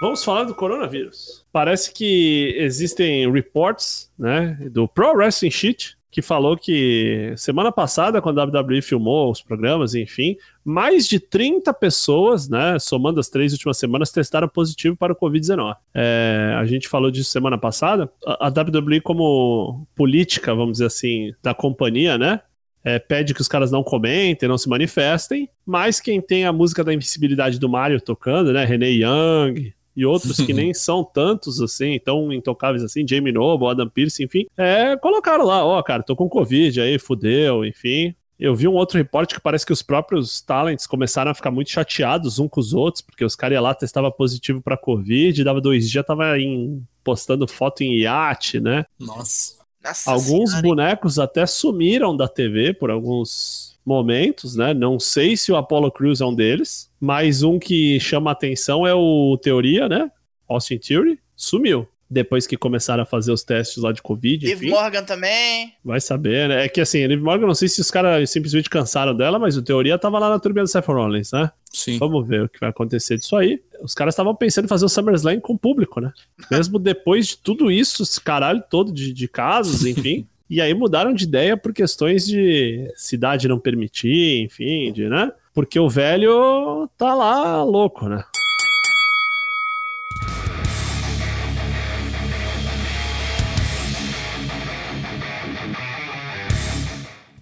Vamos 0.00 0.22
falar 0.22 0.44
do 0.44 0.54
coronavírus. 0.54 1.44
Parece 1.50 1.92
que 1.92 2.54
existem 2.58 3.30
reports, 3.32 4.10
né, 4.18 4.58
do 4.70 4.86
Pro 4.86 5.14
Wrestling 5.14 5.50
Sheet, 5.50 5.96
que 6.10 6.20
falou 6.20 6.56
que 6.56 7.32
semana 7.36 7.72
passada, 7.72 8.20
quando 8.20 8.40
a 8.40 8.44
WWE 8.44 8.82
filmou 8.82 9.30
os 9.30 9.42
programas, 9.42 9.94
enfim, 9.94 10.36
mais 10.64 11.06
de 11.06 11.18
30 11.18 11.72
pessoas, 11.74 12.48
né, 12.48 12.78
somando 12.78 13.20
as 13.20 13.28
três 13.28 13.52
últimas 13.52 13.78
semanas, 13.78 14.10
testaram 14.10 14.48
positivo 14.48 14.96
para 14.96 15.12
o 15.12 15.16
Covid-19. 15.16 15.76
É, 15.94 16.54
a 16.58 16.64
gente 16.66 16.88
falou 16.88 17.10
disso 17.10 17.30
semana 17.30 17.58
passada. 17.58 18.10
A, 18.26 18.46
a 18.46 18.48
WWE, 18.48 19.00
como 19.00 19.86
política, 19.94 20.54
vamos 20.54 20.72
dizer 20.72 20.86
assim, 20.86 21.34
da 21.42 21.54
companhia, 21.54 22.18
né, 22.18 22.40
é, 22.86 22.98
pede 22.98 23.34
que 23.34 23.40
os 23.40 23.48
caras 23.48 23.72
não 23.72 23.82
comentem, 23.82 24.48
não 24.48 24.56
se 24.56 24.68
manifestem, 24.68 25.48
mas 25.66 26.00
quem 26.00 26.20
tem 26.20 26.44
a 26.44 26.52
música 26.52 26.84
da 26.84 26.94
invisibilidade 26.94 27.58
do 27.58 27.68
Mario 27.68 28.00
tocando, 28.00 28.52
né, 28.52 28.64
René 28.64 28.90
Young, 28.90 29.72
e 29.96 30.04
outros 30.04 30.36
que 30.36 30.52
nem 30.54 30.74
são 30.74 31.02
tantos 31.02 31.60
assim, 31.60 31.98
tão 31.98 32.32
intocáveis 32.32 32.84
assim, 32.84 33.06
Jamie 33.08 33.32
Noble, 33.32 33.68
Adam 33.68 33.88
Pearce, 33.88 34.22
enfim, 34.22 34.46
é, 34.56 34.96
colocaram 34.96 35.44
lá, 35.44 35.64
ó, 35.64 35.78
oh, 35.78 35.82
cara, 35.82 36.02
tô 36.02 36.14
com 36.14 36.28
Covid 36.28 36.80
aí, 36.80 36.98
fudeu, 36.98 37.64
enfim. 37.64 38.14
Eu 38.38 38.54
vi 38.54 38.68
um 38.68 38.74
outro 38.74 38.98
reporte 38.98 39.34
que 39.34 39.40
parece 39.40 39.64
que 39.64 39.72
os 39.72 39.80
próprios 39.80 40.42
talents 40.42 40.86
começaram 40.86 41.30
a 41.30 41.34
ficar 41.34 41.50
muito 41.50 41.70
chateados 41.70 42.38
uns 42.38 42.50
com 42.50 42.60
os 42.60 42.74
outros, 42.74 43.00
porque 43.00 43.24
os 43.24 43.34
caras 43.34 43.62
lá 43.62 43.74
testavam 43.74 44.12
positivo 44.12 44.60
pra 44.60 44.76
Covid, 44.76 45.42
dava 45.42 45.58
dois 45.58 45.88
dias, 45.88 46.04
tava 46.04 46.38
em, 46.38 46.86
postando 47.02 47.48
foto 47.48 47.82
em 47.82 48.00
iate, 48.00 48.60
né? 48.60 48.84
Nossa. 48.98 49.56
Nossa 49.82 50.10
Alguns 50.10 50.50
senhora, 50.50 50.62
bonecos 50.62 51.18
até 51.18 51.46
sumiram 51.46 52.14
da 52.16 52.28
TV 52.28 52.74
por 52.74 52.90
alguns 52.90 53.75
momentos, 53.86 54.56
né? 54.56 54.74
Não 54.74 54.98
sei 54.98 55.36
se 55.36 55.52
o 55.52 55.56
Apollo 55.56 55.92
Crews 55.92 56.20
é 56.20 56.26
um 56.26 56.34
deles, 56.34 56.90
mas 57.00 57.44
um 57.44 57.56
que 57.56 58.00
chama 58.00 58.32
atenção 58.32 58.84
é 58.84 58.92
o 58.92 59.38
Teoria, 59.40 59.88
né? 59.88 60.10
Austin 60.48 60.78
Theory, 60.78 61.20
sumiu. 61.36 61.86
Depois 62.08 62.46
que 62.46 62.56
começaram 62.56 63.02
a 63.02 63.06
fazer 63.06 63.32
os 63.32 63.42
testes 63.42 63.82
lá 63.82 63.90
de 63.90 64.00
Covid, 64.00 64.46
Liv 64.46 64.70
Morgan 64.70 65.02
também. 65.02 65.72
vai 65.84 66.00
saber, 66.00 66.48
né? 66.48 66.64
É 66.64 66.68
que 66.68 66.80
assim, 66.80 67.02
a 67.02 67.08
Liv 67.08 67.20
Morgan, 67.20 67.48
não 67.48 67.54
sei 67.54 67.68
se 67.68 67.80
os 67.80 67.90
caras 67.90 68.30
simplesmente 68.30 68.70
cansaram 68.70 69.14
dela, 69.14 69.40
mas 69.40 69.56
o 69.56 69.62
Teoria 69.62 69.98
tava 69.98 70.18
lá 70.20 70.30
na 70.30 70.38
turbina 70.38 70.62
do 70.62 70.68
Seth 70.68 70.86
Rollins, 70.86 71.32
né? 71.32 71.50
Sim. 71.72 71.98
Vamos 71.98 72.26
ver 72.26 72.42
o 72.44 72.48
que 72.48 72.60
vai 72.60 72.70
acontecer 72.70 73.18
disso 73.18 73.36
aí. 73.36 73.60
Os 73.82 73.92
caras 73.92 74.14
estavam 74.14 74.34
pensando 74.36 74.66
em 74.66 74.68
fazer 74.68 74.84
o 74.84 74.88
SummerSlam 74.88 75.40
com 75.40 75.54
o 75.54 75.58
público, 75.58 76.00
né? 76.00 76.12
Mesmo 76.48 76.78
depois 76.78 77.26
de 77.26 77.38
tudo 77.38 77.72
isso, 77.72 78.04
esse 78.04 78.20
caralho 78.20 78.62
todo 78.70 78.92
de, 78.92 79.12
de 79.12 79.26
casos, 79.28 79.84
enfim. 79.86 80.26
E 80.48 80.60
aí 80.60 80.72
mudaram 80.72 81.12
de 81.12 81.24
ideia 81.24 81.56
por 81.56 81.72
questões 81.72 82.24
de 82.24 82.92
cidade 82.94 83.48
não 83.48 83.58
permitir, 83.58 84.42
enfim, 84.42 84.92
de, 84.92 85.08
né? 85.08 85.32
Porque 85.52 85.78
o 85.78 85.90
velho 85.90 86.88
tá 86.96 87.14
lá 87.14 87.64
louco, 87.64 88.08
né? 88.08 88.24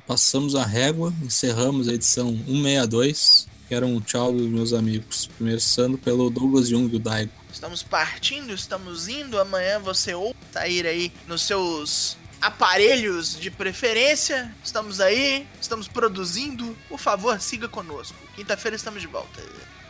Passamos 0.06 0.54
a 0.54 0.64
régua, 0.64 1.12
encerramos 1.22 1.88
a 1.88 1.92
edição 1.94 2.28
162. 2.46 3.48
Quero 3.68 3.86
um 3.86 4.00
tchau 4.00 4.32
dos 4.32 4.46
meus 4.46 4.72
amigos. 4.72 5.28
Começando 5.38 5.98
pelo 5.98 6.30
Douglas 6.30 6.68
Jung, 6.68 6.94
o 6.94 6.98
Daigo. 6.98 7.32
Estamos 7.50 7.82
partindo, 7.82 8.52
estamos 8.52 9.08
indo. 9.08 9.40
Amanhã 9.40 9.78
você 9.80 10.14
ou 10.14 10.34
sair 10.52 10.86
aí 10.86 11.10
nos 11.26 11.42
seus 11.42 12.18
aparelhos 12.44 13.40
de 13.40 13.50
preferência. 13.50 14.54
Estamos 14.62 15.00
aí, 15.00 15.46
estamos 15.60 15.88
produzindo. 15.88 16.76
Por 16.88 16.98
favor, 16.98 17.40
siga 17.40 17.68
conosco. 17.68 18.16
Quinta-feira 18.36 18.76
estamos 18.76 19.00
de 19.00 19.06
volta. 19.06 19.42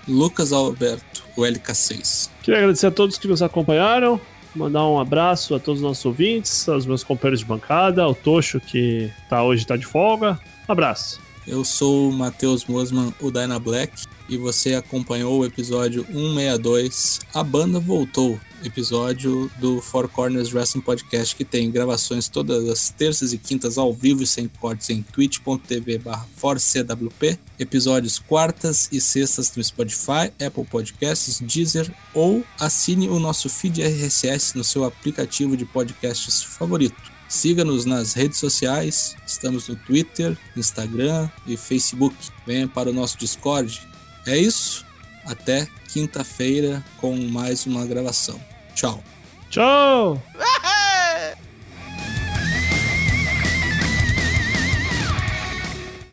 Lucas 0.06 0.52
Alberto, 0.52 1.24
o 1.36 1.42
LK6. 1.42 2.30
Queria 2.42 2.60
agradecer 2.60 2.86
a 2.86 2.90
todos 2.92 3.18
que 3.18 3.26
nos 3.26 3.42
acompanharam. 3.42 4.20
Mandar 4.54 4.86
um 4.86 5.00
abraço 5.00 5.54
a 5.56 5.58
todos 5.58 5.80
os 5.80 5.86
nossos 5.86 6.04
ouvintes, 6.04 6.68
aos 6.68 6.86
meus 6.86 7.02
companheiros 7.02 7.40
de 7.40 7.46
bancada, 7.46 8.02
ao 8.02 8.14
Tocho 8.14 8.60
que 8.60 9.10
tá 9.28 9.42
hoje 9.42 9.66
tá 9.66 9.76
de 9.76 9.84
folga. 9.84 10.38
Abraço. 10.68 11.20
Eu 11.46 11.64
sou 11.64 12.08
o 12.08 12.12
Matheus 12.12 12.64
Mosman, 12.66 13.12
o 13.20 13.30
Dyna 13.32 13.58
Black, 13.58 14.04
e 14.28 14.36
você 14.36 14.76
acompanhou 14.76 15.40
o 15.40 15.44
episódio 15.44 16.06
162. 16.06 17.20
A 17.34 17.42
banda 17.42 17.80
voltou. 17.80 18.38
Episódio 18.64 19.50
do 19.58 19.80
Four 19.82 20.08
Corners 20.08 20.52
Wrestling 20.54 20.80
Podcast, 20.80 21.36
que 21.36 21.44
tem 21.44 21.70
gravações 21.70 22.28
todas 22.28 22.66
as 22.66 22.88
terças 22.88 23.34
e 23.34 23.38
quintas 23.38 23.76
ao 23.76 23.92
vivo 23.92 24.22
e 24.22 24.26
sem 24.26 24.48
cortes 24.48 24.88
em 24.88 25.02
twitch.tv 25.02 26.00
forcewp, 26.34 27.38
episódios 27.58 28.18
quartas 28.18 28.88
e 28.90 29.02
sextas 29.02 29.54
no 29.54 29.62
Spotify, 29.62 30.32
Apple 30.44 30.64
Podcasts, 30.64 31.40
Deezer 31.40 31.92
ou 32.14 32.42
assine 32.58 33.06
o 33.08 33.18
nosso 33.18 33.50
feed 33.50 33.82
RSS 33.82 34.56
no 34.56 34.64
seu 34.64 34.84
aplicativo 34.84 35.56
de 35.56 35.66
podcasts 35.66 36.42
favorito. 36.42 37.12
Siga-nos 37.28 37.84
nas 37.84 38.14
redes 38.14 38.38
sociais, 38.38 39.14
estamos 39.26 39.68
no 39.68 39.76
Twitter, 39.76 40.38
Instagram 40.56 41.28
e 41.46 41.56
Facebook. 41.56 42.14
Venha 42.46 42.68
para 42.68 42.90
o 42.90 42.92
nosso 42.92 43.18
Discord. 43.18 43.86
É 44.26 44.38
isso, 44.38 44.86
até 45.26 45.68
quinta-feira 45.92 46.84
com 46.98 47.16
mais 47.16 47.66
uma 47.66 47.84
gravação. 47.86 48.40
Tchau. 48.74 49.00
Tchau! 49.50 50.20